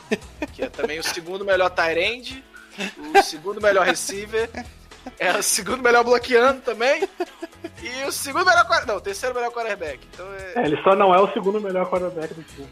que 0.54 0.62
é 0.62 0.68
também 0.68 0.98
o 0.98 1.02
segundo 1.02 1.44
melhor 1.44 1.68
tight 1.70 1.98
end, 1.98 2.44
o 3.14 3.22
segundo 3.22 3.60
melhor 3.60 3.86
receiver, 3.86 4.48
é 5.18 5.36
o 5.36 5.42
segundo 5.42 5.82
melhor 5.82 6.04
bloqueando 6.04 6.60
também, 6.62 7.08
e 7.82 8.04
o 8.06 8.12
segundo 8.12 8.44
melhor 8.46 8.66
não, 8.86 8.96
o 8.96 9.00
terceiro 9.00 9.34
melhor 9.34 9.50
quarterback. 9.50 10.00
Então 10.12 10.26
é, 10.34 10.52
É, 10.56 10.64
ele 10.66 10.80
só 10.82 10.94
não 10.94 11.14
é 11.14 11.20
o 11.20 11.32
segundo 11.32 11.60
melhor 11.60 11.88
quarterback 11.90 12.34
do 12.34 12.42
time. 12.42 12.66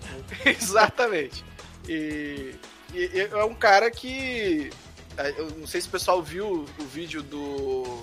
né? 0.44 0.52
exatamente. 0.60 1.44
E, 1.88 2.54
e- 2.92 3.28
é 3.32 3.44
um 3.44 3.54
cara 3.54 3.90
que 3.90 4.70
é, 5.16 5.30
eu 5.38 5.50
não 5.56 5.66
sei 5.66 5.80
se 5.80 5.88
o 5.88 5.90
pessoal 5.90 6.22
viu 6.22 6.66
o 6.78 6.84
vídeo 6.84 7.22
do 7.22 8.02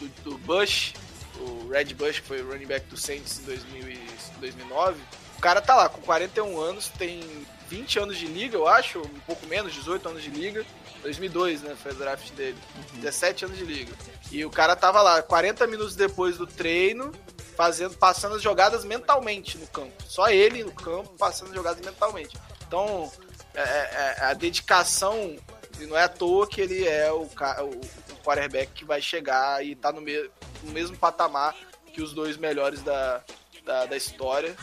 do, 0.00 0.08
do 0.30 0.38
Bush, 0.38 0.94
o 1.40 1.68
Red 1.70 1.94
Bush, 1.94 2.20
que 2.20 2.26
foi 2.26 2.40
o 2.42 2.48
running 2.50 2.66
back 2.66 2.86
do 2.88 2.96
Saints 2.96 3.40
em 3.40 3.42
2000 3.44 3.88
e 3.90 4.00
2009. 4.40 5.00
O 5.36 5.40
cara 5.40 5.60
tá 5.60 5.74
lá 5.76 5.88
com 5.88 6.00
41 6.02 6.58
anos, 6.60 6.88
tem 6.88 7.20
20 7.68 7.98
anos 8.00 8.16
de 8.16 8.26
liga, 8.26 8.56
eu 8.56 8.66
acho, 8.66 9.00
um 9.00 9.20
pouco 9.26 9.46
menos, 9.46 9.72
18 9.74 10.08
anos 10.08 10.22
de 10.22 10.30
liga. 10.30 10.64
2002, 11.02 11.62
né, 11.62 11.76
foi 11.80 11.92
o 11.92 11.94
draft 11.94 12.30
dele. 12.32 12.58
17 12.94 13.46
anos 13.46 13.58
de 13.58 13.64
liga. 13.64 13.92
E 14.30 14.44
o 14.44 14.50
cara 14.50 14.76
tava 14.76 15.00
lá 15.00 15.22
40 15.22 15.66
minutos 15.66 15.96
depois 15.96 16.36
do 16.36 16.46
treino, 16.46 17.12
fazendo, 17.56 17.96
passando 17.96 18.36
as 18.36 18.42
jogadas 18.42 18.84
mentalmente 18.84 19.58
no 19.58 19.66
campo. 19.66 19.92
Só 20.06 20.28
ele 20.28 20.62
no 20.62 20.72
campo 20.72 21.10
passando 21.18 21.48
as 21.48 21.54
jogadas 21.54 21.84
mentalmente. 21.84 22.36
Então, 22.66 23.10
é, 23.54 23.60
é, 23.60 24.16
a 24.24 24.34
dedicação, 24.34 25.36
e 25.80 25.86
não 25.86 25.96
é 25.96 26.04
à 26.04 26.08
toa 26.08 26.46
que 26.46 26.60
ele 26.60 26.86
é 26.86 27.10
o, 27.10 27.22
o, 27.22 27.24
o 27.24 28.16
quarterback 28.22 28.72
que 28.72 28.84
vai 28.84 29.00
chegar 29.00 29.64
e 29.64 29.74
tá 29.74 29.90
no, 29.90 30.00
me, 30.00 30.30
no 30.62 30.72
mesmo 30.72 30.96
patamar 30.96 31.54
que 31.92 32.02
os 32.02 32.12
dois 32.12 32.36
melhores 32.36 32.82
da, 32.82 33.22
da, 33.64 33.86
da 33.86 33.96
história, 33.96 34.54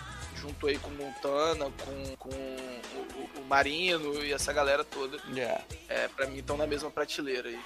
junto 0.45 0.67
aí 0.67 0.77
com 0.77 0.89
o 0.89 0.93
Montana, 0.93 1.65
com, 1.83 2.15
com 2.17 2.29
o, 2.29 3.41
o- 3.41 3.45
Marino 3.47 4.23
e 4.23 4.33
essa 4.33 4.51
galera 4.51 4.83
toda. 4.83 5.17
Yeah. 5.33 5.61
É, 5.87 6.07
pra 6.07 6.25
mim 6.27 6.37
estão 6.39 6.57
na 6.57 6.65
mesma 6.65 6.89
prateleira 6.89 7.49
aí. 7.49 7.59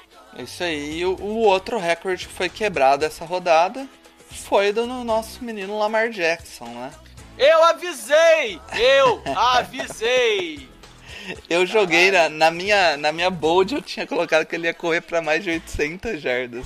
Isso 0.43 0.63
aí. 0.63 0.99
E 0.99 1.05
o, 1.05 1.15
o 1.15 1.38
outro 1.39 1.77
recorde 1.77 2.27
que 2.27 2.34
foi 2.34 2.49
quebrado 2.49 3.05
essa 3.05 3.23
rodada 3.25 3.88
foi 4.30 4.71
do 4.73 4.86
no- 4.86 5.03
nosso 5.03 5.43
menino 5.43 5.77
Lamar 5.80 6.09
Jackson, 6.09 6.65
né? 6.65 6.91
Eu 7.38 7.63
avisei! 7.63 8.59
Eu 8.77 9.21
avisei! 9.36 10.67
Eu 11.47 11.63
joguei 11.65 12.09
na, 12.09 12.27
na 12.27 12.49
minha 12.49 12.97
na 12.97 13.11
minha 13.11 13.30
bold, 13.30 13.75
eu 13.75 13.82
tinha 13.84 14.07
colocado 14.07 14.45
que 14.47 14.55
ele 14.55 14.65
ia 14.65 14.73
correr 14.73 15.01
pra 15.01 15.21
mais 15.21 15.43
de 15.43 15.51
800 15.51 16.19
jardas. 16.19 16.65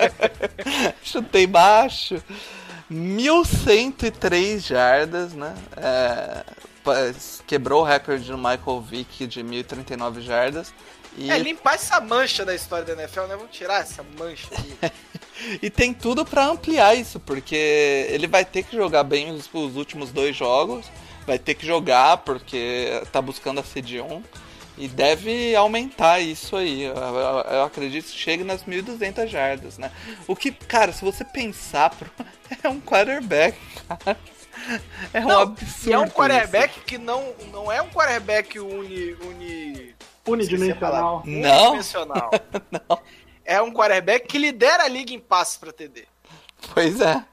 Chutei 1.02 1.46
baixo. 1.46 2.22
1103 2.88 4.64
jardas, 4.64 5.32
né? 5.32 5.54
É, 5.76 6.44
quebrou 7.46 7.82
o 7.82 7.84
recorde 7.84 8.30
do 8.30 8.38
Michael 8.38 8.80
Vick 8.80 9.26
de 9.26 9.42
1039 9.42 10.20
jardas. 10.20 10.72
E, 11.16 11.30
É, 11.30 11.38
limpar 11.38 11.74
essa 11.74 12.00
mancha 12.00 12.44
da 12.44 12.54
história 12.54 12.84
da 12.84 12.92
NFL, 12.92 13.22
né? 13.22 13.36
Vamos 13.36 13.56
tirar 13.56 13.80
essa 13.80 14.04
mancha 14.18 14.48
aí. 14.52 14.92
e 15.62 15.70
tem 15.70 15.92
tudo 15.92 16.24
pra 16.24 16.46
ampliar 16.46 16.94
isso, 16.94 17.18
porque 17.18 18.06
ele 18.10 18.26
vai 18.26 18.44
ter 18.44 18.62
que 18.62 18.76
jogar 18.76 19.02
bem 19.02 19.32
os, 19.32 19.48
os 19.52 19.76
últimos 19.76 20.12
dois 20.12 20.36
jogos. 20.36 20.86
Vai 21.26 21.38
ter 21.38 21.54
que 21.54 21.66
jogar 21.66 22.18
porque 22.18 23.02
tá 23.10 23.20
buscando 23.20 23.58
a 23.58 23.62
CD1. 23.64 24.22
E 24.78 24.88
deve 24.88 25.56
aumentar 25.56 26.20
isso 26.20 26.54
aí. 26.56 26.82
Eu, 26.82 26.94
eu- 26.94 27.40
eu 27.50 27.62
acredito 27.64 28.04
que 28.06 28.18
chegue 28.18 28.44
nas 28.44 28.62
1.200 28.64 29.26
jardas, 29.26 29.78
né? 29.78 29.90
O 30.28 30.36
que, 30.36 30.50
cara, 30.52 30.92
se 30.92 31.02
você 31.04 31.24
pensar, 31.24 31.90
pro- 31.90 32.10
é 32.62 32.68
um 32.68 32.80
quarterback, 32.80 33.58
cara. 33.88 34.18
É 35.14 35.20
um 35.20 35.28
Não, 35.28 35.40
absurdo. 35.42 35.90
E 35.90 35.92
é 35.92 35.98
um 35.98 36.04
isso. 36.04 36.14
quarterback 36.14 36.80
que 36.80 36.98
não, 36.98 37.32
não 37.52 37.70
é 37.72 37.80
um 37.80 37.88
quarterback 37.88 38.58
uni. 38.58 39.12
uni 39.14 39.94
Unidimensional. 40.26 40.76
a 40.76 40.90
palavra. 41.20 41.30
Não. 41.30 41.62
Unidimensional. 41.72 42.30
É 43.48 43.62
um 43.62 43.72
quarterback 43.72 44.26
que 44.26 44.38
lidera 44.38 44.82
a 44.82 44.88
liga 44.88 45.12
em 45.12 45.20
passes 45.20 45.56
pra 45.56 45.72
TD. 45.72 46.04
Pois 46.74 47.00
é. 47.00 47.24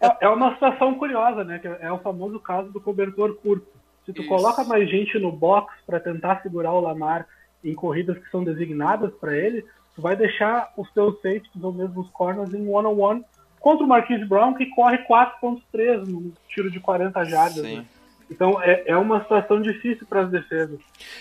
É, 0.00 0.16
é 0.26 0.28
uma 0.28 0.54
situação 0.54 0.94
curiosa, 0.94 1.42
né? 1.42 1.58
que 1.58 1.66
É 1.66 1.90
o 1.90 1.98
famoso 1.98 2.38
caso 2.38 2.70
do 2.70 2.80
cobertor 2.80 3.34
curto. 3.42 3.66
Se 4.08 4.12
tu 4.14 4.22
Isso. 4.22 4.28
coloca 4.30 4.64
mais 4.64 4.88
gente 4.88 5.18
no 5.18 5.30
box 5.30 5.70
para 5.86 6.00
tentar 6.00 6.40
segurar 6.40 6.72
o 6.72 6.80
Lamar 6.80 7.26
em 7.62 7.74
corridas 7.74 8.16
que 8.16 8.30
são 8.30 8.42
designadas 8.42 9.12
para 9.20 9.36
ele, 9.36 9.62
tu 9.94 10.00
vai 10.00 10.16
deixar 10.16 10.72
os 10.78 10.90
teus 10.92 11.16
safeties 11.16 11.62
ou 11.62 11.74
mesmo 11.74 12.00
os 12.00 12.08
corners 12.08 12.54
em 12.54 12.66
one-on-one 12.66 13.22
contra 13.60 13.84
o 13.84 13.86
Marquise 13.86 14.24
Brown, 14.24 14.54
que 14.54 14.64
corre 14.70 14.96
4.3 15.06 16.06
no 16.06 16.32
tiro 16.48 16.70
de 16.70 16.80
40 16.80 17.22
jardas. 17.26 17.62
Né? 17.62 17.84
Então 18.30 18.58
é, 18.62 18.84
é 18.86 18.96
uma 18.96 19.20
situação 19.20 19.60
difícil 19.60 20.06
para 20.06 20.22
as 20.22 20.30
defesas. 20.30 20.80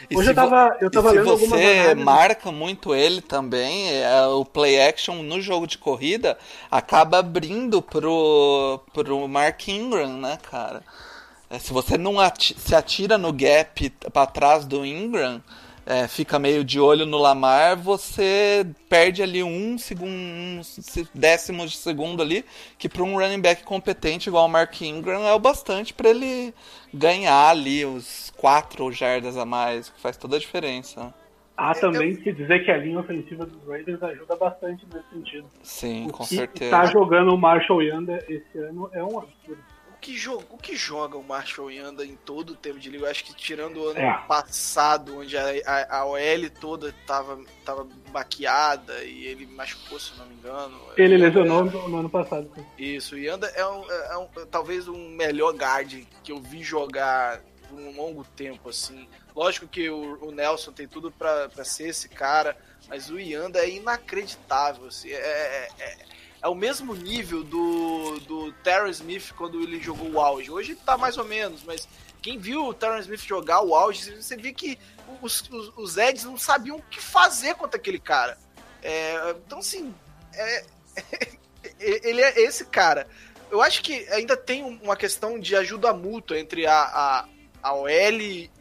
E 0.10 0.16
Hoje 0.16 0.30
eu 0.30 0.36
tava, 0.36 0.78
eu 0.80 0.88
e 0.88 0.92
tava 0.92 1.10
se 1.10 1.18
lendo 1.18 1.32
algumas 1.32 1.60
você 1.60 1.80
análises. 1.80 2.06
marca 2.06 2.52
muito 2.54 2.96
ele 2.96 3.20
também, 3.20 4.02
é, 4.02 4.26
o 4.28 4.46
play 4.46 4.80
action 4.80 5.24
no 5.24 5.42
jogo 5.42 5.68
de 5.68 5.78
corrida 5.78 6.38
acaba 6.72 7.20
abrindo 7.20 7.82
pro, 7.82 8.80
pro 8.94 9.28
Mark 9.28 9.68
Ingram, 9.68 10.22
né, 10.22 10.38
cara? 10.50 10.82
É, 11.50 11.58
se 11.60 11.72
você 11.72 11.98
não 11.98 12.20
ati- 12.20 12.56
se 12.60 12.76
atira 12.76 13.18
no 13.18 13.32
gap 13.32 13.90
pra 14.12 14.26
trás 14.26 14.66
do 14.66 14.86
Ingram, 14.86 15.42
é, 15.86 16.06
fica 16.06 16.38
meio 16.38 16.62
de 16.66 16.78
olho 16.78 17.06
no 17.06 17.18
Lamar, 17.18 17.78
você 17.78 18.68
perde 18.90 19.24
ali 19.24 19.42
um 19.42 19.78
segundo, 19.78 20.12
um 20.12 20.62
se- 20.62 21.08
décimo 21.16 21.66
de 21.66 21.78
segundo 21.78 22.22
ali, 22.22 22.44
que 22.78 22.90
para 22.90 23.02
um 23.04 23.18
running 23.18 23.40
back 23.40 23.64
competente 23.64 24.28
igual 24.28 24.46
o 24.46 24.50
Mark 24.50 24.82
Ingram 24.82 25.26
é 25.26 25.34
o 25.34 25.40
bastante 25.40 25.94
para 25.94 26.10
ele 26.10 26.54
ganhar 26.94 27.48
ali 27.50 27.86
os 27.86 28.34
quatro 28.36 28.92
jardas 28.92 29.38
a 29.38 29.46
mais, 29.46 29.90
que 29.90 30.02
faz 30.02 30.18
toda 30.18 30.36
a 30.36 30.40
diferença. 30.40 31.14
Há 31.56 31.74
também 31.74 32.16
que 32.18 32.32
dizer 32.34 32.66
que 32.66 32.70
a 32.70 32.78
linha 32.78 33.00
ofensiva 33.00 33.46
dos 33.46 33.66
Raiders 33.68 34.04
ajuda 34.04 34.36
bastante 34.36 34.86
nesse 34.94 35.10
sentido. 35.12 35.48
Sim, 35.64 36.08
o 36.08 36.12
com 36.12 36.24
que 36.24 36.36
certeza. 36.36 36.70
tá 36.70 36.86
jogando 36.86 37.34
o 37.34 37.38
Marshall 37.38 37.82
Yanda 37.82 38.24
esse 38.28 38.58
ano 38.60 38.90
é 38.94 39.02
um 39.04 39.18
absurdo. 39.18 39.77
O 40.08 40.10
que, 40.10 40.18
joga, 40.18 40.46
o 40.52 40.58
que 40.58 40.74
joga 40.78 41.18
o 41.18 41.22
Marshall 41.24 41.70
Yanda 41.70 42.06
em 42.06 42.16
todo 42.16 42.52
o 42.52 42.56
tempo 42.56 42.80
de 42.80 42.90
liga? 42.90 43.04
Eu 43.06 43.10
acho 43.12 43.26
que 43.26 43.36
tirando 43.36 43.82
o 43.82 43.90
ano 43.90 44.00
É. 44.00 44.24
passado, 44.26 45.20
onde 45.20 45.38
a, 45.38 45.44
a, 45.66 45.98
a 45.98 46.06
OL 46.06 46.50
toda 46.62 46.96
tava, 47.06 47.44
tava 47.66 47.86
baqueada 48.10 49.04
e 49.04 49.26
ele 49.26 49.46
machucou, 49.46 50.00
se 50.00 50.18
não 50.18 50.26
me 50.26 50.36
engano. 50.36 50.80
Ele 50.96 51.18
lesionou 51.18 51.66
no, 51.66 51.90
no 51.90 51.98
ano 51.98 52.10
passado. 52.10 52.50
Isso, 52.78 53.16
o 53.16 53.18
Yanda 53.18 53.48
é, 53.48 53.68
um, 53.68 53.92
é 53.92 54.18
um- 54.18 54.46
talvez 54.50 54.88
um 54.88 55.10
melhor 55.10 55.54
guard 55.54 55.94
que 56.24 56.32
eu 56.32 56.40
vi 56.40 56.64
jogar 56.64 57.42
por 57.68 57.78
um 57.78 57.94
longo 57.94 58.24
tempo, 58.24 58.70
assim. 58.70 59.10
Lógico 59.36 59.68
que 59.68 59.90
o, 59.90 60.24
o 60.26 60.32
Nelson 60.32 60.72
tem 60.72 60.88
tudo 60.88 61.12
pra 61.12 61.50
ser 61.66 61.90
esse 61.90 62.08
cara, 62.08 62.56
mas 62.88 63.10
o 63.10 63.20
Yanda 63.20 63.60
é 63.60 63.70
inacreditável, 63.72 64.86
assim. 64.88 65.10
É, 65.12 65.68
é, 65.80 65.96
é- 66.48 66.50
o 66.50 66.56
mesmo 66.56 66.96
nível 66.96 67.44
do, 67.44 68.20
do 68.22 68.52
Terrence 68.64 69.02
Smith 69.02 69.34
quando 69.36 69.62
ele 69.62 69.80
jogou 69.82 70.10
o 70.12 70.20
auge. 70.20 70.50
Hoje 70.50 70.76
tá 70.76 70.98
mais 70.98 71.18
ou 71.18 71.26
menos, 71.26 71.64
mas 71.64 71.88
quem 72.22 72.38
viu 72.40 72.66
o 72.66 72.74
Terrence 72.74 73.02
Smith 73.04 73.22
jogar 73.26 73.62
o 73.62 73.76
auge, 73.76 74.16
você 74.22 74.36
vê 74.36 74.54
que 74.54 74.78
os, 75.22 75.42
os, 75.50 75.72
os 75.78 75.98
Eds 75.98 76.24
não 76.24 76.38
sabiam 76.38 76.78
o 76.78 76.82
que 76.84 77.02
fazer 77.02 77.56
contra 77.56 77.80
aquele 77.80 78.00
cara. 78.00 78.38
É, 78.82 79.36
então, 79.46 79.60
assim, 79.60 79.94
é, 80.34 80.66
ele 81.80 82.22
é 82.22 82.40
esse 82.42 82.66
cara. 82.66 83.08
Eu 83.50 83.62
acho 83.62 83.82
que 83.82 84.08
ainda 84.10 84.36
tem 84.36 84.64
um- 84.64 84.80
uma 84.84 84.96
questão 84.96 85.40
de 85.40 85.56
ajuda 85.56 85.94
mútua 85.94 86.40
entre 86.40 86.66
a, 86.66 86.82
a, 86.82 87.26
a 87.64 87.74
OL 87.74 87.90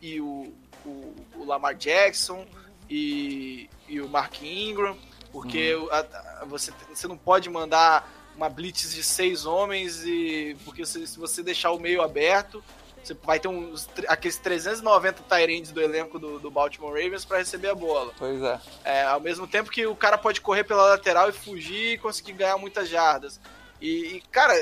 e 0.00 0.20
o, 0.20 0.52
o, 0.84 1.14
o 1.36 1.44
Lamar 1.44 1.74
Jackson 1.74 2.46
e, 2.88 3.68
e 3.88 4.00
o 4.00 4.08
Mark 4.08 4.40
Ingram, 4.42 4.96
porque 5.42 5.74
o- 5.74 5.90
a- 5.90 5.98
a- 6.40 6.44
você, 6.46 6.72
você 6.92 7.06
não 7.06 7.16
pode 7.18 7.48
mandar 7.50 8.10
uma 8.34 8.48
blitz 8.48 8.94
de 8.94 9.02
seis 9.02 9.44
homens 9.46 10.02
e 10.04 10.56
porque 10.64 10.84
se, 10.86 11.06
se 11.06 11.18
você 11.18 11.42
deixar 11.42 11.72
o 11.72 11.78
meio 11.78 12.02
aberto, 12.02 12.62
você 13.02 13.14
vai 13.14 13.38
ter 13.38 13.48
uns, 13.48 13.88
aqueles 14.08 14.36
390 14.38 15.22
Tyrands 15.24 15.70
do 15.72 15.80
elenco 15.80 16.18
do, 16.18 16.38
do 16.38 16.50
Baltimore 16.50 16.90
Ravens 16.92 17.24
para 17.24 17.38
receber 17.38 17.68
a 17.68 17.74
bola. 17.74 18.12
Pois 18.18 18.42
é. 18.42 18.60
É, 18.84 19.02
ao 19.04 19.20
mesmo 19.20 19.46
tempo 19.46 19.70
que 19.70 19.86
o 19.86 19.94
cara 19.94 20.18
pode 20.18 20.40
correr 20.40 20.64
pela 20.64 20.84
lateral 20.90 21.28
e 21.28 21.32
fugir 21.32 21.94
e 21.94 21.98
conseguir 21.98 22.32
ganhar 22.32 22.56
muitas 22.58 22.88
jardas. 22.88 23.38
E, 23.80 24.16
e, 24.16 24.20
cara, 24.32 24.54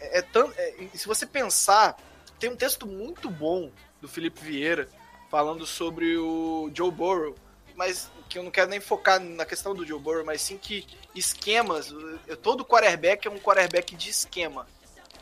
é, 0.00 0.18
é 0.20 0.24
é, 0.56 0.74
se 0.94 1.06
você 1.06 1.26
pensar, 1.26 1.96
tem 2.38 2.50
um 2.50 2.56
texto 2.56 2.86
muito 2.86 3.28
bom 3.28 3.70
do 4.00 4.08
Felipe 4.08 4.40
Vieira 4.42 4.88
falando 5.30 5.66
sobre 5.66 6.16
o 6.16 6.70
Joe 6.74 6.90
Burrow, 6.90 7.34
mas 7.76 8.10
que 8.30 8.38
eu 8.38 8.44
não 8.44 8.50
quero 8.50 8.70
nem 8.70 8.78
focar 8.78 9.20
na 9.20 9.44
questão 9.44 9.74
do 9.74 9.84
Joe 9.84 9.98
Burrow, 9.98 10.24
mas 10.24 10.40
sim 10.40 10.56
que 10.56 10.86
esquemas, 11.14 11.92
todo 12.40 12.64
quarterback 12.64 13.26
é 13.26 13.30
um 13.30 13.40
quarterback 13.40 13.96
de 13.96 14.08
esquema. 14.08 14.66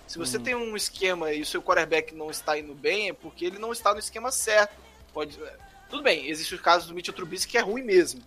Se 0.07 0.19
você 0.19 0.39
tem 0.39 0.55
um 0.55 0.77
esquema 0.77 1.33
e 1.33 1.41
o 1.41 1.47
seu 1.47 1.63
quarterback 1.63 2.15
não 2.15 2.31
está 2.31 2.59
indo 2.59 2.75
bem, 2.75 3.09
é 3.09 3.13
porque 3.13 3.47
ele 3.47 3.59
não 3.59 3.73
está 3.73 3.93
no 3.93 3.99
esquema 3.99 4.31
certo. 4.31 4.75
Pode, 5.13 5.43
é, 5.43 5.57
tudo 5.89 6.03
bem, 6.03 6.29
existe 6.29 6.55
o 6.55 6.59
caso 6.61 6.87
do 6.87 6.95
Mitchell 6.95 7.15
Trubisky 7.15 7.53
que 7.53 7.59
é 7.59 7.63
ruim 7.63 7.83
mesmo. 7.83 8.23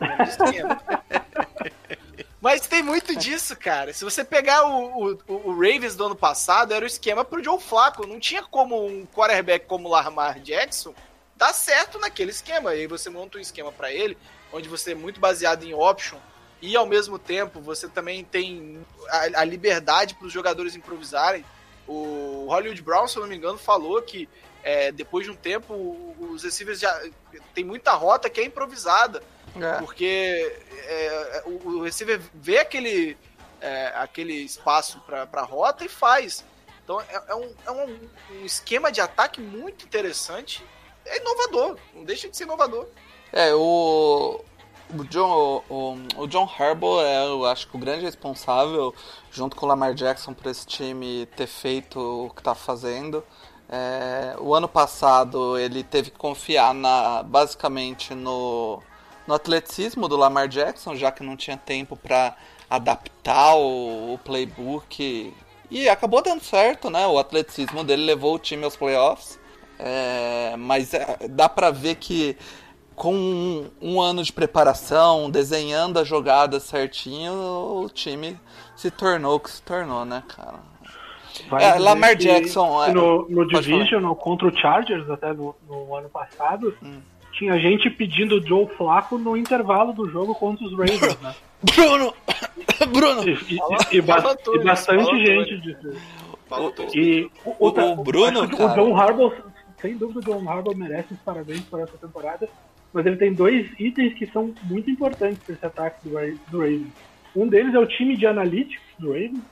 É. 0.00 1.70
Mas 2.40 2.66
tem 2.66 2.82
muito 2.82 3.14
disso, 3.14 3.54
cara. 3.54 3.92
Se 3.92 4.02
você 4.02 4.24
pegar 4.24 4.64
o, 4.66 5.12
o, 5.12 5.18
o 5.28 5.52
Ravens 5.52 5.94
do 5.94 6.06
ano 6.06 6.16
passado, 6.16 6.72
era 6.72 6.84
o 6.84 6.88
esquema 6.88 7.24
pro 7.24 7.44
Joe 7.44 7.60
Flacco. 7.60 8.06
Não 8.06 8.18
tinha 8.18 8.42
como 8.42 8.86
um 8.86 9.06
quarterback 9.06 9.66
como 9.66 9.88
o 9.88 9.90
Lamar 9.90 10.40
Jackson 10.40 10.94
dar 11.40 11.54
certo 11.54 11.98
naquele 11.98 12.30
esquema. 12.30 12.74
E 12.74 12.80
aí 12.80 12.86
você 12.86 13.08
monta 13.08 13.38
um 13.38 13.40
esquema 13.40 13.72
para 13.72 13.90
ele, 13.90 14.16
onde 14.52 14.68
você 14.68 14.92
é 14.92 14.94
muito 14.94 15.18
baseado 15.18 15.64
em 15.64 15.72
option 15.72 16.18
e 16.60 16.76
ao 16.76 16.84
mesmo 16.84 17.18
tempo 17.18 17.62
você 17.62 17.88
também 17.88 18.22
tem 18.22 18.84
a, 19.08 19.40
a 19.40 19.44
liberdade 19.44 20.14
para 20.14 20.26
os 20.26 20.32
jogadores 20.32 20.76
improvisarem. 20.76 21.42
O 21.88 22.46
Hollywood 22.46 22.82
Brown, 22.82 23.08
se 23.08 23.16
eu 23.16 23.22
não 23.22 23.28
me 23.28 23.36
engano, 23.36 23.56
falou 23.56 24.02
que 24.02 24.28
é, 24.62 24.92
depois 24.92 25.24
de 25.24 25.32
um 25.32 25.34
tempo 25.34 26.14
os 26.20 26.44
receivers 26.44 26.78
já 26.78 27.02
tem 27.54 27.64
muita 27.64 27.92
rota 27.92 28.28
que 28.28 28.38
é 28.38 28.44
improvisada. 28.44 29.22
É. 29.58 29.78
Porque 29.78 30.54
é, 30.84 31.42
o, 31.46 31.68
o 31.68 31.82
receiver 31.82 32.20
vê 32.34 32.58
aquele, 32.58 33.16
é, 33.62 33.92
aquele 33.96 34.34
espaço 34.34 35.00
para 35.00 35.26
a 35.32 35.42
rota 35.42 35.86
e 35.86 35.88
faz. 35.88 36.44
Então 36.84 37.00
é, 37.00 37.22
é 37.28 37.34
um, 37.34 37.54
é 37.66 37.70
um, 37.70 38.10
um 38.32 38.44
esquema 38.44 38.92
de 38.92 39.00
ataque 39.00 39.40
muito 39.40 39.86
interessante. 39.86 40.62
É 41.04 41.20
inovador, 41.20 41.76
não 41.94 42.04
deixa 42.04 42.28
de 42.28 42.36
ser 42.36 42.44
inovador. 42.44 42.86
É, 43.32 43.54
o, 43.54 44.40
o, 44.92 45.04
John, 45.04 45.62
o, 45.68 45.96
o 46.16 46.26
John 46.26 46.48
Harbaugh 46.58 47.00
é, 47.00 47.26
eu 47.26 47.44
acho 47.46 47.68
que 47.68 47.76
o 47.76 47.80
grande 47.80 48.04
responsável, 48.04 48.94
junto 49.30 49.56
com 49.56 49.66
o 49.66 49.68
Lamar 49.68 49.94
Jackson, 49.94 50.34
por 50.34 50.50
esse 50.50 50.66
time 50.66 51.26
ter 51.36 51.46
feito 51.46 51.98
o 51.98 52.30
que 52.30 52.42
tá 52.42 52.54
fazendo. 52.54 53.24
É, 53.68 54.34
o 54.40 54.52
ano 54.52 54.68
passado 54.68 55.56
ele 55.56 55.84
teve 55.84 56.10
que 56.10 56.18
confiar 56.18 56.74
na, 56.74 57.22
basicamente 57.22 58.14
no, 58.14 58.82
no 59.28 59.34
atleticismo 59.34 60.08
do 60.08 60.16
Lamar 60.16 60.48
Jackson, 60.48 60.96
já 60.96 61.12
que 61.12 61.22
não 61.22 61.36
tinha 61.36 61.56
tempo 61.56 61.96
para 61.96 62.36
adaptar 62.68 63.54
o, 63.54 64.14
o 64.14 64.18
playbook. 64.18 65.32
E 65.70 65.88
acabou 65.88 66.20
dando 66.20 66.42
certo, 66.42 66.90
né? 66.90 67.06
O 67.06 67.16
atleticismo 67.16 67.84
dele 67.84 68.04
levou 68.04 68.34
o 68.34 68.38
time 68.40 68.64
aos 68.64 68.76
playoffs. 68.76 69.39
É, 69.82 70.54
mas 70.58 70.92
é, 70.92 71.16
dá 71.28 71.48
pra 71.48 71.70
ver 71.70 71.94
que 71.96 72.36
com 72.94 73.14
um, 73.14 73.70
um 73.80 74.00
ano 74.00 74.22
de 74.22 74.30
preparação, 74.32 75.30
desenhando 75.30 75.98
a 75.98 76.04
jogada 76.04 76.60
certinho, 76.60 77.32
o 77.32 77.88
time 77.88 78.38
se 78.76 78.90
tornou 78.90 79.36
o 79.36 79.40
que 79.40 79.50
se 79.50 79.62
tornou, 79.62 80.04
né, 80.04 80.22
cara? 80.28 80.58
Vai 81.48 81.64
É, 81.64 81.78
Lamar 81.78 82.14
Jackson, 82.16 82.84
é, 82.84 82.92
no, 82.92 83.26
no 83.28 83.46
Divisional 83.48 84.14
contra 84.16 84.48
o 84.48 84.54
Chargers, 84.58 85.08
até 85.08 85.32
no, 85.32 85.54
no 85.66 85.94
ano 85.96 86.10
passado, 86.10 86.74
Hum. 86.82 87.00
tinha 87.32 87.58
gente 87.58 87.88
pedindo 87.88 88.36
o 88.36 88.46
Joe 88.46 88.66
Flacco 88.76 89.16
no 89.16 89.34
intervalo 89.34 89.94
do 89.94 90.10
jogo 90.10 90.34
contra 90.34 90.66
os 90.66 90.72
Ravens, 90.72 91.18
né? 91.22 91.34
Bruno! 91.62 92.12
Bruno! 92.92 93.22
E, 93.26 93.32
e- 93.54 93.96
e 93.96 94.00
ba- 94.02 94.20
Fala 94.20 94.36
tudo, 94.36 94.60
e 94.60 94.64
bastante 94.64 95.24
gente 95.24 95.78
tudo. 95.80 95.96
tudo. 96.74 96.96
E 96.98 97.30
o, 97.44 97.54
O- 97.68 97.92
o 97.92 97.96
Bruno. 98.04 98.42
O 98.42 98.46
John 98.74 98.96
Harbaugh, 98.96 99.32
sem 99.80 99.96
dúvida, 99.96 100.20
o 100.20 100.22
John 100.22 100.48
Harbaugh 100.48 100.76
merece 100.76 101.14
os 101.14 101.20
parabéns 101.20 101.62
por 101.62 101.80
essa 101.80 101.96
temporada. 101.96 102.48
Mas 102.92 103.06
ele 103.06 103.16
tem 103.16 103.32
dois 103.32 103.68
itens 103.78 104.14
que 104.14 104.26
são 104.26 104.52
muito 104.64 104.90
importantes 104.90 105.38
para 105.42 105.54
esse 105.54 105.64
ataque 105.64 106.08
do, 106.08 106.10
do 106.50 106.58
Ravens. 106.58 106.92
Um 107.34 107.46
deles 107.46 107.74
é 107.74 107.78
o 107.78 107.86
time 107.86 108.16
de 108.16 108.26
analytics 108.26 108.82
do 108.98 109.12
Ravens, 109.12 109.44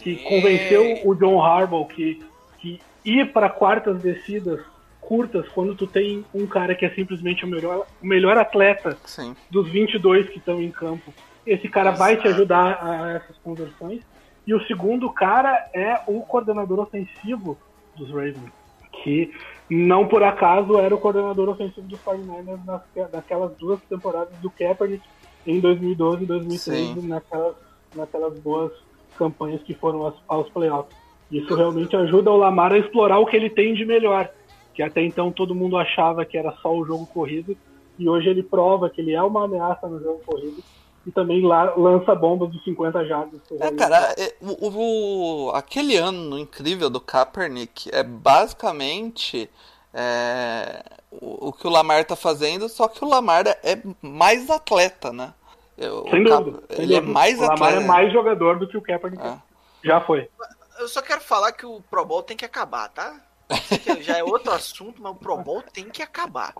que 0.00 0.16
convenceu 0.16 1.00
o 1.04 1.14
John 1.14 1.42
Harbaugh 1.42 1.86
que, 1.86 2.22
que 2.58 2.80
ir 3.04 3.32
para 3.32 3.48
quartas 3.48 4.00
descidas 4.00 4.60
curtas 5.00 5.48
quando 5.48 5.74
tu 5.74 5.86
tem 5.86 6.22
um 6.34 6.46
cara 6.46 6.74
que 6.74 6.84
é 6.84 6.90
simplesmente 6.90 7.42
o 7.44 7.48
melhor, 7.48 7.86
o 8.02 8.06
melhor 8.06 8.36
atleta 8.36 8.96
Sim. 9.06 9.34
dos 9.50 9.66
22 9.70 10.28
que 10.28 10.38
estão 10.38 10.60
em 10.60 10.70
campo. 10.70 11.14
Esse 11.46 11.66
cara 11.66 11.92
vai 11.92 12.16
te 12.18 12.28
ajudar 12.28 12.78
a 12.82 13.12
essas 13.12 13.36
conversões. 13.38 14.02
E 14.46 14.52
o 14.52 14.62
segundo 14.66 15.10
cara 15.10 15.70
é 15.74 16.02
o 16.06 16.20
coordenador 16.20 16.80
ofensivo 16.80 17.58
dos 17.96 18.10
Ravens, 18.10 18.52
que 19.02 19.32
não 19.68 20.06
por 20.06 20.22
acaso 20.22 20.78
era 20.78 20.94
o 20.94 20.98
coordenador 20.98 21.48
ofensivo 21.48 21.86
dos 21.86 22.00
49ers 22.00 22.64
nas, 22.64 22.82
naquelas 23.12 23.54
duas 23.56 23.80
temporadas 23.82 24.36
do 24.38 24.50
Kaepernick 24.50 25.02
em 25.46 25.60
2012 25.60 26.24
e 26.24 26.26
2013, 26.26 27.00
Sim. 27.00 27.06
naquelas, 27.06 27.54
naquelas 27.94 28.38
boas 28.38 28.72
campanhas 29.16 29.62
que 29.62 29.74
foram 29.74 30.06
aos, 30.06 30.14
aos 30.26 30.48
playoffs. 30.50 30.96
Isso 31.30 31.54
realmente 31.54 31.94
ajuda 31.96 32.30
o 32.30 32.36
Lamar 32.36 32.72
a 32.72 32.78
explorar 32.78 33.18
o 33.18 33.26
que 33.26 33.36
ele 33.36 33.50
tem 33.50 33.74
de 33.74 33.84
melhor, 33.84 34.30
que 34.74 34.82
até 34.82 35.02
então 35.02 35.30
todo 35.30 35.54
mundo 35.54 35.76
achava 35.76 36.24
que 36.24 36.38
era 36.38 36.52
só 36.62 36.74
o 36.74 36.84
jogo 36.84 37.06
corrido, 37.06 37.56
e 37.98 38.08
hoje 38.08 38.28
ele 38.28 38.42
prova 38.42 38.88
que 38.88 39.00
ele 39.00 39.12
é 39.12 39.22
uma 39.22 39.44
ameaça 39.44 39.86
no 39.86 40.00
jogo 40.00 40.20
corrido 40.24 40.62
e 41.06 41.10
também 41.10 41.44
lá, 41.46 41.74
lança 41.76 42.14
bombas 42.14 42.50
de 42.50 42.62
50 42.64 43.04
jardas. 43.06 43.40
É, 43.60 43.70
cara, 43.72 44.14
é, 44.18 44.34
o, 44.40 45.46
o- 45.48 45.50
aquele 45.54 45.96
ano 45.96 46.38
incrível 46.38 46.90
do 46.90 47.00
Kaepernick 47.00 47.88
é 47.92 48.02
basicamente 48.02 49.50
é, 49.94 50.82
o, 51.10 51.48
o 51.48 51.52
que 51.52 51.66
o 51.66 51.70
Lamar 51.70 52.04
tá 52.04 52.14
fazendo, 52.16 52.68
só 52.68 52.88
que 52.88 53.04
o 53.04 53.08
Lamar 53.08 53.46
é 53.46 53.80
mais 54.02 54.50
atleta, 54.50 55.12
né? 55.12 55.32
Eu- 55.76 56.06
Sem 56.10 56.22
o 56.24 56.28
Cap- 56.28 56.44
dúvida. 56.44 56.62
sem 56.70 56.84
Ele 56.84 56.94
é 56.94 57.00
dúvida. 57.00 57.12
mais 57.14 57.38
o 57.38 57.42
Lamar 57.42 57.54
atleta. 57.54 57.80
é 57.82 57.86
mais 57.86 58.12
jogador 58.12 58.58
do 58.58 58.68
que 58.68 58.76
o 58.76 58.82
Kaepernick. 58.82 59.22
É. 59.26 59.38
Já 59.84 60.00
foi. 60.00 60.28
Eu 60.78 60.88
só 60.88 61.00
quero 61.00 61.20
falar 61.20 61.52
que 61.52 61.64
o 61.64 61.80
Pro 61.90 62.04
Bowl 62.04 62.22
tem 62.22 62.36
que 62.36 62.44
acabar, 62.44 62.88
tá? 62.88 63.20
Já 64.02 64.18
é 64.18 64.24
outro 64.24 64.52
assunto, 64.52 65.00
mas 65.02 65.12
o 65.12 65.14
Pro 65.14 65.36
Bowl 65.38 65.62
tem 65.72 65.88
que 65.88 66.02
acabar. 66.02 66.52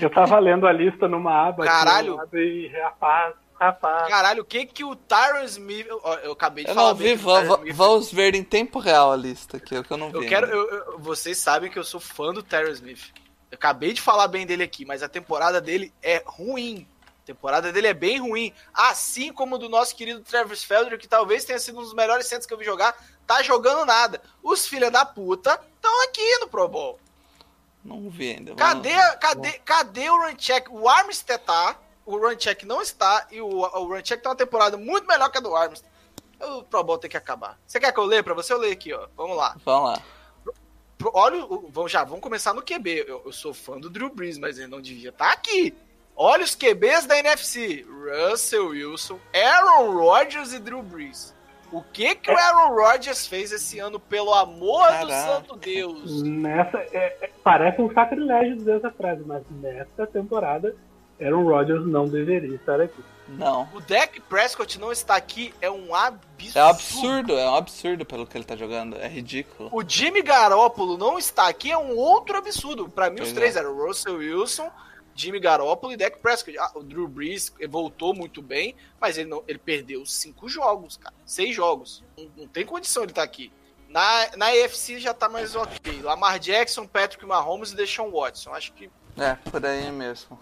Eu 0.00 0.10
tava 0.10 0.38
lendo 0.38 0.66
a 0.66 0.72
lista 0.72 1.06
numa 1.08 1.48
aba 1.48 1.64
aqui 1.64 1.72
Caralho. 1.72 2.16
lado 2.16 2.38
e 2.38 2.68
rapaz, 2.68 3.34
rapaz. 3.62 4.08
Caralho, 4.08 4.42
o 4.42 4.44
que 4.44 4.66
que 4.66 4.84
o 4.84 4.94
Tyron 4.94 5.44
Smith... 5.44 5.86
Eu, 5.86 6.00
eu 6.24 6.32
acabei 6.32 6.64
de 6.64 6.70
Eu 6.70 6.74
falar 6.74 6.88
não 6.90 6.96
vi, 6.96 7.16
que 7.16 7.24
Tyron 7.24 7.64
vamos 7.72 8.12
ver 8.12 8.34
em 8.34 8.44
tempo 8.44 8.78
real 8.78 9.12
a 9.12 9.16
lista 9.16 9.56
aqui, 9.56 9.74
é 9.74 9.80
o 9.80 9.84
que 9.84 9.90
eu 9.92 9.96
não 9.96 10.10
vi. 10.10 10.16
Eu 10.18 10.28
quero. 10.28 10.46
eu- 10.48 10.70
eu- 10.70 10.98
vocês 10.98 11.38
sabem 11.38 11.70
que 11.70 11.78
eu 11.78 11.84
sou 11.84 12.00
fã 12.00 12.32
do 12.32 12.42
Terry 12.42 12.70
Smith. 12.72 13.12
Eu 13.50 13.56
acabei 13.56 13.92
de 13.92 14.00
falar 14.00 14.28
bem 14.28 14.46
dele 14.46 14.62
aqui, 14.62 14.84
mas 14.84 15.02
a 15.02 15.08
temporada 15.08 15.60
dele 15.60 15.92
é 16.02 16.22
ruim. 16.24 16.86
A 17.22 17.26
temporada 17.26 17.70
dele 17.72 17.86
é 17.86 17.94
bem 17.94 18.18
ruim. 18.18 18.52
Assim 18.74 19.32
como 19.32 19.58
do 19.58 19.68
nosso 19.68 19.94
querido 19.94 20.20
Travis 20.22 20.64
Felder, 20.64 20.98
que 20.98 21.06
talvez 21.06 21.44
tenha 21.44 21.58
sido 21.58 21.78
um 21.78 21.82
dos 21.82 21.94
melhores 21.94 22.26
centros 22.26 22.46
que 22.46 22.52
eu 22.54 22.58
vi 22.58 22.64
jogar, 22.64 22.96
tá 23.26 23.42
jogando 23.42 23.84
nada. 23.86 24.20
Os 24.42 24.66
filha 24.66 24.90
da 24.90 25.04
puta 25.04 25.60
estão 25.76 26.02
aqui 26.04 26.38
no 26.38 26.48
Pro 26.48 26.66
Bowl. 26.66 26.98
Não 27.84 28.08
vi 28.08 28.30
ainda. 28.32 28.54
Cadê, 28.54 28.94
cadê, 29.20 29.52
cadê 29.64 30.08
o 30.10 30.16
Runcheck? 30.26 30.68
O 30.70 30.88
Armstead 30.88 31.42
tá, 31.44 31.76
o 32.06 32.16
Runcheck 32.16 32.64
não 32.66 32.80
está, 32.82 33.26
e 33.30 33.40
o, 33.40 33.48
o 33.48 33.86
Runcheck 33.86 34.22
tem 34.22 34.30
uma 34.30 34.36
temporada 34.36 34.76
muito 34.76 35.06
melhor 35.06 35.30
que 35.30 35.38
a 35.38 35.40
do 35.40 35.54
Armstead. 35.54 35.90
O 36.40 36.62
Pro 36.64 36.82
Bowl 36.82 36.98
tem 36.98 37.08
que 37.10 37.16
acabar. 37.16 37.56
Você 37.66 37.78
quer 37.78 37.92
que 37.92 38.00
eu 38.00 38.04
leia 38.04 38.22
pra 38.22 38.34
você? 38.34 38.52
Eu 38.52 38.58
leio 38.58 38.72
aqui, 38.72 38.92
ó. 38.92 39.06
Vamos 39.16 39.36
lá. 39.36 39.56
Vamos 39.64 39.90
lá. 39.90 40.02
Olha, 41.14 41.44
o- 41.44 41.68
vamos 41.70 41.90
já, 41.90 42.04
vamos 42.04 42.20
começar 42.20 42.52
no 42.54 42.62
QB. 42.62 43.04
Eu, 43.08 43.22
eu 43.26 43.32
sou 43.32 43.52
fã 43.52 43.78
do 43.78 43.90
Drew 43.90 44.08
Brees, 44.12 44.38
mas 44.38 44.58
ele 44.58 44.68
não 44.68 44.80
devia 44.80 45.10
estar 45.10 45.32
aqui. 45.32 45.74
Olha 46.14 46.44
os 46.44 46.54
QBs 46.54 47.06
da 47.06 47.18
NFC: 47.18 47.84
Russell 47.88 48.68
Wilson, 48.68 49.18
Aaron 49.34 49.92
Rodgers 49.98 50.52
e 50.52 50.58
Drew 50.58 50.82
Brees. 50.82 51.34
O 51.72 51.82
que 51.82 52.14
que 52.14 52.30
o 52.30 52.36
Aaron 52.36 52.74
Rodgers 52.74 53.26
fez 53.26 53.50
esse 53.50 53.78
ano, 53.78 53.98
pelo 53.98 54.32
amor 54.34 54.86
do 54.88 55.08
Caraca. 55.08 55.26
santo 55.26 55.56
Deus? 55.56 56.22
Nessa, 56.22 56.78
é- 56.78 57.16
é- 57.20 57.30
parece 57.42 57.80
um 57.80 57.92
sacrilégio 57.94 58.56
dizer 58.56 58.76
essa 58.76 58.90
frase, 58.90 59.22
mas 59.24 59.42
nessa 59.50 60.06
temporada 60.06 60.76
Aaron 61.20 61.44
Rodgers 61.44 61.86
não 61.86 62.06
deveria 62.08 62.54
estar 62.54 62.80
aqui. 62.80 63.02
Não. 63.28 63.68
O 63.72 63.80
Dak 63.80 64.20
Prescott 64.22 64.78
não 64.78 64.92
está 64.92 65.16
aqui 65.16 65.54
é 65.60 65.70
um 65.70 65.94
absurdo. 65.94 66.58
É 66.58 66.64
um 66.64 66.68
absurdo, 66.68 67.38
é 67.38 67.50
um 67.50 67.54
absurdo 67.54 68.04
pelo 68.04 68.26
que 68.26 68.36
ele 68.36 68.44
tá 68.44 68.56
jogando. 68.56 68.96
É 68.96 69.08
ridículo. 69.08 69.70
O 69.72 69.82
Jimmy 69.86 70.22
Garoppolo 70.22 70.98
não 70.98 71.18
está 71.18 71.48
aqui 71.48 71.70
é 71.70 71.78
um 71.78 71.96
outro 71.96 72.36
absurdo. 72.36 72.88
Pra 72.88 73.08
mim, 73.08 73.16
os 73.20 73.28
Pois 73.28 73.32
três 73.32 73.56
é. 73.56 73.60
eram 73.60 73.74
Russell 73.76 74.16
Wilson, 74.16 74.70
Jimmy 75.14 75.38
Garoppolo 75.40 75.92
e 75.92 75.96
Dak 75.96 76.18
Prescott. 76.18 76.58
Ah, 76.58 76.72
o 76.74 76.82
Drew 76.82 77.06
Brees 77.08 77.52
voltou 77.68 78.12
muito 78.14 78.42
bem, 78.42 78.74
mas 79.00 79.16
ele, 79.16 79.30
não, 79.30 79.42
ele 79.46 79.58
perdeu 79.58 80.04
cinco 80.04 80.48
jogos, 80.48 80.96
cara. 80.96 81.14
Seis 81.24 81.54
jogos. 81.54 82.02
Não, 82.18 82.28
não 82.36 82.46
tem 82.48 82.66
condição 82.66 83.02
ele 83.04 83.12
estar 83.12 83.22
aqui. 83.22 83.52
Na, 83.88 84.36
na 84.36 84.46
AFC 84.48 84.98
já 84.98 85.14
tá 85.14 85.28
mais 85.28 85.54
ok. 85.54 86.02
Lamar 86.02 86.38
Jackson, 86.38 86.86
Patrick 86.86 87.24
Mahomes 87.24 87.72
e 87.72 87.76
Deshaun 87.76 88.10
Watson. 88.10 88.52
Acho 88.52 88.72
que 88.72 88.90
É, 89.18 89.34
por 89.50 89.64
aí 89.64 89.90
mesmo. 89.92 90.38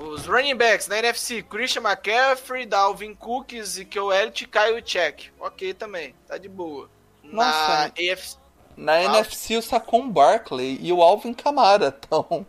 Os 0.00 0.26
running 0.26 0.56
backs 0.56 0.88
na 0.88 0.98
NFC, 0.98 1.42
Christian 1.42 1.82
McCaffrey, 1.82 2.66
Dalvin 2.66 3.14
Cook, 3.14 3.52
Ezekiel 3.52 4.12
Elliott 4.12 4.44
e 4.44 4.46
Kyle 4.46 4.82
Check. 4.82 5.30
Ok 5.38 5.74
também, 5.74 6.14
tá 6.26 6.38
de 6.38 6.48
boa. 6.48 6.88
Na 7.22 7.44
Nossa. 7.46 7.84
AFC, 7.96 8.36
Na 8.76 8.92
Ah. 8.94 9.02
NFC 9.02 9.56
o 9.56 9.62
Saquon 9.62 10.08
Barkley 10.08 10.78
e 10.80 10.92
o 10.92 11.02
Alvin 11.02 11.34
Kamara 11.34 11.88
estão. 11.88 12.46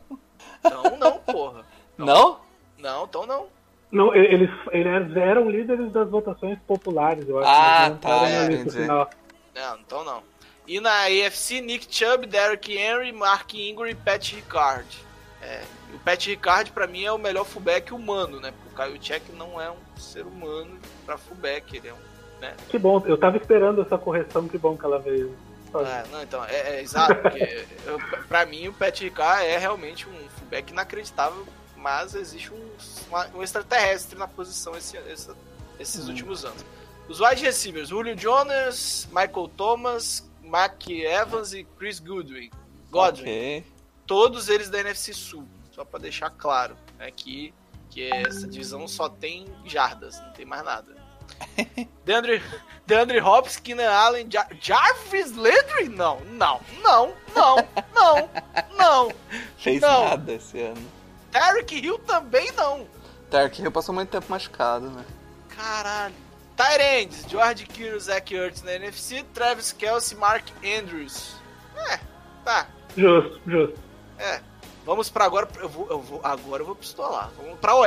então 0.59 0.97
não, 0.97 1.17
porra. 1.19 1.65
Não? 1.97 2.39
Não, 2.79 3.03
então 3.03 3.27
não. 3.27 3.47
Não, 3.91 4.15
eles, 4.15 4.49
eles 4.71 5.15
eram 5.17 5.47
líderes 5.49 5.91
das 5.91 6.09
votações 6.09 6.57
populares, 6.65 7.27
eu 7.29 7.37
acho. 7.39 7.47
Ah, 7.49 7.89
não 7.89 7.97
tá, 7.97 8.27
é, 8.27 8.47
na. 8.87 9.07
Não, 9.53 9.77
então 9.79 10.03
não. 10.03 10.23
E 10.65 10.79
na 10.79 11.03
AFC, 11.03 11.59
Nick 11.61 11.85
Chubb, 11.93 12.25
Derrick 12.25 12.73
Henry, 12.75 13.11
Mark 13.11 13.53
Ingram 13.53 13.87
e 13.89 13.93
Pat 13.93 14.31
Ricard. 14.33 14.87
É, 15.41 15.63
o 15.93 15.99
Pat 15.99 16.25
Ricard 16.27 16.71
pra 16.71 16.85
mim 16.87 17.03
é 17.03 17.11
o 17.11 17.17
melhor 17.17 17.45
fullback 17.45 17.93
humano, 17.93 18.39
né? 18.39 18.51
Porque 18.51 18.81
o 18.81 18.85
Kyle 18.85 18.99
Check 18.99 19.23
não 19.33 19.59
é 19.59 19.69
um 19.71 19.77
ser 19.97 20.25
humano 20.25 20.77
pra 21.05 21.17
fullback, 21.17 21.75
ele 21.77 21.87
é 21.87 21.93
um 21.93 21.97
Que 22.69 22.77
bom, 22.77 23.03
eu 23.05 23.17
tava 23.17 23.37
esperando 23.37 23.81
essa 23.81 23.97
correção, 23.97 24.47
que 24.47 24.57
bom 24.57 24.77
que 24.77 24.85
ela 24.85 24.99
veio. 24.99 25.35
É, 25.73 26.03
não, 26.11 26.21
então, 26.21 26.43
é, 26.45 26.75
é 26.77 26.81
exato, 26.81 27.15
porque 27.21 27.65
eu, 27.85 27.97
pra 28.27 28.45
mim 28.45 28.67
o 28.67 28.73
Pat 28.73 28.99
Ricard 28.99 29.45
é 29.45 29.57
realmente 29.57 30.07
um 30.07 30.29
fullback 30.37 30.71
inacreditável, 30.71 31.45
mas 31.77 32.13
existe 32.13 32.51
um, 32.53 32.69
uma- 33.09 33.27
um 33.35 33.41
extraterrestre 33.41 34.17
na 34.19 34.27
posição 34.27 34.75
esse, 34.75 34.97
esse- 34.97 35.31
esses 35.79 36.07
últimos 36.07 36.43
anos. 36.45 36.63
Os 37.07 37.19
wide 37.19 37.41
receivers, 37.43 37.89
Julio 37.89 38.15
Jones, 38.15 39.07
Michael 39.11 39.47
Thomas, 39.57 40.29
Mac 40.43 40.87
Evans 40.89 41.53
e 41.53 41.63
Chris 41.79 41.99
Goodwin. 41.99 42.49
Godwin, 42.91 43.21
Ok. 43.23 43.63
Todos 44.11 44.49
eles 44.49 44.69
da 44.69 44.77
NFC 44.81 45.13
Sul, 45.13 45.47
só 45.71 45.85
pra 45.85 45.97
deixar 45.97 46.29
claro, 46.31 46.75
né, 46.99 47.09
que, 47.11 47.53
que 47.89 48.11
essa 48.11 48.45
divisão 48.45 48.85
só 48.85 49.07
tem 49.07 49.45
jardas, 49.63 50.19
não 50.19 50.33
tem 50.33 50.45
mais 50.45 50.65
nada. 50.65 50.93
Deandre, 52.03 52.43
Deandre 52.85 53.21
Hopkins, 53.21 53.55
Keenan 53.55 53.89
Allen, 53.89 54.29
Jar 54.29 54.49
Jarvis 54.59 55.33
Landry? 55.33 55.87
Não, 55.87 56.19
não, 56.25 56.59
não, 56.83 57.13
não, 57.33 57.55
não, 57.95 58.29
não. 58.77 59.11
Fez 59.57 59.79
Não. 59.79 60.09
nada 60.09 60.33
esse 60.33 60.59
ano. 60.59 60.85
Tarek 61.31 61.73
Hill 61.73 61.97
também 61.99 62.51
não. 62.51 62.85
Tark 63.29 63.57
Hill 63.57 63.71
passou 63.71 63.95
muito 63.95 64.09
tempo 64.09 64.25
machucado, 64.29 64.89
né? 64.89 65.05
Caralho. 65.47 66.15
Tyrands, 66.57 67.23
George 67.29 67.65
Kittle, 67.65 67.97
Zach 67.97 68.35
Ertz 68.35 68.61
na 68.61 68.73
NFC, 68.73 69.23
Travis 69.33 69.71
Kelsey, 69.71 70.17
Mark 70.17 70.43
Andrews. 70.61 71.37
É, 71.89 71.97
tá, 72.43 72.67
Justo, 72.97 73.39
justo. 73.47 73.90
É. 74.21 74.41
Vamos 74.85 75.09
pra 75.09 75.25
agora. 75.25 75.47
Eu 75.59 75.69
vou, 75.69 75.87
eu 75.89 75.99
vou, 75.99 76.19
agora 76.23 76.61
eu 76.61 76.65
vou 76.65 76.75
pistolar. 76.75 77.29
Vamos 77.37 77.59
pra 77.59 77.75
OL. 77.75 77.85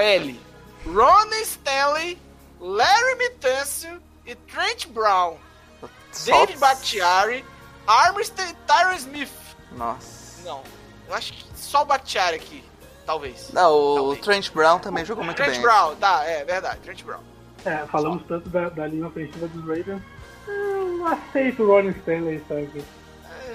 Ronnie 0.87 1.43
Stanley, 1.43 2.19
Larry 2.61 3.17
Mitancio 3.19 4.01
e 4.27 4.35
Trent 4.35 4.87
Brown. 4.89 5.37
Só- 6.13 6.33
David 6.45 6.59
Bakhtiari, 6.59 7.45
Armstead 7.87 8.51
e 8.51 8.55
Tyron 8.67 8.93
Smith. 8.95 9.31
Nossa. 9.73 10.43
Não, 10.45 10.63
eu 11.09 11.15
acho 11.15 11.33
que 11.33 11.45
só 11.57 11.83
o 11.83 11.85
Bakhtiari 11.85 12.37
aqui. 12.37 12.65
Talvez. 13.07 13.51
Não, 13.53 13.71
o 13.75 13.95
Talvez. 13.97 14.21
Trent 14.25 14.51
Brown 14.53 14.79
também 14.79 15.05
jogou 15.05 15.25
muito 15.25 15.37
Trent 15.37 15.53
bem. 15.53 15.61
Brown, 15.63 15.95
tá, 15.97 16.25
é 16.25 16.45
verdade. 16.45 16.81
Trent 16.81 17.03
Brown. 17.03 17.21
É, 17.65 17.79
falamos 17.87 18.23
tanto 18.29 18.49
da, 18.49 18.69
da 18.69 18.87
linha 18.87 19.07
ofensiva 19.07 19.47
dos 19.49 19.63
Ravens. 19.67 20.03
Eu 20.47 21.07
aceito 21.07 21.63
o 21.63 21.67
Ronnie 21.67 21.91
Stanley, 21.99 22.43
sabe? 22.49 22.85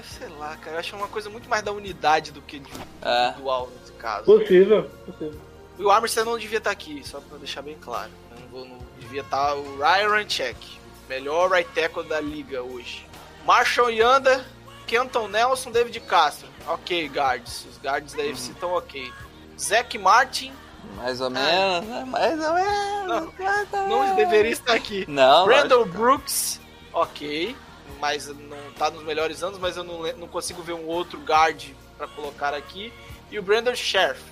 É, 0.00 0.02
sei 0.02 0.28
lá, 0.38 0.56
cara. 0.56 0.76
Eu 0.76 0.80
acho 0.80 0.96
uma 0.96 1.08
coisa 1.08 1.28
muito 1.30 1.48
mais 1.48 1.62
da 1.62 1.72
unidade 1.72 2.32
do 2.32 2.40
que 2.42 2.58
de 2.58 2.70
É. 3.02 3.26
individual 3.28 3.68
nesse 3.80 3.92
caso. 3.92 4.24
Possível, 4.24 4.90
possível. 5.06 5.40
E 5.78 5.82
o 5.84 5.90
Armstead 5.90 6.26
não 6.26 6.38
devia 6.38 6.58
estar 6.58 6.70
aqui, 6.70 7.02
só 7.06 7.20
pra 7.20 7.38
deixar 7.38 7.62
bem 7.62 7.76
claro. 7.80 8.10
Não, 8.38 8.48
vou- 8.48 8.64
não 8.66 8.78
devia 8.98 9.22
estar 9.22 9.54
o 9.54 9.76
Ryan 9.78 10.08
Ranchek, 10.08 10.78
melhor 11.08 11.50
right 11.50 11.70
tackle 11.74 12.04
da 12.04 12.20
liga 12.20 12.62
hoje. 12.62 13.06
Marshall 13.46 13.90
Yanda, 13.90 14.44
Kenton 14.86 15.28
Nelson, 15.28 15.70
David 15.70 15.98
Castro. 16.00 16.48
Ok, 16.66 17.08
guards. 17.08 17.64
Os 17.64 17.78
guards 17.78 18.12
da 18.12 18.22
UFC 18.22 18.52
estão 18.52 18.72
ok. 18.72 19.10
Zach 19.58 19.96
Martin, 19.98 20.52
Mais 20.96 21.20
ou 21.20 21.30
menos, 21.30 21.86
né? 21.86 22.04
Mais 22.06 22.40
ou 22.40 22.54
menos. 22.54 23.06
Não, 23.06 23.32
mais 23.38 23.72
ou 23.72 23.88
não 23.88 24.16
deveria 24.16 24.50
estar 24.50 24.72
aqui. 24.74 25.04
Não, 25.08 25.44
Brandon 25.46 25.76
lógico. 25.80 25.98
Brooks, 25.98 26.60
ok. 26.92 27.56
Mas 27.98 28.28
não 28.28 28.72
tá 28.78 28.90
nos 28.90 29.02
melhores 29.04 29.42
anos, 29.42 29.58
mas 29.58 29.76
eu 29.76 29.84
não, 29.84 30.02
não 30.16 30.28
consigo 30.28 30.62
ver 30.62 30.72
um 30.72 30.86
outro 30.86 31.18
guard 31.20 31.70
pra 31.96 32.06
colocar 32.08 32.54
aqui. 32.54 32.92
E 33.30 33.38
o 33.38 33.42
Brandon 33.42 33.74
Sheriff. 33.74 34.22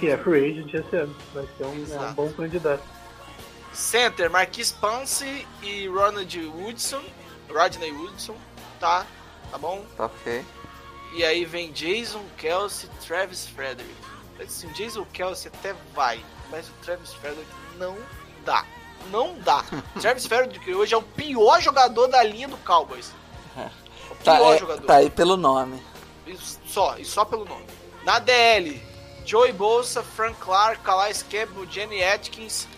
Que 0.00 0.08
é 0.08 0.16
free 0.16 0.50
agent 0.50 0.72
esse 0.72 0.96
ano. 0.96 1.14
Vai 1.34 1.46
ser 1.58 1.64
um, 1.64 1.86
é 1.94 2.00
um 2.08 2.12
bom 2.14 2.32
candidato. 2.32 2.82
Center, 3.72 4.30
Marquis 4.30 4.72
Ponce 4.72 5.46
e 5.62 5.86
Ronald 5.88 6.38
Woodson. 6.38 7.02
Rodney 7.50 7.92
Woodson, 7.92 8.36
tá? 8.78 9.06
Tá 9.50 9.58
bom? 9.58 9.84
Tá 9.96 10.06
ok. 10.06 10.44
E 11.12 11.24
aí 11.24 11.44
vem 11.44 11.72
Jason 11.72 12.24
Kelsey, 12.38 12.88
Travis 13.06 13.46
Frederick. 13.46 13.94
Assim, 14.40 14.68
Jason 14.72 15.04
Kelsey 15.12 15.50
até 15.52 15.74
vai, 15.94 16.24
mas 16.50 16.68
o 16.68 16.72
Travis 16.82 17.12
Frederick 17.14 17.50
não 17.76 17.96
dá. 18.44 18.64
Não 19.10 19.38
dá. 19.40 19.64
Travis 20.00 20.26
Frederick 20.26 20.72
hoje 20.74 20.94
é 20.94 20.96
o 20.96 21.02
pior 21.02 21.60
jogador 21.60 22.06
da 22.08 22.22
linha 22.22 22.48
do 22.48 22.56
Cowboys. 22.58 23.12
O 24.10 24.14
Tá, 24.22 24.36
pior 24.36 24.54
é- 24.54 24.58
jogador. 24.58 24.86
tá 24.86 24.96
aí 24.96 25.10
pelo 25.10 25.36
nome. 25.36 25.82
Isso 26.26 26.58
Só, 26.66 26.96
e 26.98 27.04
só 27.04 27.24
pelo 27.24 27.44
nome. 27.44 27.64
Na 28.04 28.18
DL, 28.18 28.80
Joey 29.24 29.52
Bolsa, 29.52 30.02
Frank 30.02 30.36
Clark, 30.40 30.82
Calais 30.82 31.22
Campbell, 31.22 31.66
Jenny 31.70 32.02
Atkins, 32.04 32.68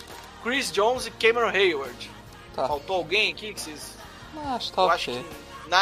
Chris 0.42 0.70
Jones 0.72 1.06
e 1.06 1.10
Cameron 1.10 1.50
Hayward. 1.50 2.10
Tá. 2.54 2.66
Faltou 2.68 2.96
alguém 2.96 3.32
aqui 3.32 3.52
que 3.54 3.60
vocês 3.60 3.92
acho 4.54 4.70
que 4.70 4.76
tá 4.76 4.82
eu 4.82 4.90
acho 4.90 5.10
que 5.10 5.24
na, 5.68 5.80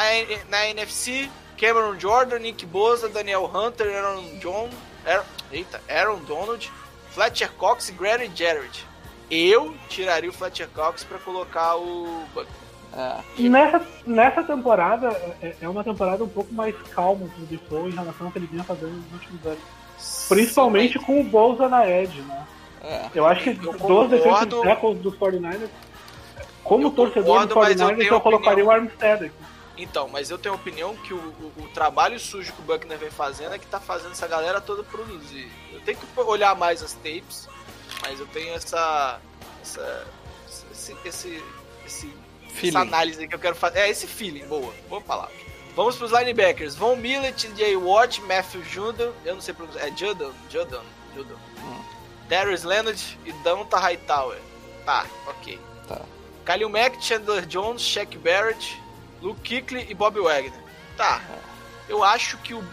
na 0.49 0.67
NFC, 0.69 1.31
Cameron 1.59 1.99
Jordan, 1.99 2.39
Nick 2.41 2.65
Bosa, 2.67 3.09
Daniel 3.09 3.45
Hunter, 3.53 3.87
Aaron 3.95 4.39
John, 4.39 4.71
Aaron, 5.07 5.25
eita, 5.53 5.81
Aaron 5.89 6.19
Donald, 6.21 6.71
Fletcher 7.13 7.51
Cox 7.53 7.89
e 7.89 7.93
Grady 7.93 8.31
Jarrett. 8.35 8.87
Eu 9.31 9.75
tiraria 9.89 10.29
o 10.29 10.33
Fletcher 10.33 10.69
Cox 10.75 11.05
pra 11.05 11.19
colocar 11.19 11.77
o. 11.77 12.25
É. 12.93 13.21
Nessa, 13.49 13.87
nessa 14.05 14.43
temporada, 14.43 15.09
é, 15.41 15.55
é 15.61 15.69
uma 15.69 15.85
temporada 15.85 16.25
um 16.25 16.29
pouco 16.29 16.53
mais 16.53 16.75
calma 16.93 17.27
do 17.37 17.47
Defoe 17.47 17.91
em 17.91 17.95
relação 17.95 18.27
ao 18.27 18.33
que 18.33 18.39
ele 18.39 18.47
vinha 18.49 18.65
fazendo 18.65 18.91
nos 18.93 19.13
últimos 19.13 19.47
anos. 19.47 19.61
Principalmente 20.29 20.99
com 20.99 21.21
o 21.21 21.25
Bolsa 21.25 21.69
na 21.69 21.89
Edge, 21.89 22.21
né? 22.23 22.47
É. 22.83 23.07
Eu 23.15 23.27
acho 23.27 23.45
que 23.45 23.51
Eu 23.51 23.55
dos 23.73 23.77
concordo. 23.77 24.17
defensive 24.17 24.63
tackles 24.63 24.99
dos 25.01 25.15
49ers, 25.17 25.69
como 26.65 26.87
Eu 26.87 26.91
torcedor 26.91 27.47
do 27.47 27.55
concordo, 27.55 27.61
mas 27.61 27.81
eu 27.81 27.87
49ers, 27.89 27.99
tenho 27.99 28.15
eu, 28.15 28.21
colocaria 28.21 28.65
opinião. 28.65 28.69
o 28.69 28.71
Armstead 28.89 29.25
aqui. 29.27 29.35
Então, 29.79 30.09
mas 30.09 30.31
eu 30.31 30.37
tenho 30.39 30.55
a 30.55 30.59
opinião 30.59 30.95
que 30.97 31.15
o, 31.15 31.17
o- 31.17 31.63
o 31.63 31.69
trabalho 31.69 32.19
sujo 32.19 32.53
que 32.53 32.61
o 32.61 32.65
Buckner 32.65 32.99
vem 32.99 33.11
fazendo 33.11 33.55
é 33.55 33.59
que 33.59 33.67
tá 33.67 33.79
fazendo 33.81 34.13
essa 34.13 34.27
galera 34.27 34.61
toda 34.61 34.83
produzir. 34.83 35.49
Eu 35.73 35.81
tenho 35.81 35.97
que 35.97 36.21
olhar 36.21 36.55
mais 36.57 36.83
as 36.83 36.93
tapes, 36.95 37.49
mas 38.03 38.19
eu 38.21 38.27
tenho 38.29 38.55
essa. 38.55 39.21
essa 39.63 40.07
esse, 40.73 40.97
esse, 41.05 41.45
esse- 41.87 42.15
essa 42.69 42.81
análise 42.81 43.29
que 43.29 43.35
eu 43.35 43.39
quero 43.39 43.55
fazer. 43.55 43.81
É, 43.81 43.89
esse 43.91 44.07
feeling, 44.07 44.47
boa, 44.47 44.73
boa 44.89 45.01
palavra. 45.01 45.35
Vamos 45.77 45.97
pros 45.97 46.11
linebackers. 46.11 46.75
Von 46.75 46.97
Miller, 46.97 47.33
TJ 47.35 47.77
Watt, 47.77 48.21
Matthew 48.23 48.65
Judon, 48.65 49.13
eu 49.25 49.35
não 49.35 49.41
sei 49.41 49.55
pronunciar, 49.55 49.87
é 49.89 49.97
Judon, 49.97 50.33
Judon, 50.51 50.83
Judon. 51.15 51.37
Darius 52.29 52.63
Leonard 52.65 53.19
e 53.25 53.33
Donta 53.45 53.79
Hightower. 53.79 54.39
Tá, 54.85 55.07
ok. 55.27 55.61
Tá. 55.89 56.01
Kalil 56.45 56.69
Mack, 56.69 57.03
Chandler 57.05 57.45
Jones, 57.47 57.83
Shaq 57.83 58.17
Barrett, 58.19 58.81
Luke 59.21 59.41
Kuechly 59.49 59.87
e 59.91 59.95
Bob 59.95 60.19
Wagner. 60.21 60.53
Tá. 60.97 61.21
Eu 61.89 62.03
acho 62.03 62.37
que 62.39 62.55
o. 62.55 62.65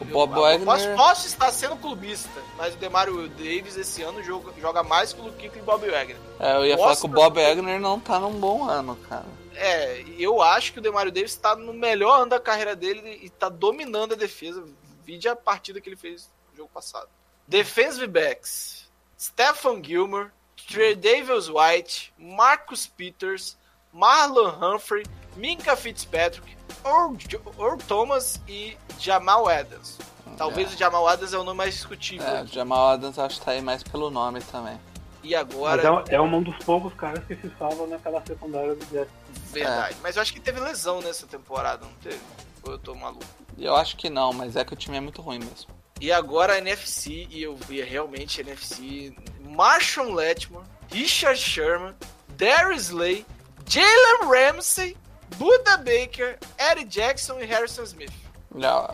O 0.00 0.04
Bob 0.06 0.34
eu, 0.34 0.40
Wagner- 0.40 0.64
Posso, 0.64 0.88
posso 0.96 1.26
estar 1.26 1.52
sendo 1.52 1.76
clubista, 1.76 2.42
mas 2.56 2.74
o 2.74 2.78
Demario 2.78 3.28
Davis 3.28 3.76
esse 3.76 4.02
ano 4.02 4.22
joga, 4.22 4.52
joga 4.58 4.82
mais 4.82 5.12
que 5.12 5.20
o 5.20 5.28
e 5.28 5.60
Bob 5.60 5.88
Wagner. 5.88 6.16
É, 6.38 6.56
eu 6.56 6.64
ia 6.66 6.76
Posso- 6.76 6.84
falar 6.88 6.96
que 6.96 7.04
o 7.06 7.08
Bob 7.08 7.42
Wagner 7.42 7.78
não 7.80 8.00
tá 8.00 8.18
num 8.18 8.32
bom 8.32 8.64
ano, 8.64 8.96
cara. 9.08 9.26
É, 9.54 10.02
eu 10.18 10.40
acho 10.40 10.72
que 10.72 10.78
o 10.78 10.82
Demario 10.82 11.12
Davis 11.12 11.32
está 11.32 11.54
no 11.54 11.74
melhor 11.74 12.20
ano 12.22 12.30
da 12.30 12.40
carreira 12.40 12.74
dele 12.74 13.18
e 13.22 13.26
está 13.26 13.48
dominando 13.50 14.12
a 14.12 14.16
defesa. 14.16 14.64
Vide 15.04 15.28
a 15.28 15.36
partida 15.36 15.80
que 15.80 15.88
ele 15.88 15.96
fez 15.96 16.30
no 16.50 16.56
jogo 16.56 16.70
passado. 16.72 17.08
Defensive 17.46 18.06
backs: 18.06 18.88
Stephen 19.18 19.82
Gilmore, 19.84 20.30
Trey 20.68 20.94
Davis 20.94 21.48
White, 21.48 22.14
Marcus 22.16 22.86
Peters, 22.86 23.58
Marlon 23.92 24.48
Humphrey, 24.62 25.04
Minka 25.40 25.74
Fitzpatrick, 25.76 26.56
Earl, 26.84 27.76
Thomas 27.88 28.40
e 28.46 28.76
Jamal 28.98 29.48
Adams. 29.48 29.98
Talvez 30.36 30.70
É. 30.72 30.74
o 30.74 30.78
Jamal 30.78 31.06
Adams 31.08 31.32
é 31.32 31.38
o 31.38 31.44
nome 31.44 31.56
mais 31.58 31.74
discutível. 31.74 32.26
É, 32.26 32.42
o 32.42 32.46
Jamal 32.46 32.88
Adams 32.90 33.18
acho 33.18 33.38
que 33.40 33.44
tá 33.44 33.52
aí 33.52 33.62
mais 33.62 33.82
pelo 33.82 34.10
nome 34.10 34.40
também. 34.42 34.78
E 35.22 35.32
Mas 35.32 35.40
agora, 35.40 35.82
é, 35.82 35.90
um- 35.90 36.04
é 36.08 36.20
um 36.20 36.42
dos 36.42 36.56
poucos 36.64 36.94
caras 36.94 37.22
que 37.26 37.34
se 37.36 37.50
salvam 37.58 37.86
naquela 37.86 38.22
secundária 38.26 38.74
do 38.74 38.84
Jets. 38.90 39.12
verdade. 39.52 39.96
Mas 40.02 40.16
eu 40.16 40.22
acho 40.22 40.32
que 40.32 40.40
teve 40.40 40.60
lesão 40.60 41.00
nessa 41.02 41.26
temporada, 41.26 41.84
não 41.84 41.92
teve? 42.02 42.20
Ou 42.62 42.72
eu 42.72 42.78
tô 42.78 42.94
maluco? 42.94 43.24
E 43.58 43.64
Eu 43.64 43.76
acho 43.76 43.96
que 43.96 44.08
não, 44.08 44.32
mas 44.32 44.56
é 44.56 44.64
que 44.64 44.72
o 44.72 44.76
time 44.76 44.96
é 44.96 45.00
muito 45.00 45.20
ruim 45.20 45.38
mesmo. 45.40 45.68
E 46.00 46.10
agora 46.10 46.54
a 46.54 46.58
NFC, 46.58 47.26
e 47.30 47.42
eu 47.42 47.54
vi 47.56 47.82
realmente 47.82 48.40
a 48.40 48.44
NFC, 48.44 49.14
Marshall 49.42 50.10
Letmore, 50.14 50.64
Richard 50.90 51.38
Sherman, 51.38 51.94
Darius 52.30 52.84
Slay, 52.84 53.26
Jalen 53.68 54.30
Ramsey, 54.52 54.96
Buda 55.36 55.76
Baker, 55.78 56.38
Eddie 56.58 56.84
Jackson 56.84 57.40
e 57.40 57.44
Harrison 57.46 57.82
Smith. 57.84 58.12
Não, 58.54 58.88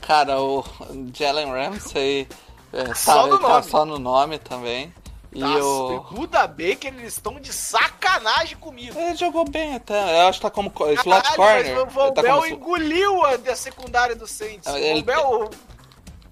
Cara, 0.00 0.40
o 0.40 0.64
Jalen 1.12 1.50
Ramsey 1.50 2.26
é, 2.72 2.84
tá, 2.84 2.94
Só 2.94 3.26
no 3.26 3.38
tá 3.38 3.48
nome. 3.48 3.64
só 3.70 3.84
no 3.84 3.98
nome 3.98 4.38
também. 4.38 4.92
E 5.32 5.40
Tá, 5.40 5.56
o. 5.58 6.00
Buda 6.10 6.46
Baker, 6.46 6.86
eles 6.96 7.12
estão 7.12 7.38
de 7.38 7.52
sacanagem 7.52 8.56
comigo. 8.56 8.98
Ele 8.98 9.14
jogou 9.16 9.44
bem 9.44 9.74
até. 9.74 10.22
Eu 10.22 10.28
acho 10.28 10.38
que 10.38 10.42
tá 10.46 10.50
como 10.50 10.70
co- 10.70 10.90
slot 10.92 11.22
Caralho, 11.22 11.36
corner. 11.36 11.74
Mas 11.74 11.82
o 11.82 11.86
Von 11.86 12.12
tá, 12.14 12.22
Bell 12.22 12.34
como, 12.36 12.46
engoliu 12.46 13.24
a 13.26 13.36
da 13.36 13.54
secundária 13.54 14.16
do 14.16 14.26
Saints. 14.26 14.66
O 14.72 14.76
ele- 14.76 15.00
Von 15.00 15.02
Bell... 15.02 15.50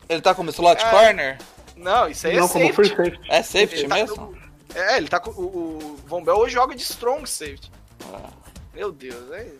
ele 0.09 0.20
tá 0.22 0.34
como 0.34 0.49
slot 0.51 0.82
É. 0.82 0.91
corner? 0.91 1.39
Não, 1.76 2.09
isso 2.09 2.26
aí 2.26 2.37
não 2.39 2.47
é 2.47 2.49
como 2.49 2.66
safety. 2.68 2.74
free 2.74 2.89
safety. 3.11 3.30
É 3.30 3.43
safety 3.43 3.74
Ele 3.80 3.89
tá 3.89 3.95
mesmo? 3.97 4.16
com- 4.16 4.34
É, 4.74 4.97
ele 4.97 5.09
tá 5.09 5.20
com. 5.20 5.30
O, 5.32 5.45
o 5.45 5.97
Von 6.07 6.24
Bell 6.24 6.37
hoje 6.39 6.55
joga 6.55 6.74
de 6.74 6.82
strong 6.82 7.28
safety. 7.28 7.70
Ah. 8.14 8.30
Meu 8.77 8.93
Deus, 8.93 9.33
é. 9.33 9.51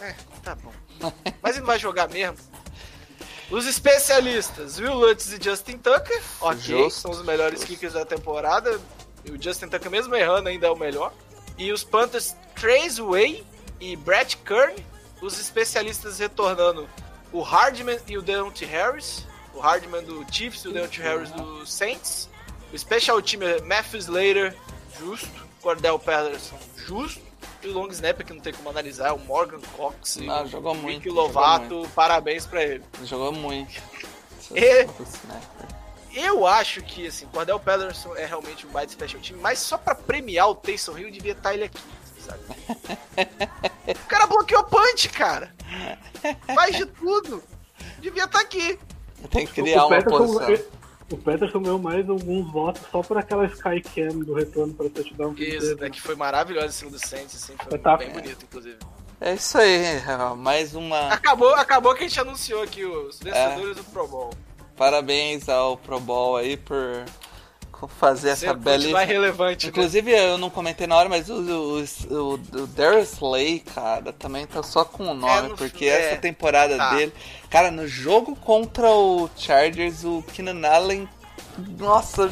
É, 0.00 0.14
tá 0.42 0.54
bom. 0.54 0.72
Mas 1.42 1.56
ele 1.56 1.60
não 1.60 1.66
vai 1.66 1.80
jogar 1.80 2.08
mesmo. 2.08 2.38
Os 3.50 3.66
especialistas, 3.66 4.78
Will 4.78 4.94
Lutz 4.94 5.32
e 5.32 5.42
Justin 5.42 5.78
Tucker, 5.78 6.22
ok, 6.40 6.60
Justo, 6.60 7.00
são 7.00 7.10
os 7.10 7.22
melhores 7.22 7.64
kickers 7.64 7.92
da 7.94 8.04
temporada. 8.04 8.80
E 9.24 9.32
o 9.32 9.42
Justin 9.42 9.68
Tucker, 9.68 9.90
mesmo 9.90 10.14
errando, 10.14 10.48
ainda 10.48 10.68
é 10.68 10.70
o 10.70 10.76
melhor. 10.76 11.12
E 11.58 11.72
os 11.72 11.82
Panthers, 11.82 12.36
Trace 12.54 13.02
Way 13.02 13.44
e 13.80 13.96
Brett 13.96 14.36
Kern. 14.38 14.74
Os 15.20 15.40
especialistas 15.40 16.20
retornando, 16.20 16.88
o 17.32 17.40
Hardman 17.40 17.98
e 18.06 18.16
o 18.16 18.22
Deontay 18.22 18.68
Harris. 18.68 19.24
O 19.54 19.58
Hardman 19.58 20.04
do 20.04 20.24
Chiefs 20.30 20.64
e 20.64 20.68
o 20.68 20.72
Deontay 20.72 21.02
Harris 21.02 21.30
do 21.32 21.66
Saints. 21.66 22.28
O 22.72 22.78
special 22.78 23.20
team 23.20 23.42
é 23.42 23.60
Matthew 23.62 23.98
Slater, 24.00 24.56
justo. 25.00 25.46
Cordell 25.60 25.98
Patterson, 25.98 26.56
justo. 26.76 27.25
E 27.66 27.68
o 27.68 27.72
long 27.72 27.88
snapper, 27.88 28.24
que 28.24 28.32
não 28.32 28.40
tem 28.40 28.52
como 28.52 28.70
analisar, 28.70 29.08
é 29.08 29.12
o 29.12 29.18
Morgan 29.18 29.60
Cox. 29.76 30.16
e 30.16 30.24
Não, 30.24 30.44
o 30.44 30.46
jogou 30.46 30.72
Rick 30.72 30.84
muito, 30.84 31.12
Lovato, 31.12 31.68
jogou 31.68 31.88
parabéns 31.88 32.46
pra 32.46 32.62
ele. 32.62 32.84
Ele 32.96 33.06
jogou 33.06 33.32
muito. 33.32 33.82
E-? 34.52 34.86
Eu 36.14 36.46
acho 36.46 36.80
que, 36.82 37.08
assim, 37.08 37.26
Cordell 37.26 37.58
Patterson 37.58 38.14
é 38.14 38.24
realmente 38.24 38.64
um 38.64 38.70
baita 38.70 38.92
special 38.92 39.20
team, 39.20 39.40
mas 39.40 39.58
só 39.58 39.76
pra 39.76 39.96
premiar 39.96 40.48
o 40.48 40.54
Taysom 40.54 40.96
Hill, 40.96 41.10
devia 41.10 41.32
estar 41.32 41.54
ele 41.54 41.64
aqui, 41.64 41.82
sabe? 42.24 42.40
o 43.92 44.06
cara 44.06 44.26
bloqueou 44.26 44.62
punch, 44.64 45.08
cara. 45.08 45.52
Faz 46.54 46.76
de 46.76 46.86
tudo. 46.86 47.42
Devia 47.98 48.24
estar 48.24 48.40
aqui. 48.40 48.78
Tem 49.30 49.44
que 49.44 49.60
criar 49.60 49.86
uma 49.86 50.00
posição. 50.02 50.75
O 51.10 51.16
Peterson 51.16 51.60
ganhou 51.60 51.78
mais 51.78 52.08
alguns 52.08 52.50
votos 52.52 52.82
só 52.90 53.00
por 53.02 53.16
aquela 53.16 53.46
Skycam 53.46 54.18
do 54.24 54.34
retorno 54.34 54.74
para 54.74 54.90
touchdown 54.90 55.34
Isso, 55.38 55.68
teve. 55.68 55.80
né, 55.80 55.90
que 55.90 56.00
foi 56.00 56.16
maravilhoso 56.16 56.66
em 56.66 56.72
cima 56.72 56.90
do 56.90 56.98
Saints, 56.98 57.36
assim, 57.36 57.54
foi 57.68 57.78
Tá. 57.78 57.96
bem 57.96 58.10
bonito, 58.10 58.44
inclusive. 58.44 58.76
É 59.20 59.34
isso 59.34 59.56
aí, 59.56 59.80
mais 60.36 60.74
uma. 60.74 61.08
Acabou, 61.08 61.54
acabou 61.54 61.94
que 61.94 62.04
a 62.04 62.08
gente 62.08 62.20
anunciou 62.20 62.62
aqui 62.62 62.84
os 62.84 63.18
vencedores 63.20 63.76
do 63.76 63.84
Pro 63.84 64.06
Bowl. 64.06 64.30
Parabéns 64.76 65.48
ao 65.48 65.76
Pro 65.78 65.98
Bowl 65.98 66.36
aí 66.36 66.56
por 66.56 67.04
fazer 67.98 68.30
essa 68.30 68.54
belíssima. 68.54 69.02
relevante, 69.04 69.66
né? 69.66 69.70
Inclusive, 69.70 70.10
eu 70.10 70.38
não 70.38 70.48
comentei 70.48 70.86
na 70.86 70.96
hora, 70.96 71.08
mas 71.08 71.28
o, 71.28 71.34
o, 71.34 71.84
o, 72.10 72.32
o 72.34 72.66
Darius 72.68 73.12
Slay, 73.12 73.60
cara, 73.60 74.12
também 74.12 74.46
tá 74.46 74.62
só 74.62 74.84
com 74.84 75.04
o 75.08 75.14
nome, 75.14 75.48
no- 75.48 75.56
porque 75.56 75.84
é, 75.84 76.12
essa 76.12 76.20
temporada 76.20 76.76
tá. 76.76 76.94
dele. 76.94 77.12
Cara, 77.50 77.70
no 77.70 77.86
jogo 77.86 78.34
contra 78.36 78.88
o 78.90 79.28
Chargers, 79.36 80.04
o 80.04 80.22
Keenan 80.32 80.66
Allen 80.66 81.08
Nossa, 81.78 82.30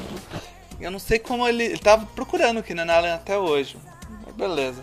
eu 0.81 0.91
não 0.91 0.99
sei 0.99 1.19
como 1.19 1.47
ele. 1.47 1.65
Ele 1.65 1.79
tava 1.79 2.07
procurando 2.07 2.61
o 2.61 2.63
Keenan 2.63 2.91
Allen 2.93 3.13
até 3.13 3.37
hoje. 3.39 3.77
Mas 4.25 4.35
beleza. 4.35 4.83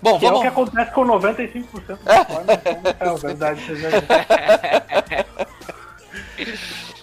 Bom, 0.00 0.18
Que 0.18 0.26
é 0.26 0.28
o 0.28 0.32
vamos. 0.32 0.42
que 0.42 0.48
acontece 0.48 0.92
com 0.92 1.04
95% 1.04 1.98
das 2.04 2.26
formas. 2.28 2.58
Então, 2.94 3.14
é 3.16 3.18
verdade, 3.18 3.66
seja. 3.66 3.88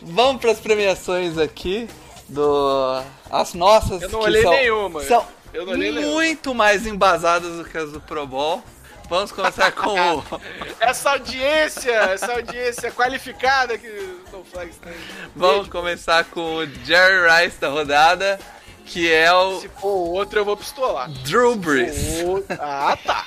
Vamos 0.01 0.41
para 0.41 0.51
as 0.51 0.59
premiações 0.59 1.37
aqui 1.37 1.87
do 2.29 3.01
as 3.29 3.53
nossas 3.53 4.01
Eu 4.01 4.09
não 4.09 4.19
olhei 4.19 4.41
são, 4.41 4.51
nenhuma. 4.51 5.03
são 5.03 5.27
Eu 5.53 5.65
não 5.65 5.73
olhei 5.73 5.91
nenhuma. 5.91 6.13
muito 6.13 6.53
mais 6.55 6.85
embasadas 6.87 7.57
do 7.57 7.65
que 7.65 7.77
as 7.77 7.91
do 7.91 8.01
Pro 8.01 8.25
Bowl. 8.25 8.63
Vamos 9.07 9.31
começar 9.31 9.71
com 9.71 10.15
o 10.17 10.23
Essa 10.81 11.11
audiência, 11.11 11.91
essa 11.91 12.31
audiência 12.33 12.91
qualificada 12.91 13.77
que 13.77 13.87
o 14.33 14.43
Flags 14.51 14.77
tem. 14.77 14.93
vamos 15.35 15.67
começar 15.67 16.25
com 16.25 16.55
o 16.57 16.65
Jerry 16.83 17.43
Rice 17.45 17.59
da 17.59 17.69
rodada, 17.69 18.39
que 18.87 19.11
é 19.11 19.31
o 19.31 19.61
Se 19.61 19.69
for 19.69 19.89
o 19.89 20.11
outro, 20.13 20.39
eu 20.39 20.45
vou 20.45 20.57
pistolar. 20.57 21.07
Drew 21.23 21.55
Brees. 21.55 22.23
O- 22.23 22.43
Ah, 22.59 22.97
tá. 23.05 23.25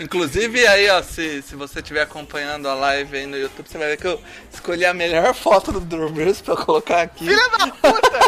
Inclusive 0.00 0.66
aí, 0.66 0.88
ó, 0.90 1.02
se, 1.02 1.42
se 1.42 1.56
você 1.56 1.80
estiver 1.80 2.02
acompanhando 2.02 2.68
a 2.68 2.74
live 2.74 3.16
aí 3.16 3.26
no 3.26 3.36
YouTube, 3.36 3.68
você 3.68 3.78
vai 3.78 3.88
ver 3.88 3.96
que 3.96 4.06
eu 4.06 4.20
escolhi 4.52 4.84
a 4.84 4.94
melhor 4.94 5.34
foto 5.34 5.72
do 5.72 5.80
Drew 5.80 6.10
Brees 6.10 6.40
pra 6.40 6.56
colocar 6.56 7.02
aqui. 7.02 7.26
Filha 7.26 7.48
da 7.50 7.66
puta! 7.68 8.18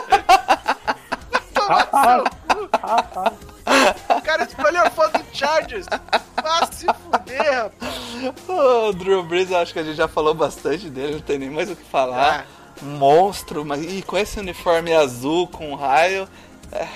Ah, 1.69 1.89
ah, 1.93 3.05
ah. 3.17 3.33
O 4.17 4.23
cara 4.23 4.43
escolheu 4.45 4.83
a 4.83 4.91
foto 4.91 5.19
do 5.19 5.37
Chargers. 5.37 5.87
Vá 6.43 6.67
se 6.73 6.87
fuder, 6.87 7.63
rapaz. 7.63 7.95
O 8.49 8.93
Drew 8.93 9.23
Brees, 9.23 9.51
eu 9.51 9.59
acho 9.59 9.73
que 9.73 9.79
a 9.79 9.85
gente 9.85 9.97
já 9.97 10.09
falou 10.09 10.35
bastante 10.35 10.91
dele, 10.91 11.15
não 11.15 11.21
tem 11.21 11.39
nem 11.39 11.51
mais 11.51 11.71
o 11.71 11.77
que 11.77 11.85
falar. 11.85 12.47
Um 12.83 12.97
monstro, 12.97 13.65
mas 13.65 13.83
e 13.85 14.03
com 14.03 14.19
esse 14.19 14.41
uniforme 14.41 14.93
azul 14.93 15.47
com 15.47 15.75
raio, 15.75 16.29
é 16.73 16.89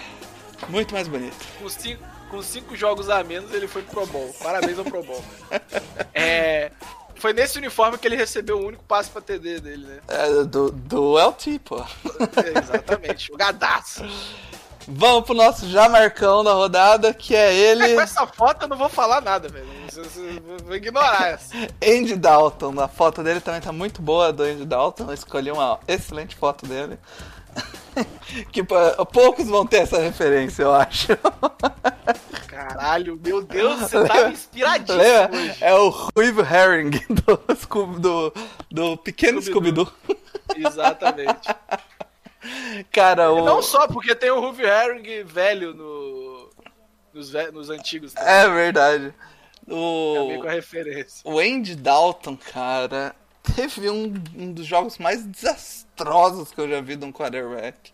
muito 0.69 0.95
mais 0.95 1.07
bonito. 1.07 1.37
Com 1.61 1.69
cinco, 1.69 2.03
com 2.35 2.43
cinco 2.43 2.75
jogos 2.75 3.09
a 3.09 3.23
menos, 3.23 3.53
ele 3.55 3.69
foi 3.69 3.83
pro 3.83 3.95
Pro 3.95 4.07
Bowl. 4.07 4.35
Parabéns 4.43 4.79
ao 4.79 4.85
Pro 4.85 5.03
Bowl. 5.03 5.25
É, 6.17 6.71
foi 7.17 7.33
nesse 7.33 7.59
uniforme 7.59 7.99
que 7.99 8.07
ele 8.07 8.15
recebeu 8.15 8.59
o 8.59 8.67
único 8.67 8.85
passe 8.85 9.11
pra 9.11 9.21
TD 9.21 9.61
dele, 9.61 9.85
né? 9.85 9.99
É, 10.07 10.45
do, 10.45 10.71
do 10.71 11.19
LT, 11.19 11.61
pô. 11.65 11.79
É, 11.81 12.59
exatamente. 12.59 13.29
Jogadaço. 13.29 14.05
Vamos 14.87 15.25
pro 15.25 15.35
nosso 15.35 15.69
Jamarcão 15.69 16.45
da 16.45 16.53
rodada, 16.53 17.13
que 17.13 17.35
é 17.35 17.53
ele, 17.53 17.95
Com 17.95 18.01
essa 18.01 18.27
foto 18.27 18.63
eu 18.63 18.69
não 18.69 18.77
vou 18.77 18.89
falar 18.89 19.21
nada, 19.21 19.49
velho. 19.49 19.67
Vou 20.65 20.77
ignorar 20.77 21.31
essa. 21.31 21.55
Andy 21.83 22.15
Dalton. 22.15 22.81
A 22.81 22.89
foto 22.89 23.23
dele 23.23 23.41
também 23.41 23.61
tá 23.61 23.73
muito 23.73 24.01
boa, 24.01 24.33
do 24.33 24.45
Andy 24.45 24.65
Dalton. 24.65 25.07
Eu 25.09 25.15
escolhi 25.15 25.51
uma 25.51 25.81
excelente 25.89 26.37
foto 26.37 26.67
dele. 26.67 26.99
que 28.53 28.63
poucos 29.13 29.49
vão 29.49 29.67
ter 29.67 29.79
essa 29.79 29.99
referência, 29.99 30.63
eu 30.63 30.75
acho. 30.75 31.09
Caralho, 32.85 33.19
meu 33.25 33.43
Deus, 33.43 33.81
você 33.81 34.07
tá 34.07 34.29
inspiradíssimo 34.29 34.99
Lembra? 34.99 35.39
hoje. 35.41 35.57
É 35.65 35.73
o 35.75 35.89
Ruivo 35.89 36.43
Herring 36.43 36.91
do, 37.09 37.57
Scooby- 37.57 37.99
do, 37.99 38.33
do 38.71 38.97
pequeno 38.99 39.41
Scooby-Doo. 39.41 39.91
Exatamente. 40.55 41.49
Cara, 42.93 43.33
o... 43.33 43.43
Não 43.43 43.63
só 43.63 43.89
porque 43.89 44.15
tem 44.15 44.31
o 44.31 44.39
Ruby 44.39 44.65
Herring 44.65 45.25
velho 45.25 45.73
no, 45.73 46.51
nos, 47.15 47.31
ve- 47.31 47.51
nos 47.51 47.71
antigos. 47.71 48.13
Tá? 48.13 48.21
É 48.21 48.49
verdade. 48.51 49.15
Também 49.67 50.37
O, 50.39 50.43
com 50.43 50.49
a 50.49 50.53
referência. 50.53 51.23
o 51.25 51.39
Andy 51.39 51.75
Dalton, 51.77 52.37
cara, 52.37 53.17
teve 53.57 53.89
um, 53.89 54.13
um 54.37 54.53
dos 54.53 54.67
jogos 54.67 54.99
mais 54.99 55.25
desastrosos 55.25 56.51
que 56.53 56.61
eu 56.61 56.69
já 56.69 56.83
vi 56.83 56.97
de 56.97 57.05
um 57.07 57.11
quarterback. 57.13 57.93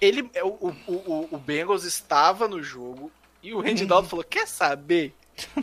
Ele, 0.00 0.28
é, 0.34 0.42
o, 0.42 0.48
o, 0.48 0.74
o, 0.88 1.28
o 1.30 1.38
Bengals 1.38 1.84
estava 1.84 2.48
no 2.48 2.60
jogo 2.60 3.12
e 3.44 3.52
o 3.52 3.60
Randy 3.60 3.84
Dalton 3.84 4.08
falou: 4.08 4.24
Quer 4.24 4.48
saber? 4.48 5.12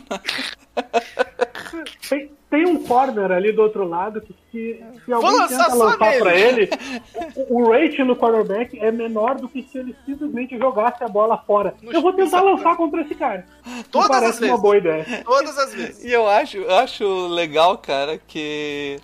Tem, 2.08 2.30
tem 2.50 2.66
um 2.66 2.84
corner 2.84 3.32
ali 3.32 3.50
do 3.50 3.62
outro 3.62 3.88
lado 3.88 4.20
que 4.20 4.34
se, 4.50 4.84
se 5.04 5.12
alguém 5.12 5.30
lançar 5.30 5.64
tenta 5.64 5.74
lançar 5.74 6.18
pra 6.18 6.34
ele, 6.34 6.68
o, 7.48 7.62
o 7.62 7.70
rate 7.72 8.04
no 8.04 8.14
quarterback 8.14 8.78
é 8.78 8.92
menor 8.92 9.36
do 9.36 9.48
que 9.48 9.62
se 9.62 9.78
ele 9.78 9.96
simplesmente 10.04 10.58
jogasse 10.58 11.02
a 11.02 11.08
bola 11.08 11.38
fora. 11.38 11.74
No 11.80 11.90
Eu 11.90 12.02
vou 12.02 12.12
tentar 12.12 12.42
lançar 12.42 12.76
contra 12.76 13.00
esse 13.00 13.14
cara. 13.14 13.46
Todas 13.90 14.08
parece 14.08 14.32
as 14.32 14.38
vezes. 14.40 14.54
uma 14.54 14.60
boa 14.60 14.76
ideia. 14.76 15.22
Todas 15.24 15.58
as 15.58 15.74
vezes. 15.74 16.04
E 16.04 16.12
eu 16.12 16.28
acho, 16.28 16.58
eu 16.58 16.74
acho 16.76 17.26
legal, 17.28 17.78
cara, 17.78 18.18
que 18.18 19.00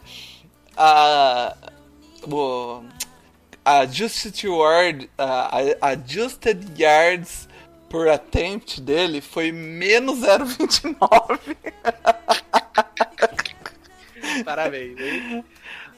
a. 0.76 1.56
O, 2.30 2.82
a 3.64 3.80
Yard, 3.80 5.10
a, 5.16 5.58
a 5.80 5.88
Adjusted 5.88 6.66
Yards 6.76 7.47
por 7.88 8.08
attempt 8.08 8.80
dele 8.80 9.20
foi 9.20 9.50
menos 9.52 10.18
0,29. 10.20 11.56
Parabéns. 14.44 14.98
hein? 14.98 15.44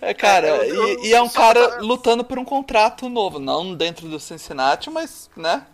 É, 0.00 0.14
cara, 0.14 0.48
É, 0.64 0.68
e, 0.68 1.08
e 1.08 1.12
é 1.14 1.20
um 1.20 1.28
cara 1.28 1.80
lutando 1.80 2.24
por 2.24 2.38
um 2.38 2.44
contrato 2.44 3.08
novo, 3.08 3.38
não 3.38 3.74
dentro 3.74 4.08
do 4.08 4.18
Cincinnati, 4.18 4.88
mas, 4.88 5.28
né? 5.36 5.66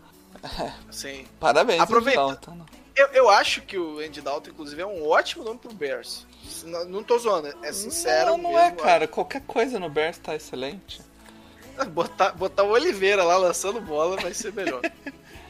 Sim. 0.91 1.25
Parabéns, 1.39 1.81
Aproveita- 1.81 2.21
Andy 2.21 2.33
Dalton. 2.47 2.67
Eu, 2.97 3.07
eu 3.09 3.29
acho 3.31 3.61
que 3.61 3.77
o 3.79 3.99
Andy 4.01 4.21
Dalton, 4.23 4.51
inclusive, 4.51 4.81
é 4.81 4.87
um 4.87 5.07
ótimo 5.07 5.45
nome 5.45 5.59
pro 5.59 5.73
Bears. 5.73 6.27
Não, 6.65 6.85
não 6.87 7.03
tô 7.03 7.19
zoando, 7.19 7.53
é 7.63 7.73
sincero. 7.73 8.31
Não, 8.33 8.39
não 8.39 8.53
mesmo, 8.55 8.67
é, 8.67 8.71
cara. 8.83 9.07
Qualquer 9.07 9.43
coisa 9.43 9.79
no 9.79 9.91
Bears 9.91 10.19
tá 10.19 10.35
excelente. 10.35 11.01
Botar, 11.93 12.31
botar 12.33 12.63
o 12.63 12.71
Oliveira 12.71 13.23
lá 13.23 13.37
lançando 13.37 13.83
bola 13.83 14.17
vai 14.17 14.33
ser 14.33 14.51
melhor. 14.55 14.81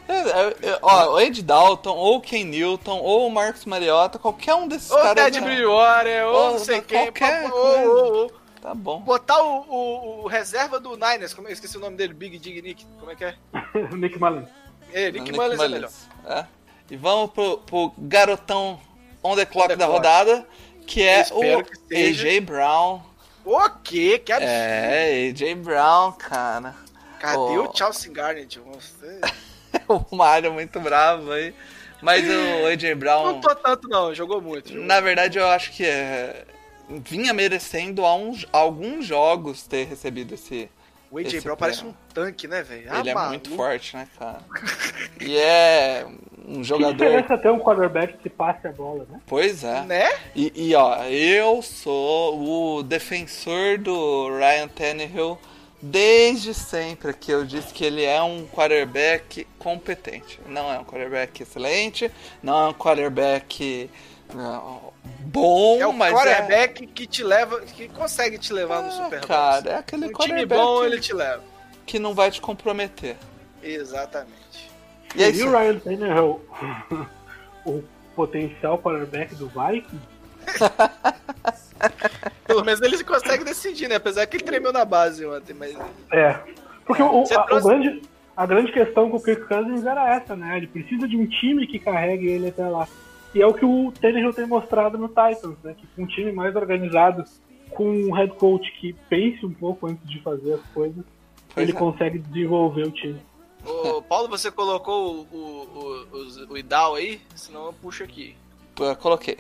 É, 0.09 0.13
é, 0.15 0.71
é, 0.73 0.79
ó, 0.83 1.15
o 1.15 1.17
Andy 1.17 1.43
Dalton, 1.43 1.95
ou 1.95 2.17
o 2.17 2.21
Ken 2.21 2.45
Newton, 2.45 2.99
ou 2.99 3.27
o 3.27 3.31
Marcos 3.31 3.65
Mariota, 3.65 4.19
qualquer 4.19 4.55
um 4.55 4.69
desses 4.69 4.91
ou 4.91 4.99
caras. 4.99 5.25
Ted 5.25 5.39
é- 5.39 5.41
Bridgewater, 5.41 6.27
ou 6.27 6.35
Ou 6.35 6.51
não 6.53 6.59
sei 6.61 6.81
quem. 6.81 7.05
qualquer 7.07 7.51
ou- 7.53 7.59
ou- 7.89 8.15
ou. 8.23 8.33
Tá 8.63 8.75
bom. 8.75 9.01
Botar 9.01 9.43
o, 9.43 9.61
o- 9.69 10.25
o 10.25 10.27
reserva 10.29 10.79
do 10.81 10.97
Niners, 10.97 11.35
como 11.35 11.49
é, 11.49 11.51
eu 11.51 11.55
esqueci 11.55 11.77
o 11.77 11.81
nome 11.81 11.97
dele, 11.97 12.15
Big 12.15 12.39
Dig 12.39 12.63
Nick, 12.63 12.85
como 12.99 13.11
é 13.11 13.17
que 13.17 13.25
é? 13.25 13.35
Nick 13.97 14.19
Mullins. 14.19 14.49
É, 14.93 15.07
Nick 15.11 15.25
Nick 15.25 15.37
Mullins 15.37 15.55
é 15.61 15.69
Mullins, 15.69 16.07
melhor. 16.25 16.39
é. 16.41 16.47
E 16.91 16.97
vamos 16.97 17.31
pro, 17.33 17.59
pro 17.59 17.93
garotão 17.99 18.79
on 19.23 19.35
the 19.35 19.45
clock 19.45 19.69
the 19.69 19.77
da 19.77 19.87
clock. 19.87 19.99
rodada, 19.99 20.47
que 20.87 21.03
é 21.03 21.25
o 21.33 21.63
que. 21.65 21.97
AJ 21.97 22.41
Brown. 22.41 23.01
O 23.45 23.69
quê? 23.83 24.19
Que 24.25 24.33
absurdo. 24.33 24.53
É, 24.53 25.29
AJ 25.31 25.55
Brown, 25.57 26.13
cara. 26.13 26.75
Cadê 27.19 27.37
Oh. 27.39 27.69
o 27.71 27.77
Chelsea 27.77 28.13
Garnett? 28.13 28.59
Você- 28.61 29.21
o 29.89 30.17
Mario 30.17 30.53
muito 30.53 30.79
bravo 30.81 31.33
aí. 31.33 31.55
Mas 32.03 32.25
o 32.29 32.67
AJ 32.67 32.95
Brown. 32.95 33.25
Não 33.25 33.41
tô 33.41 33.55
tanto 33.55 33.89
não, 33.89 34.15
jogou 34.15 34.41
muito. 34.41 34.69
jogou 34.69 34.85
Na 34.85 35.01
verdade, 35.01 35.39
eu 35.39 35.47
acho 35.49 35.73
que 35.73 35.85
é, 35.85 36.45
vinha 36.89 37.33
merecendo 37.33 38.05
há 38.05 38.15
uns, 38.15 38.47
alguns 38.53 39.07
jogos 39.07 39.67
ter 39.67 39.87
recebido 39.87 40.35
esse. 40.35 40.69
O 41.11 41.19
AJ 41.19 41.27
esse 41.35 41.41
Brown 41.41 41.57
parece 41.57 41.85
um 41.85 41.95
tanque, 42.13 42.47
né, 42.47 42.63
velho? 42.63 42.83
Ele 42.83 42.91
Ah, 42.91 43.03
é 43.07 43.15
maluco. 43.15 43.29
muito 43.31 43.51
forte, 43.57 43.97
né, 43.97 44.07
cara? 44.19 44.41
E 45.21 45.37
é 45.39 46.05
um 46.47 46.59
Que 46.59 46.65
jogador. 46.65 46.93
diferença 46.93 47.39
ter 47.39 47.51
um 47.51 47.59
quarterback 47.59 48.19
que 48.19 48.29
passe 48.29 48.67
a 48.67 48.73
bola, 48.73 49.07
né? 49.11 49.21
Pois 49.27 49.65
é. 49.65 49.83
Né? 49.83 50.11
E, 50.35 50.53
e, 50.55 50.75
ó, 50.75 51.03
eu 51.05 51.63
sou 51.63 52.77
o 52.79 52.83
defensor 52.83 53.79
do 53.79 54.29
Ryan 54.37 54.69
Tannehill 54.69 55.39
desde 55.81 56.55
sempre 56.55 57.13
que 57.13 57.31
eu 57.31 57.45
disse 57.45 57.73
que 57.73 57.85
ele 57.85 58.03
é 58.05 58.23
um 58.23 58.47
quarterback 58.47 59.47
competente. 59.59 60.41
Não 60.47 60.73
é 60.73 60.79
um 60.79 60.85
quarterback 60.85 61.43
excelente, 61.43 62.11
não 62.43 62.59
é 62.67 62.69
um 62.69 62.75
quarterback 62.75 63.91
não, 64.35 64.93
bom, 65.21 65.79
É 65.81 65.87
o 65.87 65.93
mas 65.93 66.13
quarterback 66.13 66.87
que 66.89 67.07
te 67.07 67.23
leva, 67.23 67.61
que 67.61 67.89
consegue 67.89 68.39
te 68.39 68.53
levar 68.53 68.83
no 68.83 68.89
é, 68.89 68.91
Super 68.91 69.21
Bowl. 69.21 69.29
cara, 69.29 69.71
é 69.71 69.75
aquele 69.77 70.07
um 70.07 70.09
time 70.09 70.15
quarterback 70.29 70.61
bom 70.61 70.85
ele 70.85 71.01
te 71.01 71.13
leva. 71.13 71.45
que 71.85 71.99
não 71.99 72.13
vai 72.15 72.31
te 72.31 72.41
comprometer. 72.41 73.17
Exatamente. 73.63 74.71
E 75.15 75.23
é 75.23 75.29
E 75.31 75.31
isso. 75.31 75.47
o 75.47 75.51
Ryan 75.51 75.79
Tannehill, 75.79 76.41
o 77.65 77.83
potencial 78.17 78.79
quarterback 78.79 79.35
do 79.37 79.49
Vikings, 79.49 80.07
Pelo 82.47 82.65
menos 82.65 82.81
ele 82.83 83.03
consegue 83.05 83.45
decidir, 83.45 83.89
né? 83.89 83.97
Apesar 83.97 84.27
que 84.27 84.37
ele 84.37 84.45
tremeu 84.45 84.73
na 84.73 84.85
base 84.85 85.25
ontem, 85.27 85.55
mas 85.55 85.77
É. 86.13 86.41
Porque 86.85 87.03
o, 87.03 87.25
a, 87.35 87.57
o 87.57 87.63
grande, 87.63 88.03
a 88.37 88.47
grande 88.47 88.73
questão 88.73 89.11
com 89.11 89.17
o 89.17 89.23
Kirk 89.23 89.47
Cousins 89.49 89.85
era 89.85 90.15
essa, 90.15 90.37
né? 90.37 90.57
Ele 90.57 90.67
precisa 90.69 91.07
de 91.09 91.17
um 91.17 91.27
time 91.27 91.67
que 91.67 91.79
carregue 91.79 92.27
ele 92.29 92.49
até 92.49 92.67
lá. 92.69 92.87
E 93.35 93.43
é 93.43 93.47
o 93.47 93.53
que 93.53 93.65
o 93.65 93.93
Tannehill 94.01 94.33
tem 94.33 94.47
mostrado 94.47 94.97
no 94.97 95.09
Titans, 95.09 95.57
né? 95.63 95.75
Que 95.77 95.87
com 95.89 96.03
um 96.03 96.07
time 96.07 96.33
mais 96.33 96.55
organizado, 96.55 97.25
com 97.71 97.91
um 97.91 98.13
head 98.15 98.33
coach 98.37 98.71
que 98.81 98.93
pense 99.11 99.45
um 99.45 99.53
pouco 99.53 99.87
antes 99.89 100.09
de 100.09 100.21
fazer 100.23 100.55
as 100.55 100.63
coisas, 100.73 101.05
Pois 101.53 101.69
ele 101.69 101.77
é. 101.77 101.79
consegue 101.79 102.19
desenvolver 102.19 102.85
o 102.87 102.91
time. 102.91 103.21
Ô, 103.65 104.01
Paulo, 104.01 104.29
você 104.29 104.51
colocou 104.51 105.27
o, 105.33 105.37
o, 105.37 106.07
o, 106.13 106.17
os- 106.19 106.37
o 106.49 106.57
Idal 106.57 106.95
aí? 106.95 107.21
Senão 107.35 107.67
eu 107.67 107.73
puxo 107.73 108.05
aqui. 108.05 108.37
Eu 108.79 108.95
coloquei. 108.95 109.39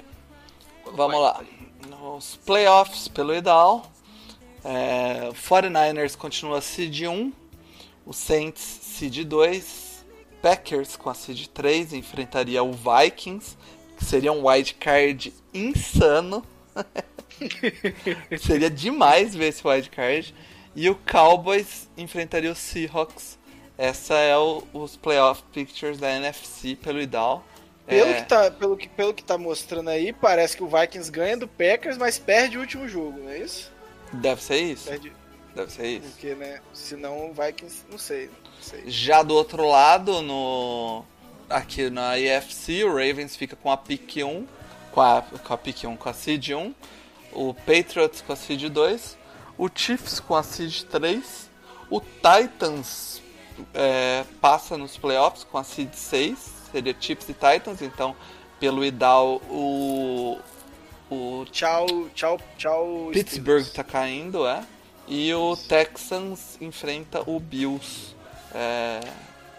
Colocou 0.82 0.96
Vamos 1.08 1.14
aí. 1.16 1.22
lá. 1.22 1.40
Nos 1.88 2.36
playoffs 2.44 3.08
pelo 3.08 3.34
Idal, 3.34 3.90
é, 4.64 5.30
49ers 5.32 6.16
continua 6.16 6.60
seed 6.60 7.02
1 7.06 7.32
o 8.04 8.12
Saints 8.12 8.60
seed 8.60 9.24
2, 9.24 10.04
Packers 10.42 10.96
com 10.96 11.10
a 11.10 11.14
seed 11.14 11.46
3 11.48 11.92
enfrentaria 11.92 12.62
o 12.62 12.72
Vikings, 12.72 13.56
que 13.96 14.04
seria 14.04 14.32
um 14.32 14.46
wild 14.48 14.74
card 14.74 15.32
insano. 15.52 16.44
seria 18.40 18.70
demais 18.70 19.34
ver 19.34 19.48
esse 19.48 19.66
wild 19.66 19.90
card. 19.90 20.34
E 20.74 20.88
o 20.90 20.94
Cowboys 20.94 21.88
enfrentaria 21.96 22.50
o 22.52 22.54
Seahawks. 22.54 23.38
Essa 23.78 24.14
é 24.14 24.36
o- 24.36 24.62
os 24.72 24.96
playoff 24.96 25.42
pictures 25.52 25.98
da 25.98 26.10
NFC 26.10 26.76
pelo 26.76 27.00
IDAL. 27.00 27.44
Pelo, 27.86 28.10
É, 28.10 28.14
que 28.20 28.28
tá, 28.28 28.50
pelo, 28.50 28.76
que, 28.76 28.88
pelo 28.88 29.14
que 29.14 29.22
tá 29.22 29.38
mostrando 29.38 29.90
aí, 29.90 30.12
parece 30.12 30.56
que 30.56 30.64
o 30.64 30.68
Vikings 30.68 31.10
ganha 31.10 31.36
do 31.36 31.46
Packers, 31.46 31.96
mas 31.96 32.18
perde 32.18 32.58
o 32.58 32.60
último 32.60 32.88
jogo, 32.88 33.20
não 33.20 33.30
é 33.30 33.38
isso? 33.38 33.72
Deve 34.12 34.42
ser 34.42 34.60
isso. 34.60 34.88
Perde, 34.88 35.12
Deve 35.54 35.72
ser 35.72 35.86
isso. 35.86 36.08
porque, 36.10 36.34
né? 36.34 36.60
Senão 36.72 37.30
o 37.30 37.32
Vikings, 37.32 37.84
não 37.90 37.96
sei, 37.96 38.26
não 38.26 38.62
sei. 38.62 38.82
Já 38.86 39.22
do 39.22 39.34
outro 39.34 39.66
lado, 39.68 40.20
no 40.20 41.04
aqui 41.48 41.88
na 41.88 42.18
IFC, 42.18 42.84
o 42.84 42.88
Ravens 42.88 43.36
fica 43.36 43.54
com 43.56 43.70
a 43.70 43.76
pick 43.76 44.16
1, 44.16 44.46
com 44.90 45.00
a, 45.00 45.22
com 45.22 45.54
a 45.54 45.56
pick 45.56 45.84
1, 45.84 45.96
com 45.96 46.08
a 46.08 46.12
seed 46.12 46.50
1, 46.50 46.74
o 47.32 47.54
Patriots 47.54 48.20
com 48.20 48.32
a 48.32 48.36
seed 48.36 48.68
2, 48.68 49.16
o 49.56 49.68
Chiefs 49.72 50.20
com 50.20 50.34
a 50.34 50.42
seed 50.42 50.82
3, 50.82 51.48
o 51.88 52.00
Titans 52.00 53.22
é, 53.72 54.24
passa 54.40 54.76
nos 54.76 54.98
playoffs 54.98 55.44
com 55.44 55.56
a 55.56 55.64
seed 55.64 55.94
6, 55.94 56.55
seria 56.76 56.94
Chiefs 56.98 57.28
e 57.28 57.32
Titans, 57.34 57.80
então 57.80 58.14
pelo 58.60 58.84
IDAL 58.84 59.40
o, 59.48 60.38
o 61.10 61.44
Tchau, 61.50 61.86
tchau, 62.14 62.38
tchau. 62.58 63.10
Pittsburgh 63.12 63.62
Steelers. 63.62 63.72
tá 63.72 63.84
caindo, 63.84 64.46
é. 64.46 64.62
E 65.08 65.32
o 65.32 65.56
Texans 65.56 66.58
enfrenta 66.60 67.22
o 67.28 67.38
Bills. 67.38 68.14
É, 68.52 69.00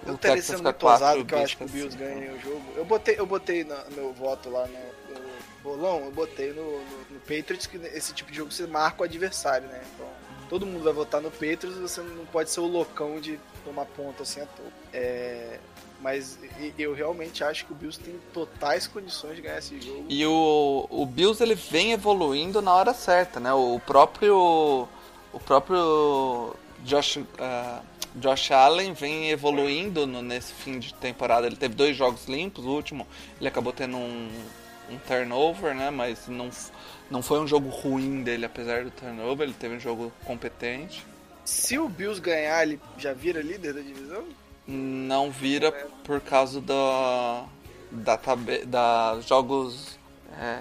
Eu 0.05 0.13
o 0.13 0.17
Texans 0.17 0.59
a 0.59 0.63
muito 0.63 0.85
ousado 0.85 1.25
que 1.25 1.33
eu 1.33 1.39
acho 1.39 1.57
que 1.57 1.63
o 1.63 1.67
Bills 1.67 1.97
cinco. 1.97 2.03
ganha 2.03 2.33
o 2.33 2.39
jogo. 2.39 2.63
Eu 2.75 2.85
botei, 2.85 3.15
eu 3.17 3.25
botei 3.25 3.65
meu 3.95 4.13
voto 4.13 4.49
lá 4.49 4.67
no, 4.67 5.13
no 5.13 5.27
bolão, 5.63 6.05
eu 6.05 6.11
botei 6.11 6.51
no, 6.53 6.63
no, 6.63 6.97
no 7.11 7.19
Patriots 7.21 7.65
que 7.65 7.77
esse 7.77 8.13
tipo 8.13 8.31
de 8.31 8.37
jogo 8.37 8.51
você 8.51 8.67
marca 8.67 9.01
o 9.01 9.05
adversário, 9.05 9.67
né? 9.69 9.81
Então, 9.95 10.07
todo 10.49 10.65
mundo 10.65 10.83
vai 10.83 10.93
votar 10.93 11.21
no 11.21 11.29
Patriots, 11.31 11.75
você 11.77 12.01
não 12.01 12.25
pode 12.25 12.49
ser 12.49 12.59
o 12.59 12.67
loucão 12.67 13.19
de 13.19 13.39
tomar 13.65 13.85
ponto 13.85 14.23
assim 14.23 14.41
à 14.41 14.45
toa. 14.45 14.65
É, 14.93 15.59
mas 16.01 16.37
eu 16.77 16.93
realmente 16.93 17.43
acho 17.43 17.65
que 17.65 17.71
o 17.71 17.75
Bills 17.75 17.99
tem 17.99 18.15
totais 18.33 18.85
condições 18.87 19.35
de 19.35 19.41
ganhar 19.41 19.57
esse 19.59 19.79
jogo. 19.81 20.05
E 20.09 20.25
o, 20.25 20.87
o 20.89 21.05
Bills 21.05 21.41
ele 21.41 21.55
vem 21.55 21.91
evoluindo 21.91 22.61
na 22.61 22.73
hora 22.73 22.93
certa, 22.93 23.39
né? 23.39 23.51
O 23.53 23.79
próprio 23.85 24.87
o 25.33 25.39
próprio 25.39 26.55
Josh, 26.83 27.19
ah, 27.39 27.81
Josh 28.15 28.51
Allen 28.51 28.93
vem 28.93 29.29
evoluindo 29.29 30.07
no- 30.07 30.21
nesse 30.21 30.53
fim 30.53 30.79
de 30.79 30.93
temporada. 30.93 31.47
Ele 31.47 31.55
teve 31.55 31.75
dois 31.75 31.95
jogos 31.97 32.25
limpos, 32.27 32.63
o 32.65 32.69
último 32.69 33.05
ele 33.39 33.47
acabou 33.47 33.73
tendo 33.73 33.97
um, 33.97 34.29
um 34.89 34.97
turnover, 34.99 35.75
né? 35.75 35.89
Mas 35.89 36.27
não, 36.27 36.49
não 37.09 37.21
foi 37.21 37.39
um 37.39 37.47
jogo 37.47 37.69
ruim 37.69 38.23
dele, 38.23 38.45
apesar 38.45 38.83
do 38.83 38.91
turnover. 38.91 39.47
Ele 39.47 39.55
teve 39.57 39.75
um 39.75 39.79
jogo 39.79 40.11
competente. 40.25 41.05
Se 41.45 41.79
o 41.79 41.87
Bills 41.87 42.19
ganhar, 42.19 42.63
ele 42.63 42.79
já 42.97 43.13
vira 43.13 43.41
líder 43.41 43.73
da 43.73 43.81
divisão? 43.81 44.25
Não 44.67 45.31
vira 45.31 45.71
por 46.03 46.19
causa 46.19 46.59
da 46.59 47.45
da, 47.91 48.17
tabe, 48.17 48.65
da 48.65 49.19
jogos 49.25 49.97
é, 50.39 50.59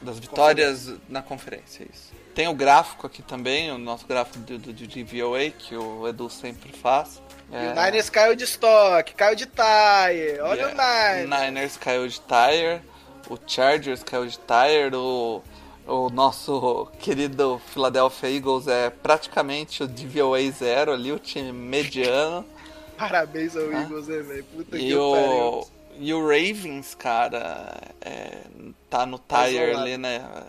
das 0.00 0.18
vitórias 0.18 0.92
na 1.08 1.22
conferência 1.22 1.86
isso. 1.92 2.12
Tem 2.34 2.48
o 2.48 2.54
gráfico 2.54 3.06
aqui 3.06 3.22
também, 3.22 3.70
o 3.70 3.78
nosso 3.78 4.06
gráfico 4.06 4.38
do, 4.38 4.58
do, 4.58 4.72
do 4.72 4.86
DVOA 4.86 5.50
que 5.50 5.76
o 5.76 6.08
Edu 6.08 6.30
sempre 6.30 6.72
faz. 6.72 7.20
E 7.50 7.54
o 7.54 7.74
Niners 7.74 8.08
caiu 8.08 8.34
de 8.34 8.44
estoque, 8.44 9.14
caiu 9.14 9.36
de 9.36 9.44
tire. 9.44 10.40
Olha 10.40 10.66
o 10.66 10.70
Yeah. 10.70 11.24
Niners. 11.24 11.40
Niners 11.40 11.76
caiu 11.76 12.08
de 12.08 12.20
tire, 12.20 12.80
o 13.28 13.38
Chargers 13.46 14.02
caiu 14.02 14.26
de 14.26 14.38
tire, 14.38 14.96
o, 14.96 15.42
o 15.86 16.08
nosso 16.10 16.88
querido 16.98 17.60
Philadelphia 17.66 18.30
Eagles 18.30 18.66
é 18.68 18.90
praticamente 18.90 19.82
o 19.82 19.88
DVOA 19.88 20.50
zero 20.50 20.92
ali, 20.92 21.12
o 21.12 21.18
time 21.18 21.52
mediano. 21.52 22.44
Parabéns 22.96 23.56
ao 23.56 23.70
Ah. 23.70 23.82
Eagles, 23.82 24.06
né, 24.08 24.18
velho? 24.22 24.44
Puta 24.44 24.78
E 24.78 24.94
que 24.94 25.10
pariu. 25.10 25.60
o, 25.60 25.66
e 25.96 26.14
o 26.14 26.20
Ravens, 26.26 26.94
cara, 26.94 27.80
é, 28.00 28.44
tá 28.88 29.04
no 29.06 29.18
Tá 29.18 29.48
tire 29.48 29.70
ali, 29.72 29.96
né? 29.98 30.46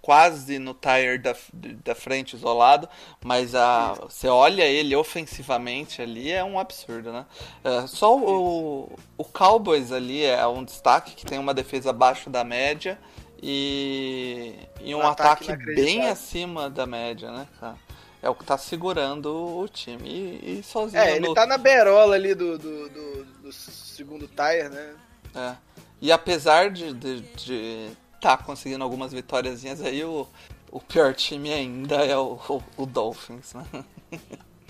Quase 0.00 0.58
no 0.58 0.74
tire 0.74 1.18
da, 1.18 1.34
da 1.82 1.94
frente 1.94 2.36
isolado, 2.36 2.86
mas 3.24 3.54
a, 3.54 3.94
você 3.94 4.28
olha 4.28 4.64
ele 4.64 4.94
ofensivamente 4.94 6.02
ali, 6.02 6.30
é 6.30 6.44
um 6.44 6.58
absurdo, 6.58 7.10
né? 7.10 7.24
É, 7.62 7.86
só 7.86 8.14
o, 8.14 8.92
o 9.16 9.24
Cowboys 9.24 9.92
ali 9.92 10.22
é 10.24 10.46
um 10.46 10.62
destaque 10.62 11.14
que 11.14 11.24
tem 11.24 11.38
uma 11.38 11.54
defesa 11.54 11.88
abaixo 11.88 12.28
da 12.28 12.44
média 12.44 12.98
e, 13.46 14.54
e 14.80 14.94
um, 14.94 14.98
Um 14.98 15.06
ataque 15.06 15.44
ataque, 15.52 15.74
bem 15.74 16.08
acima 16.08 16.70
da 16.70 16.86
média, 16.86 17.30
né, 17.30 17.46
cara? 17.60 17.76
É 18.22 18.28
o 18.30 18.34
que 18.34 18.42
tá 18.44 18.56
segurando 18.56 19.26
o 19.58 19.68
time. 19.68 20.08
E, 20.08 20.58
e 20.60 20.62
sozinho 20.62 21.02
É, 21.02 21.16
ele 21.16 21.28
no- 21.28 21.34
tá 21.34 21.44
na 21.46 21.58
berola 21.58 22.14
ali 22.14 22.34
do, 22.34 22.56
do, 22.56 22.88
do- 22.88 23.24
do 23.42 23.52
segundo 23.52 24.26
tire, 24.26 24.70
né? 24.70 24.94
É. 25.34 25.54
E 26.00 26.10
apesar 26.10 26.70
de 26.70 26.92
de, 26.94 27.20
de 27.20 27.90
tá 28.20 28.36
conseguindo 28.38 28.82
algumas 28.82 29.12
vitóriazinhas 29.12 29.82
aí, 29.82 30.02
o, 30.02 30.26
o 30.70 30.80
pior 30.80 31.12
time 31.14 31.52
ainda 31.52 31.96
é 31.96 32.16
o, 32.16 32.38
o, 32.48 32.62
o 32.78 32.86
Dolphins, 32.86 33.52
né? 33.52 33.66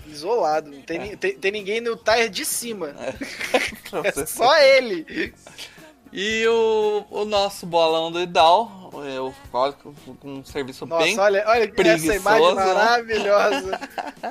Isolado. 0.05 0.69
Não 0.69 0.81
tem, 0.81 0.99
ni- 0.99 1.15
tem, 1.17 1.37
tem 1.37 1.51
ninguém 1.51 1.79
no 1.81 1.95
tire 1.95 2.29
de 2.29 2.43
cima. 2.45 2.89
É 2.89 4.11
você 4.11 4.25
só 4.27 4.55
ele. 4.57 5.33
E 6.17 6.47
o, 6.47 7.03
o 7.11 7.25
nosso 7.25 7.65
bolão 7.65 8.09
do 8.09 8.21
Idal, 8.21 8.89
eu 9.05 9.33
olha, 9.51 9.75
um 10.23 10.45
serviço 10.45 10.85
Nossa, 10.85 11.03
bem 11.03 11.19
olha, 11.19 11.43
olha 11.45 11.73
essa 11.89 12.15
imagem 12.15 12.55
né? 12.55 12.63
maravilhosa. 12.73 13.79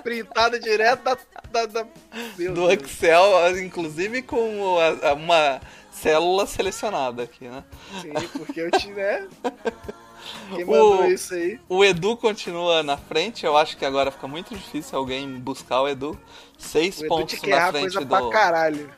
Printada 0.02 0.58
direto 0.58 1.02
da. 1.02 1.18
da, 1.52 1.66
da... 1.66 1.82
Do 1.82 2.54
Deus. 2.54 2.72
Excel, 2.72 3.58
inclusive 3.58 4.22
com 4.22 4.78
a- 4.78 5.10
a- 5.10 5.12
uma 5.12 5.60
célula 5.92 6.46
selecionada 6.46 7.24
aqui, 7.24 7.48
né? 7.48 7.62
Sim, 8.00 8.14
porque 8.38 8.62
eu 8.62 8.70
tinha. 8.70 8.94
Né? 8.94 9.28
Quem 10.56 10.64
mandou 10.64 11.02
O- 11.02 11.04
isso 11.04 11.34
aí? 11.34 11.60
O 11.68 11.84
Edu 11.84 12.16
continua 12.16 12.82
na 12.82 12.96
frente, 12.96 13.44
eu 13.44 13.58
acho 13.58 13.76
que 13.76 13.84
agora 13.84 14.10
fica 14.10 14.26
muito 14.26 14.54
difícil 14.54 14.96
alguém 14.98 15.28
buscar 15.38 15.82
o 15.82 15.88
Edu. 15.88 16.18
Seis 16.56 16.98
O 17.02 17.06
pontos 17.08 17.42
na 17.42 17.70
frente 17.70 17.98
do, 17.98 18.30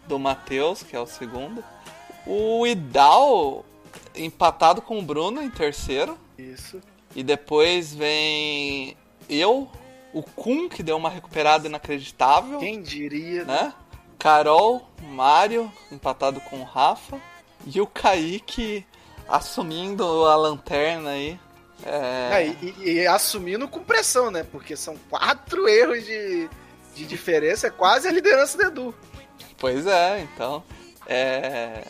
do 0.06 0.18
Matheus, 0.20 0.84
que 0.84 0.94
é 0.94 1.00
o 1.00 1.06
segundo. 1.06 1.64
O 2.26 2.66
Idal 2.66 3.64
empatado 4.14 4.82
com 4.82 4.98
o 4.98 5.02
Bruno 5.02 5.42
em 5.42 5.50
terceiro. 5.50 6.18
Isso. 6.38 6.80
E 7.14 7.22
depois 7.22 7.94
vem 7.94 8.96
eu, 9.28 9.68
o 10.12 10.22
Kun, 10.22 10.68
que 10.68 10.82
deu 10.82 10.96
uma 10.96 11.08
recuperada 11.10 11.66
inacreditável, 11.66 12.58
Quem 12.58 12.82
diria, 12.82 13.44
né? 13.44 13.62
né? 13.62 13.74
Carol, 14.18 14.88
Mário, 15.02 15.70
empatado 15.92 16.40
com 16.40 16.60
o 16.60 16.64
Rafa. 16.64 17.20
E 17.66 17.80
o 17.80 17.86
Kaique 17.86 18.84
assumindo 19.28 20.04
a 20.26 20.36
lanterna 20.36 21.10
aí. 21.10 21.38
É, 21.84 22.46
e, 22.62 22.74
e- 22.80 22.92
e 22.94 23.06
assumindo 23.06 23.68
com 23.68 23.80
pressão, 23.80 24.30
né? 24.30 24.42
Porque 24.50 24.74
são 24.76 24.96
quatro 25.10 25.68
erros 25.68 26.04
de, 26.04 26.48
de 26.94 27.04
diferença, 27.04 27.66
é 27.66 27.70
quase 27.70 28.08
a 28.08 28.12
liderança 28.12 28.56
do 28.56 28.64
Edu. 28.64 28.94
Pois 29.58 29.86
é, 29.86 30.20
então. 30.22 30.62
É... 31.06 31.82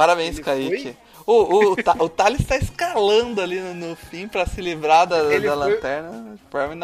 Parabéns, 0.00 0.36
Ele 0.36 0.44
Kaique. 0.44 0.96
O, 1.26 1.32
o, 1.32 1.72
o 2.04 2.08
Thales 2.08 2.44
tá 2.46 2.56
escalando 2.56 3.40
ali 3.40 3.60
no, 3.60 3.74
no 3.74 3.94
fim 3.96 4.26
pra 4.26 4.46
se 4.46 4.60
livrar 4.60 5.06
da, 5.06 5.18
Ele 5.32 5.46
da 5.48 5.56
foi- 5.56 5.74
lanterna. 5.74 6.38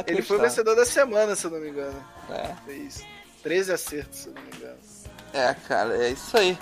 Ele 0.07 0.23
foi 0.23 0.37
o 0.37 0.41
vencedor 0.41 0.77
da 0.77 0.85
semana, 0.85 1.35
se 1.35 1.47
eu 1.47 1.51
não 1.51 1.59
me 1.59 1.71
engano. 1.71 2.05
É. 2.31 2.55
Fez 2.67 3.05
13 3.43 3.73
acertos, 3.73 4.19
se 4.21 4.29
eu 4.29 4.35
não 4.35 4.43
me 4.43 4.49
engano. 4.57 4.77
É, 5.33 5.55
cara, 5.67 5.97
é 6.05 6.11
isso 6.11 6.37
aí. 6.37 6.57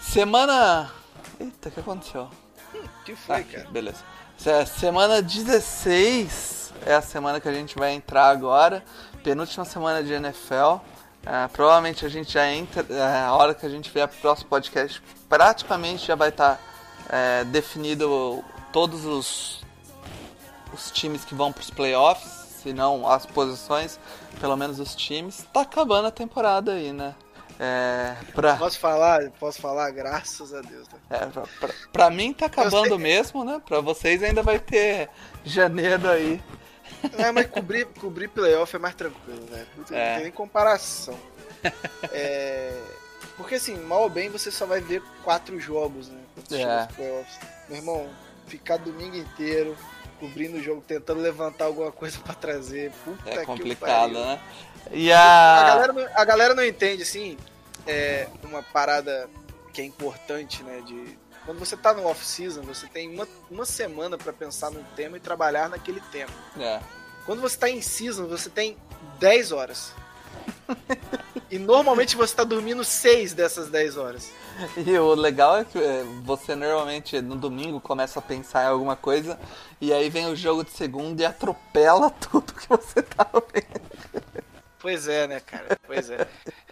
Semana. 0.00 0.90
Eita, 1.38 1.68
o 1.68 1.72
que 1.72 1.80
aconteceu? 1.80 2.28
O 2.74 3.04
que 3.04 3.14
foi, 3.14 3.36
Ah, 3.36 3.42
cara? 3.44 3.68
beleza. 3.70 3.98
Se- 4.36 4.66
Semana 4.66 5.22
16 5.22 6.72
é 6.86 6.94
a 6.94 7.02
semana 7.02 7.40
que 7.40 7.48
a 7.48 7.52
gente 7.52 7.76
vai 7.78 7.92
entrar 7.92 8.26
agora. 8.28 8.84
Penúltima 9.22 9.64
semana 9.64 10.02
de 10.02 10.12
NFL. 10.12 10.80
Ah, 11.24 11.48
provavelmente 11.52 12.04
a 12.04 12.08
gente 12.08 12.32
já 12.32 12.46
entra. 12.50 12.84
ah, 12.90 13.26
a 13.28 13.34
hora 13.36 13.54
que 13.54 13.64
a 13.64 13.68
gente 13.68 13.90
vier 13.90 14.08
pro 14.08 14.18
próximo 14.18 14.48
podcast, 14.48 15.02
praticamente 15.30 16.06
já 16.06 16.14
vai 16.14 16.28
estar 16.28 16.60
definido 17.46 18.44
todos 18.72 19.06
os, 19.06 19.62
os 20.74 20.90
times 20.90 21.24
que 21.24 21.34
vão 21.34 21.50
pros 21.52 21.70
playoffs. 21.70 22.38
Se 22.62 22.74
não 22.74 23.08
as 23.10 23.24
posições, 23.24 23.98
pelo 24.38 24.54
menos 24.54 24.78
os 24.78 24.94
times. 24.94 25.46
Tá 25.50 25.62
acabando 25.62 26.08
a 26.08 26.10
temporada 26.10 26.72
aí, 26.72 26.92
né? 26.92 27.14
É, 27.58 28.14
pra, 28.34 28.56
Posso 28.56 28.78
falar? 28.78 29.30
Posso 29.40 29.60
falar? 29.62 29.90
Graças 29.92 30.52
a 30.52 30.60
Deus. 30.60 30.86
Né? 30.88 30.98
é, 31.10 31.26
pra, 31.26 31.42
pra- 31.58 31.74
pra 31.90 32.10
mim 32.10 32.34
tá 32.34 32.46
acabando 32.46 32.98
mesmo, 32.98 33.44
né? 33.44 33.62
Pra 33.66 33.80
vocês 33.80 34.22
ainda 34.22 34.42
vai 34.42 34.58
ter 34.58 35.08
janeiro 35.44 36.06
aí 36.08 36.42
É, 37.16 37.32
mas 37.32 37.46
cobrir, 37.46 37.86
cobrir 37.98 38.28
playoff 38.28 38.76
é 38.76 38.78
mais 38.78 38.94
tranquilo, 38.94 39.46
né? 39.50 39.66
Não 39.76 39.96
É. 39.96 40.14
tem 40.16 40.22
nem 40.24 40.32
comparação. 40.32 41.18
É, 42.12 42.78
Porque 43.36 43.54
assim, 43.56 43.76
mal 43.76 44.02
ou 44.02 44.08
bem, 44.10 44.28
você 44.28 44.50
só 44.50 44.66
vai 44.66 44.80
ver 44.80 45.02
quatro 45.24 45.58
jogos, 45.60 46.08
né? 46.08 46.20
É. 46.52 46.88
Meu 47.68 47.76
irmão, 47.78 48.08
ficar 48.46 48.76
domingo 48.78 49.16
inteiro 49.16 49.76
cobrindo 50.18 50.58
o 50.58 50.62
jogo, 50.62 50.82
tentando 50.86 51.20
levantar 51.20 51.64
alguma 51.66 51.90
coisa 51.90 52.18
pra 52.18 52.34
trazer. 52.34 52.92
Puta 53.04 53.30
É 53.30 53.38
que 53.38 53.46
complicado, 53.46 54.12
pariu. 54.14 54.20
né? 54.26 54.40
E 54.92 55.12
A 55.12 55.20
a. 55.60 55.64
galera, 55.64 55.92
não- 55.92 56.08
a 56.14 56.24
galera 56.24 56.54
não 56.54 56.64
entende, 56.64 57.02
assim, 57.02 57.38
é 57.86 58.28
uma 58.42 58.62
parada 58.62 59.28
que 59.72 59.80
é 59.80 59.84
importante, 59.84 60.62
né? 60.62 60.82
De 60.86 61.18
quando 61.46 61.58
você 61.58 61.76
tá 61.76 61.94
no 61.94 62.06
off-season, 62.06 62.62
você 62.62 62.86
tem 62.86 63.08
uma, 63.14 63.26
uma 63.50 63.64
semana 63.64 64.18
pra 64.18 64.32
pensar 64.32 64.70
num 64.70 64.82
tema 64.96 65.16
e 65.16 65.20
trabalhar 65.20 65.68
naquele 65.68 66.00
tema. 66.12 66.32
É. 66.58 66.80
Quando 67.24 67.40
você 67.40 67.56
tá 67.56 67.68
em 67.70 67.80
season, 67.80 68.26
você 68.26 68.50
tem 68.50 68.76
10 69.18 69.52
horas. 69.52 69.92
E 71.50 71.58
normalmente 71.58 72.16
você 72.16 72.34
tá 72.34 72.44
dormindo 72.44 72.84
6 72.84 73.32
dessas 73.34 73.68
10 73.68 73.96
horas. 73.96 74.32
E 74.76 74.98
o 74.98 75.14
legal 75.14 75.58
é 75.58 75.64
que 75.64 75.78
é, 75.78 76.04
você 76.22 76.54
normalmente 76.54 77.20
no 77.20 77.36
domingo 77.36 77.80
começa 77.80 78.18
a 78.18 78.22
pensar 78.22 78.64
em 78.64 78.68
alguma 78.68 78.96
coisa 78.96 79.38
e 79.80 79.92
aí 79.92 80.10
vem 80.10 80.26
o 80.26 80.36
jogo 80.36 80.64
de 80.64 80.70
segunda 80.70 81.22
e 81.22 81.24
atropela 81.24 82.10
tudo 82.30 82.52
que 82.54 82.68
você 82.68 83.02
tava 83.02 83.42
vendo. 83.52 84.24
Pois 84.78 85.08
é, 85.08 85.26
né, 85.26 85.40
cara? 85.40 85.78
Pois 85.86 86.10
é. 86.10 86.26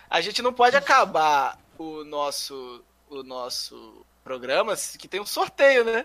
A 0.08 0.20
gente 0.20 0.42
não 0.42 0.52
pode 0.52 0.76
acabar 0.76 1.58
o 1.78 2.04
nosso 2.04 2.82
o 3.10 3.22
nosso 3.22 4.04
programa 4.22 4.74
que 4.98 5.08
tem 5.08 5.20
um 5.20 5.26
sorteio, 5.26 5.84
né? 5.84 6.04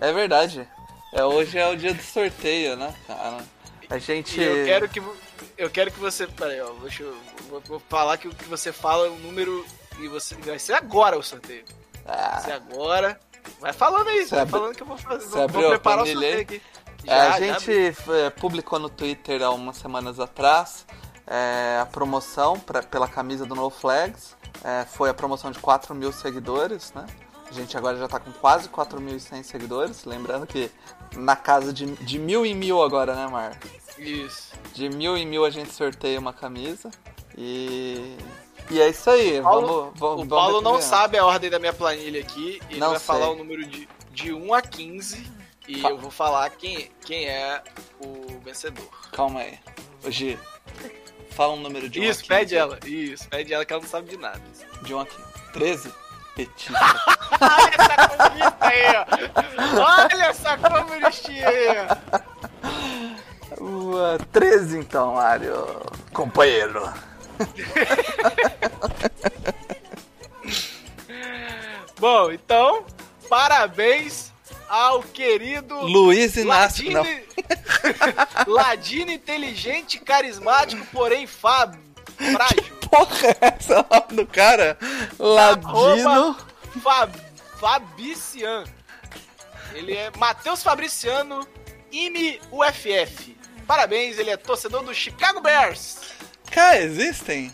É 0.00 0.12
verdade. 0.12 0.66
É, 1.12 1.24
hoje 1.24 1.58
é 1.58 1.68
o 1.68 1.76
dia 1.76 1.92
do 1.92 2.02
sorteio, 2.02 2.76
né, 2.76 2.94
cara? 3.06 3.44
A 3.90 3.98
gente. 3.98 4.40
E 4.40 4.42
eu 4.42 4.64
quero 4.64 4.88
que 4.88 5.02
eu 5.56 5.70
quero 5.70 5.90
que 5.90 5.98
você, 5.98 6.26
peraí, 6.26 6.60
ó, 6.60 6.70
deixa 6.80 7.02
eu 7.02 7.16
vou, 7.48 7.60
vou 7.60 7.80
falar 7.88 8.16
que 8.18 8.28
o 8.28 8.34
que 8.34 8.44
você 8.44 8.72
fala 8.72 9.06
é 9.06 9.10
um 9.10 9.18
número 9.18 9.64
e 10.00 10.08
você 10.08 10.34
vai 10.36 10.58
ser 10.58 10.74
agora 10.74 11.18
o 11.18 11.22
sorteio. 11.22 11.64
Vai 12.04 12.16
Ah, 12.16 12.40
ser 12.40 12.52
agora. 12.52 13.20
Vai 13.60 13.72
falando 13.72 14.08
aí, 14.08 14.24
vai 14.24 14.46
falando 14.46 14.74
que 14.74 14.82
eu 14.82 14.86
vou 14.86 14.96
fazer, 14.96 15.26
vou, 15.26 15.48
vou 15.48 15.66
a 15.66 15.70
preparar 15.70 16.04
o 16.04 16.06
sorteio 16.06 16.40
aqui. 16.40 16.62
É, 17.06 17.12
a 17.12 17.16
Já, 17.16 17.40
já 17.40 17.58
gente 17.58 17.96
publicou 18.38 18.78
no 18.78 18.88
Twitter 18.88 19.42
há 19.42 19.50
umas 19.50 19.76
semanas 19.76 20.20
atrás 20.20 20.86
é, 21.26 21.78
a 21.80 21.86
promoção 21.86 22.58
pra, 22.60 22.82
pela 22.82 23.08
camisa 23.08 23.44
do 23.44 23.54
No 23.54 23.68
Flags. 23.70 24.36
É, 24.62 24.84
foi 24.84 25.10
a 25.10 25.14
promoção 25.14 25.50
de 25.50 25.58
4 25.58 25.94
mil 25.94 26.12
seguidores, 26.12 26.92
né? 26.92 27.04
A 27.48 27.52
gente 27.52 27.76
agora 27.76 27.96
já 27.98 28.06
tá 28.06 28.20
com 28.20 28.30
quase 28.32 28.68
4.100 28.68 29.42
seguidores. 29.42 30.04
Lembrando 30.04 30.46
que 30.46 30.70
na 31.16 31.36
casa 31.36 31.72
de, 31.72 31.86
de 31.86 32.18
mil 32.18 32.44
em 32.46 32.54
mil 32.54 32.82
agora, 32.82 33.14
né, 33.14 33.26
Mar? 33.26 33.58
Isso. 33.98 34.52
De 34.74 34.88
mil 34.88 35.16
em 35.16 35.26
mil 35.26 35.44
a 35.44 35.50
gente 35.50 35.72
sorteia 35.72 36.18
uma 36.18 36.32
camisa. 36.32 36.90
E. 37.36 38.16
E 38.70 38.80
é 38.80 38.88
isso 38.88 39.10
aí. 39.10 39.40
Paulo- 39.42 39.66
vamos, 39.66 39.98
vamos, 39.98 40.24
O 40.24 40.28
Paulo 40.28 40.62
vamos 40.62 40.72
não 40.72 40.80
sabe 40.80 41.18
a 41.18 41.24
ordem 41.26 41.50
da 41.50 41.58
minha 41.58 41.72
planilha 41.72 42.20
aqui. 42.20 42.60
Ele 42.70 42.78
Não 42.80 42.90
vai 42.90 42.98
sei. 42.98 43.06
falar 43.06 43.30
o 43.30 43.34
número 43.36 43.66
de, 43.66 43.88
de 44.12 44.32
1 44.32 44.54
a 44.54 44.62
15 44.62 45.30
e 45.68 45.80
Fa- 45.80 45.90
eu 45.90 45.98
vou 45.98 46.10
falar 46.10 46.48
quem, 46.50 46.90
quem 47.04 47.28
é 47.28 47.62
o 48.00 48.38
vencedor. 48.44 48.88
Calma 49.12 49.40
aí. 49.40 49.58
Ô, 50.04 50.10
Gi, 50.10 50.38
fala 51.30 51.52
um 51.54 51.60
número 51.60 51.88
de 51.88 52.00
1 52.00 52.04
Isso, 52.04 52.20
a 52.20 52.22
15. 52.22 52.28
pede 52.28 52.56
ela. 52.56 52.78
Isso, 52.86 53.28
pede 53.28 53.52
ela 53.52 53.64
que 53.64 53.72
ela 53.72 53.82
não 53.82 53.88
sabe 53.88 54.08
de 54.10 54.16
nada. 54.16 54.40
De 54.82 54.94
1 54.94 55.00
a 55.00 55.06
15. 55.06 55.22
13? 55.52 55.92
Petista. 56.34 56.72
Olha 57.40 57.70
essa 57.78 58.08
comunista 58.08 58.56
aí, 58.60 58.84
ó. 58.96 59.04
Olha 59.80 60.24
essa 60.24 60.56
comunistinha 60.58 61.48
aí, 61.48 61.68
ó. 63.58 63.62
Ua, 63.62 64.18
13 64.32 64.78
então, 64.78 65.14
Mário. 65.14 65.54
Companheiro. 66.12 66.92
Bom, 71.98 72.32
então, 72.32 72.84
parabéns 73.28 74.32
ao 74.68 75.02
querido 75.02 75.80
Luiz 75.82 76.36
Inácio. 76.36 76.90
Não. 76.90 77.02
Ladino, 78.46 78.54
Ladino 78.54 79.10
inteligente, 79.12 79.98
carismático, 80.00 80.84
porém 80.92 81.26
fab, 81.26 81.76
frágil. 82.16 82.81
Porra, 82.92 83.28
é 83.40 83.54
essa 83.58 83.86
nome 83.90 84.22
do 84.22 84.26
cara? 84.26 84.76
Ladino. 85.18 86.36
Fab, 86.82 87.10
Fabician. 87.58 88.64
Ele 89.72 89.94
é 89.96 90.10
Matheus 90.18 90.62
Fabriciano, 90.62 91.46
IME 91.90 92.38
UFF. 92.50 93.34
Parabéns, 93.66 94.18
ele 94.18 94.28
é 94.30 94.36
torcedor 94.36 94.82
do 94.82 94.92
Chicago 94.94 95.40
Bears. 95.40 96.00
Cara, 96.50 96.80
existem? 96.80 97.50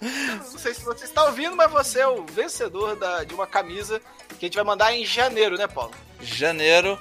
Não 0.00 0.58
sei 0.58 0.74
se 0.74 0.82
você 0.84 1.04
está 1.04 1.24
ouvindo, 1.24 1.56
mas 1.56 1.70
você 1.70 2.00
é 2.00 2.06
o 2.06 2.24
vencedor 2.26 2.94
da- 2.94 3.24
de 3.24 3.34
uma 3.34 3.46
camisa 3.46 4.00
que 4.38 4.44
a 4.44 4.46
gente 4.46 4.54
vai 4.54 4.64
mandar 4.64 4.92
em 4.94 5.04
janeiro, 5.04 5.56
né, 5.56 5.66
Paulo? 5.66 5.92
Janeiro. 6.20 6.96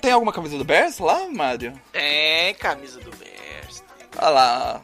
Tem 0.00 0.12
alguma 0.12 0.32
camisa 0.32 0.56
do 0.56 0.64
Bears 0.64 0.98
lá, 1.00 1.26
Mário? 1.28 1.72
Tem 1.90 2.54
camisa 2.54 3.00
do 3.00 3.10
Bears. 3.16 3.29
Olha 4.20 4.28
lá. 4.30 4.82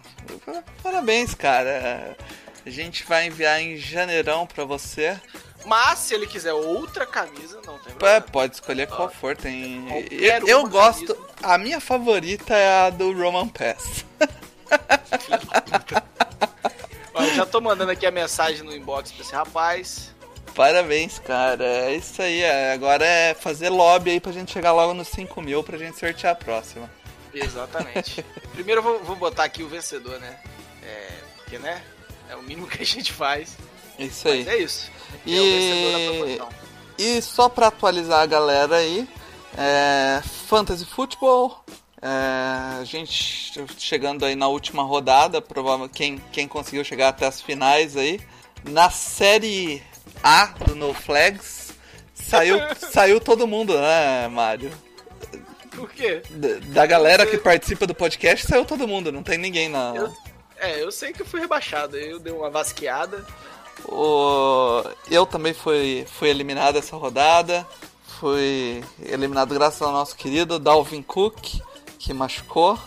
Parabéns, 0.83 1.35
cara. 1.35 2.17
A 2.65 2.71
gente 2.71 3.05
vai 3.05 3.27
enviar 3.27 3.61
em 3.61 3.77
janeirão 3.77 4.47
pra 4.47 4.65
você. 4.65 5.19
Mas 5.65 5.99
se 6.01 6.15
ele 6.15 6.27
quiser 6.27 6.53
outra 6.53 7.05
camisa, 7.05 7.61
não 7.67 7.79
tem 7.79 7.93
É, 7.93 7.97
problema. 7.97 8.21
pode 8.23 8.55
escolher 8.55 8.87
qual 8.87 9.11
for. 9.11 9.37
Tem. 9.37 9.85
Eu, 10.11 10.47
eu 10.47 10.67
gosto. 10.69 11.15
camisa. 11.15 11.37
A 11.43 11.59
minha 11.59 11.81
favorita 11.81 12.55
é 12.55 12.87
a 12.87 12.91
do 12.91 13.13
Roman 13.13 13.49
Pass. 13.49 14.05
Eu 17.19 17.35
já 17.35 17.47
tô 17.47 17.61
mandando 17.61 17.91
aqui 17.91 18.05
a 18.07 18.11
mensagem 18.11 18.63
no 18.63 18.75
inbox 18.77 19.11
pra 19.11 19.23
esse 19.23 19.33
rapaz. 19.35 20.15
Parabéns, 20.55 21.19
cara. 21.19 21.65
É 21.65 21.95
isso 21.95 22.21
aí. 22.21 22.43
é. 22.43 22.73
Agora 22.73 23.05
é 23.05 23.35
fazer 23.35 23.69
lobby 23.71 24.11
aí 24.11 24.21
pra 24.21 24.33
gente 24.33 24.53
chegar 24.53 24.73
logo 24.73 24.93
nos 24.95 25.09
5 25.09 25.41
mil 25.43 25.63
pra 25.65 25.79
gente 25.79 25.99
sortear 25.99 26.33
a 26.33 26.37
próxima. 26.37 26.91
Exatamente. 27.39 28.25
Primeiro 28.53 28.81
eu 28.81 28.83
vou, 28.83 29.05
vou 29.05 29.17
botar 29.17 29.45
aqui 29.45 29.63
o 29.63 29.69
vencedor, 29.69 30.19
né? 30.19 30.39
É, 30.83 31.09
porque, 31.37 31.59
né? 31.59 31.83
É 32.29 32.37
o 32.37 32.43
mínimo 32.43 32.67
que 32.67 32.83
a 32.83 32.87
gente 32.87 33.13
faz. 33.13 33.57
Isso 33.99 34.29
aí. 34.29 34.45
Mas 34.45 34.49
é 34.55 34.59
isso. 34.59 34.91
E- 35.25 35.37
É 35.37 35.41
o 35.41 35.45
vencedor 35.45 35.93
da 35.93 36.39
promoção. 36.39 36.67
E 36.99 37.23
só 37.23 37.49
pra 37.49 37.67
atualizar 37.69 38.23
a 38.23 38.27
galera 38.27 38.77
aí, 38.77 39.07
é, 39.57 40.23
Fantasy 40.49 40.85
Football, 40.87 41.63
é, 42.01 42.09
a 42.81 42.85
gente 42.85 43.53
chegando 43.79 44.25
aí 44.25 44.35
na 44.35 44.49
última 44.49 44.83
rodada, 44.83 45.41
provavelmente 45.43 45.93
quem, 45.93 46.19
quem 46.33 46.49
conseguiu 46.49 46.83
chegar 46.85 47.09
até 47.09 47.27
as 47.27 47.41
finais 47.43 47.97
aí, 47.97 48.19
na 48.65 48.89
série 48.91 49.83
A 50.23 50.47
do 50.47 50.75
No 50.75 50.95
Flags, 50.95 51.75
saiu, 52.15 52.59
saiu 52.91 53.21
todo 53.21 53.47
mundo, 53.47 53.79
né, 53.79 54.27
Mário? 54.29 54.73
Por 55.81 55.91
quê? 55.91 56.23
Da, 56.31 56.49
da 56.73 56.87
galera 56.87 57.27
que 57.27 57.37
participa 57.39 57.87
do 57.87 57.95
podcast, 57.95 58.47
saiu 58.47 58.65
todo 58.65 58.89
mundo, 58.89 59.13
não 59.13 59.23
tem 59.23 59.37
ninguém 59.39 59.69
na... 59.69 59.93
Eu- 59.95 60.13
É, 60.59 60.83
eu 60.83 60.91
sei 60.91 61.13
que 61.13 61.21
eu 61.23 61.27
fui 61.27 61.41
rebaixado. 61.41 61.97
Eu 61.97 62.19
dei 62.19 62.33
uma 62.33 62.49
vasqueada. 62.51 63.25
O... 63.85 64.83
Eu 65.11 65.27
também 65.27 65.53
fui, 65.53 66.07
fui 66.11 66.29
eliminado 66.31 66.77
essa 66.79 66.97
rodada. 66.97 67.67
Fui 68.19 68.83
eliminado 69.05 69.53
graças 69.55 69.83
ao 69.83 69.93
nosso 69.93 70.17
querido 70.17 70.59
Dalvin 70.59 71.03
Cook, 71.03 71.61
que 71.99 72.15
machucou. 72.15 72.79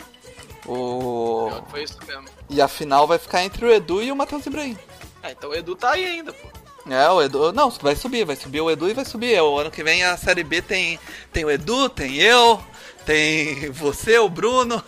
O... 0.66 1.50
Foi 1.70 1.84
isso 1.84 1.98
mesmo. 2.08 2.26
E 2.50 2.62
a 2.62 2.68
final 2.68 3.06
vai 3.08 3.18
ficar 3.20 3.44
entre 3.44 3.66
o 3.66 3.72
Edu 3.72 4.02
e 4.02 4.12
o 4.12 4.16
Matheus 4.16 4.46
Ibrahim. 4.46 4.78
Ah, 5.22 5.32
então 5.32 5.52
o 5.52 5.54
Edu 5.56 5.76
tá 5.76 5.92
aí 5.92 6.04
ainda, 6.06 6.34
pô. 6.34 6.48
É, 6.92 7.10
o 7.12 7.22
Edu. 7.22 7.52
Não, 7.54 7.70
vai 7.70 7.96
subir, 7.96 8.26
vai 8.26 8.36
subir 8.36 8.62
o 8.62 8.72
Edu 8.72 8.90
e 8.90 8.94
vai 8.94 9.06
subir. 9.06 9.40
O 9.42 9.60
ano 9.60 9.70
que 9.70 9.84
vem 9.84 10.04
a 10.04 10.18
série 10.18 10.44
B 10.44 10.62
tem, 10.62 11.00
tem 11.32 11.46
o 11.46 11.52
Edu, 11.52 11.88
tem 11.90 12.16
eu, 12.16 12.60
tem 13.06 13.70
você, 13.72 14.18
o 14.20 14.30
Bruno. 14.30 14.84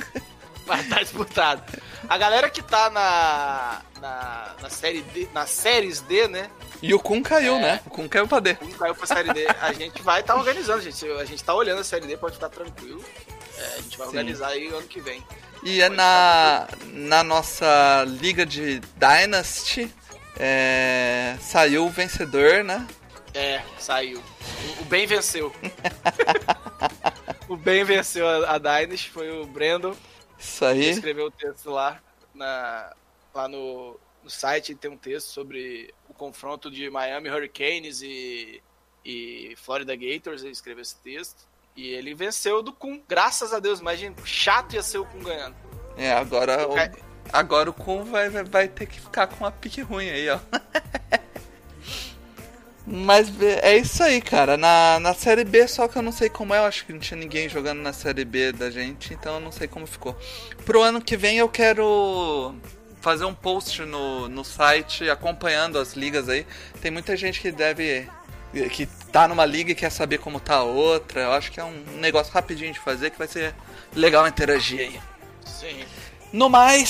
Vai 0.66 0.80
estar 0.80 1.02
disputado. 1.02 1.62
A 2.08 2.16
galera 2.16 2.48
que 2.48 2.62
tá 2.62 2.88
na, 2.90 3.82
na, 4.00 4.54
na 4.62 4.70
série 4.70 5.02
D, 5.02 5.28
nas 5.34 5.50
séries 5.50 6.00
D, 6.00 6.26
né? 6.28 6.48
E 6.82 6.94
o 6.94 6.98
Kun 6.98 7.22
caiu, 7.22 7.56
É. 7.56 7.60
né? 7.60 7.80
O 7.86 7.90
Kun 7.90 8.08
caiu 8.08 8.26
pra 8.26 8.40
D. 8.40 8.54
Como 8.54 8.72
caiu 8.74 8.94
pra 8.94 9.06
série 9.06 9.32
D, 9.32 9.46
a 9.60 9.72
gente 9.74 10.02
vai 10.02 10.20
estar 10.20 10.34
organizando, 10.34 10.80
gente. 10.82 11.06
A 11.12 11.24
gente 11.26 11.42
tá 11.44 11.54
olhando 11.54 11.80
a 11.80 11.84
série 11.84 12.06
D, 12.06 12.16
pode 12.16 12.34
ficar 12.34 12.48
tranquilo. 12.48 13.02
É, 13.58 13.64
a 13.74 13.80
gente 13.82 13.96
vai 13.98 14.06
Sim. 14.06 14.12
organizar 14.16 14.48
aí 14.48 14.66
ano 14.68 14.82
que 14.82 15.00
vem. 15.00 15.22
E 15.62 15.80
é 15.82 15.88
na, 15.88 16.66
na 16.92 17.22
nossa 17.22 18.04
liga 18.20 18.44
de 18.46 18.80
Dynasty. 18.96 19.90
é, 20.38 21.36
saiu 21.40 21.86
o 21.86 21.90
vencedor, 21.90 22.64
né? 22.64 22.86
É, 23.34 23.60
saiu. 23.78 24.22
O, 24.78 24.82
o 24.82 24.84
bem 24.86 25.06
venceu. 25.06 25.54
o 27.48 27.56
bem 27.56 27.84
venceu 27.84 28.26
a, 28.28 28.56
a 28.56 28.98
foi 29.10 29.30
o 29.30 29.46
Brandon. 29.46 29.94
Isso 30.38 30.64
aí. 30.64 30.90
escreveu 30.90 31.26
o 31.26 31.30
texto 31.30 31.70
lá, 31.70 32.00
na, 32.34 32.92
lá 33.34 33.48
no, 33.48 33.98
no 34.22 34.30
site, 34.30 34.74
tem 34.74 34.90
um 34.90 34.96
texto 34.96 35.28
sobre 35.28 35.92
o 36.08 36.14
confronto 36.14 36.70
de 36.70 36.90
Miami 36.90 37.30
Hurricanes 37.30 38.02
e, 38.02 38.62
e 39.04 39.54
Florida 39.56 39.94
Gators, 39.94 40.42
ele 40.42 40.52
escreveu 40.52 40.82
esse 40.82 40.96
texto. 40.96 41.46
E 41.76 41.88
ele 41.88 42.14
venceu 42.14 42.62
do 42.62 42.72
Kun, 42.72 43.02
graças 43.08 43.52
a 43.52 43.58
Deus. 43.58 43.80
Imagina, 43.80 44.14
chato 44.24 44.74
ia 44.74 44.82
ser 44.82 44.98
o 44.98 45.04
Kun 45.06 45.24
ganhando. 45.24 45.56
É, 45.96 46.12
agora 46.12 46.68
o, 46.68 46.74
agora 47.32 47.70
o 47.70 47.72
Kun 47.72 48.04
vai, 48.04 48.28
vai, 48.28 48.44
vai 48.44 48.68
ter 48.68 48.86
que 48.86 49.00
ficar 49.00 49.26
com 49.26 49.44
uma 49.44 49.50
pique 49.50 49.80
ruim 49.80 50.08
aí, 50.08 50.28
ó. 50.28 50.38
Mas 52.86 53.32
é 53.40 53.76
isso 53.76 54.02
aí, 54.02 54.20
cara. 54.20 54.56
Na, 54.56 55.00
na 55.00 55.14
série 55.14 55.44
B, 55.44 55.66
só 55.66 55.88
que 55.88 55.96
eu 55.96 56.02
não 56.02 56.12
sei 56.12 56.28
como 56.28 56.52
é. 56.54 56.58
Eu 56.58 56.64
acho 56.64 56.84
que 56.84 56.92
não 56.92 57.00
tinha 57.00 57.18
ninguém 57.18 57.48
jogando 57.48 57.80
na 57.80 57.92
série 57.92 58.24
B 58.24 58.52
da 58.52 58.70
gente, 58.70 59.14
então 59.14 59.34
eu 59.34 59.40
não 59.40 59.50
sei 59.50 59.66
como 59.66 59.86
ficou. 59.86 60.18
Pro 60.64 60.82
ano 60.82 61.00
que 61.00 61.16
vem 61.16 61.38
eu 61.38 61.48
quero 61.48 62.54
fazer 63.00 63.24
um 63.24 63.34
post 63.34 63.82
no, 63.82 64.28
no 64.28 64.44
site 64.44 65.08
acompanhando 65.08 65.78
as 65.78 65.94
ligas 65.94 66.28
aí. 66.28 66.46
Tem 66.80 66.90
muita 66.90 67.16
gente 67.16 67.40
que 67.40 67.50
deve. 67.50 68.06
que 68.70 68.86
tá 69.10 69.26
numa 69.28 69.46
liga 69.46 69.72
e 69.72 69.74
quer 69.74 69.90
saber 69.90 70.18
como 70.18 70.38
tá 70.38 70.56
a 70.56 70.62
outra. 70.62 71.22
Eu 71.22 71.32
acho 71.32 71.50
que 71.50 71.60
é 71.60 71.64
um 71.64 71.84
negócio 72.00 72.32
rapidinho 72.32 72.72
de 72.72 72.78
fazer 72.80 73.10
que 73.10 73.18
vai 73.18 73.28
ser 73.28 73.54
legal 73.94 74.28
interagir 74.28 74.80
aí. 74.80 75.00
Sim. 75.46 75.84
No 76.32 76.50
mais, 76.50 76.88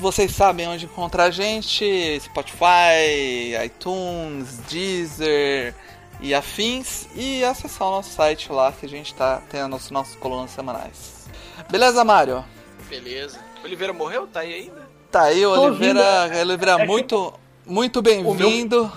vocês 0.00 0.34
sabem 0.34 0.66
onde 0.68 0.86
encontrar 0.86 1.24
a 1.24 1.30
gente: 1.30 2.18
Spotify, 2.20 3.54
iTunes, 3.64 4.58
Deezer 4.68 5.74
e 6.20 6.34
afins. 6.34 7.06
E 7.14 7.44
acessar 7.44 7.88
o 7.88 7.90
nosso 7.92 8.10
site 8.10 8.50
lá 8.50 8.72
que 8.72 8.86
a 8.86 8.88
gente 8.88 9.14
tá 9.14 9.40
tendo 9.48 9.76
os 9.76 9.90
nossos 9.90 10.16
colunas 10.16 10.50
semanais. 10.50 11.28
Beleza, 11.70 12.04
Mário? 12.04 12.44
Beleza. 12.88 13.38
Oliveira 13.64 13.92
morreu? 13.92 14.26
Tá 14.26 14.40
aí 14.40 14.54
ainda? 14.54 14.88
Tá 15.10 15.22
aí, 15.24 15.42
Tô 15.42 15.50
Oliveira. 15.60 16.00
ouvindo. 16.00 16.40
Oliveira, 16.40 16.72
É 16.72 16.76
que- 16.78 16.86
muito, 16.86 17.32
muito 17.66 18.02
bem-vindo. 18.02 18.90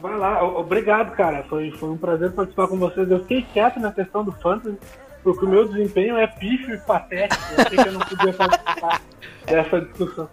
Vai 0.00 0.16
lá, 0.18 0.42
obrigado, 0.42 1.14
cara. 1.14 1.44
Foi, 1.48 1.70
foi 1.72 1.88
um 1.90 1.96
prazer 1.96 2.32
participar 2.32 2.66
com 2.66 2.76
vocês. 2.76 3.08
Eu 3.08 3.20
fiquei 3.20 3.42
quieto 3.52 3.78
na 3.78 3.92
questão 3.92 4.24
do 4.24 4.32
fantasy, 4.32 4.76
porque 5.22 5.44
o 5.44 5.48
meu 5.48 5.68
desempenho 5.68 6.16
é 6.16 6.26
pífio 6.26 6.74
e 6.74 6.78
patético. 6.78 7.42
Eu 7.56 7.64
achei 7.64 7.78
que 7.78 7.88
eu 7.88 7.92
não 7.92 8.00
podia 8.00 8.32
participar 8.32 9.02
dessa 9.46 9.80
discussão. 9.80 10.28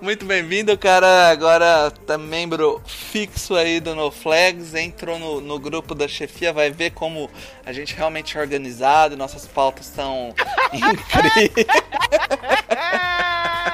Muito 0.00 0.24
bem-vindo, 0.24 0.76
cara. 0.78 1.30
Agora 1.30 1.90
tá 2.06 2.16
membro 2.16 2.80
fixo 2.86 3.54
aí 3.54 3.80
do 3.80 3.94
No 3.94 4.10
Flags. 4.10 4.74
Entrou 4.74 5.18
no, 5.18 5.40
no 5.40 5.58
grupo 5.58 5.94
da 5.94 6.06
chefia, 6.06 6.52
vai 6.52 6.70
ver 6.70 6.90
como 6.90 7.30
a 7.66 7.72
gente 7.72 7.94
realmente 7.94 8.36
é 8.36 8.40
organizado, 8.40 9.16
nossas 9.16 9.46
pautas 9.46 9.88
estão 9.88 10.34
incríveis. 10.72 11.66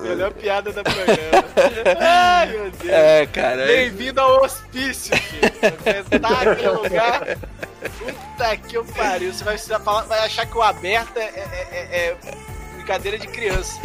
Melhor 0.00 0.32
piada 0.32 0.72
da 0.72 0.82
programa. 0.82 1.44
Ai, 2.00 2.46
meu 2.48 2.70
Deus. 2.70 2.92
É, 2.92 3.26
cara. 3.26 3.66
Bem-vindo 3.66 4.20
ao 4.20 4.42
hospício, 4.44 5.16
filho. 5.16 5.52
Você 6.10 6.18
tá 6.18 6.40
aqui 6.40 6.62
no 6.66 6.82
lugar. 6.82 7.20
Puta 7.98 8.56
que 8.56 8.76
eu 8.76 8.84
pariu. 8.84 9.32
Você 9.32 9.44
vai, 9.44 9.54
precisar 9.54 9.80
falar, 9.80 10.02
vai 10.02 10.20
achar 10.20 10.46
que 10.46 10.56
o 10.56 10.62
aberto 10.62 11.16
é, 11.16 11.22
é- 11.24 11.68
é- 11.72 12.08
é 12.10 12.16
brincadeira 12.76 13.18
de 13.18 13.26
criança. 13.28 13.78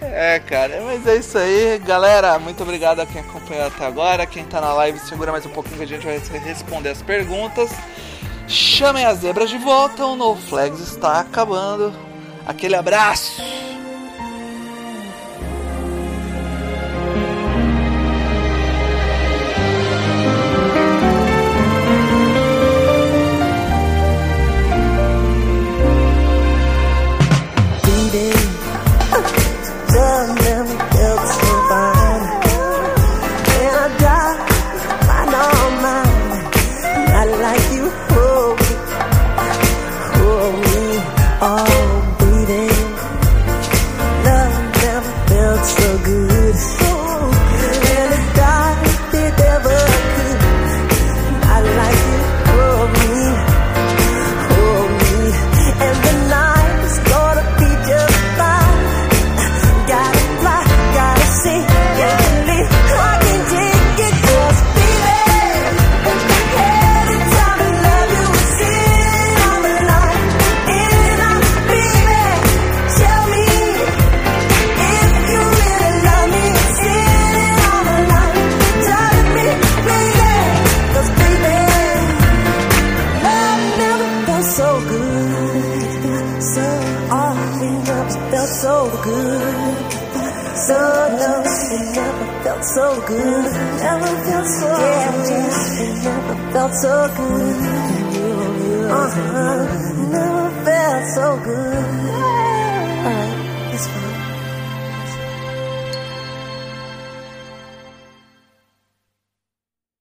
É, 0.00 0.40
cara, 0.40 0.80
mas 0.84 1.06
é 1.06 1.16
isso 1.16 1.36
aí, 1.38 1.78
galera. 1.78 2.38
Muito 2.38 2.62
obrigado 2.62 3.00
a 3.00 3.06
quem 3.06 3.20
acompanhou 3.20 3.66
até 3.66 3.84
agora. 3.86 4.26
Quem 4.26 4.44
tá 4.44 4.60
na 4.60 4.72
live, 4.74 4.98
segura 5.00 5.30
mais 5.32 5.44
um 5.46 5.50
pouquinho 5.50 5.76
que 5.76 5.84
a 5.84 5.86
gente 5.86 6.04
vai 6.06 6.18
responder 6.38 6.88
as 6.90 7.02
perguntas. 7.02 7.70
Chamem 8.48 9.04
as 9.04 9.18
zebras 9.18 9.48
de 9.48 9.58
volta, 9.58 10.04
o 10.06 10.16
No 10.16 10.34
Flags 10.34 10.80
está 10.80 11.20
acabando. 11.20 11.94
Aquele 12.46 12.74
abraço! 12.74 13.40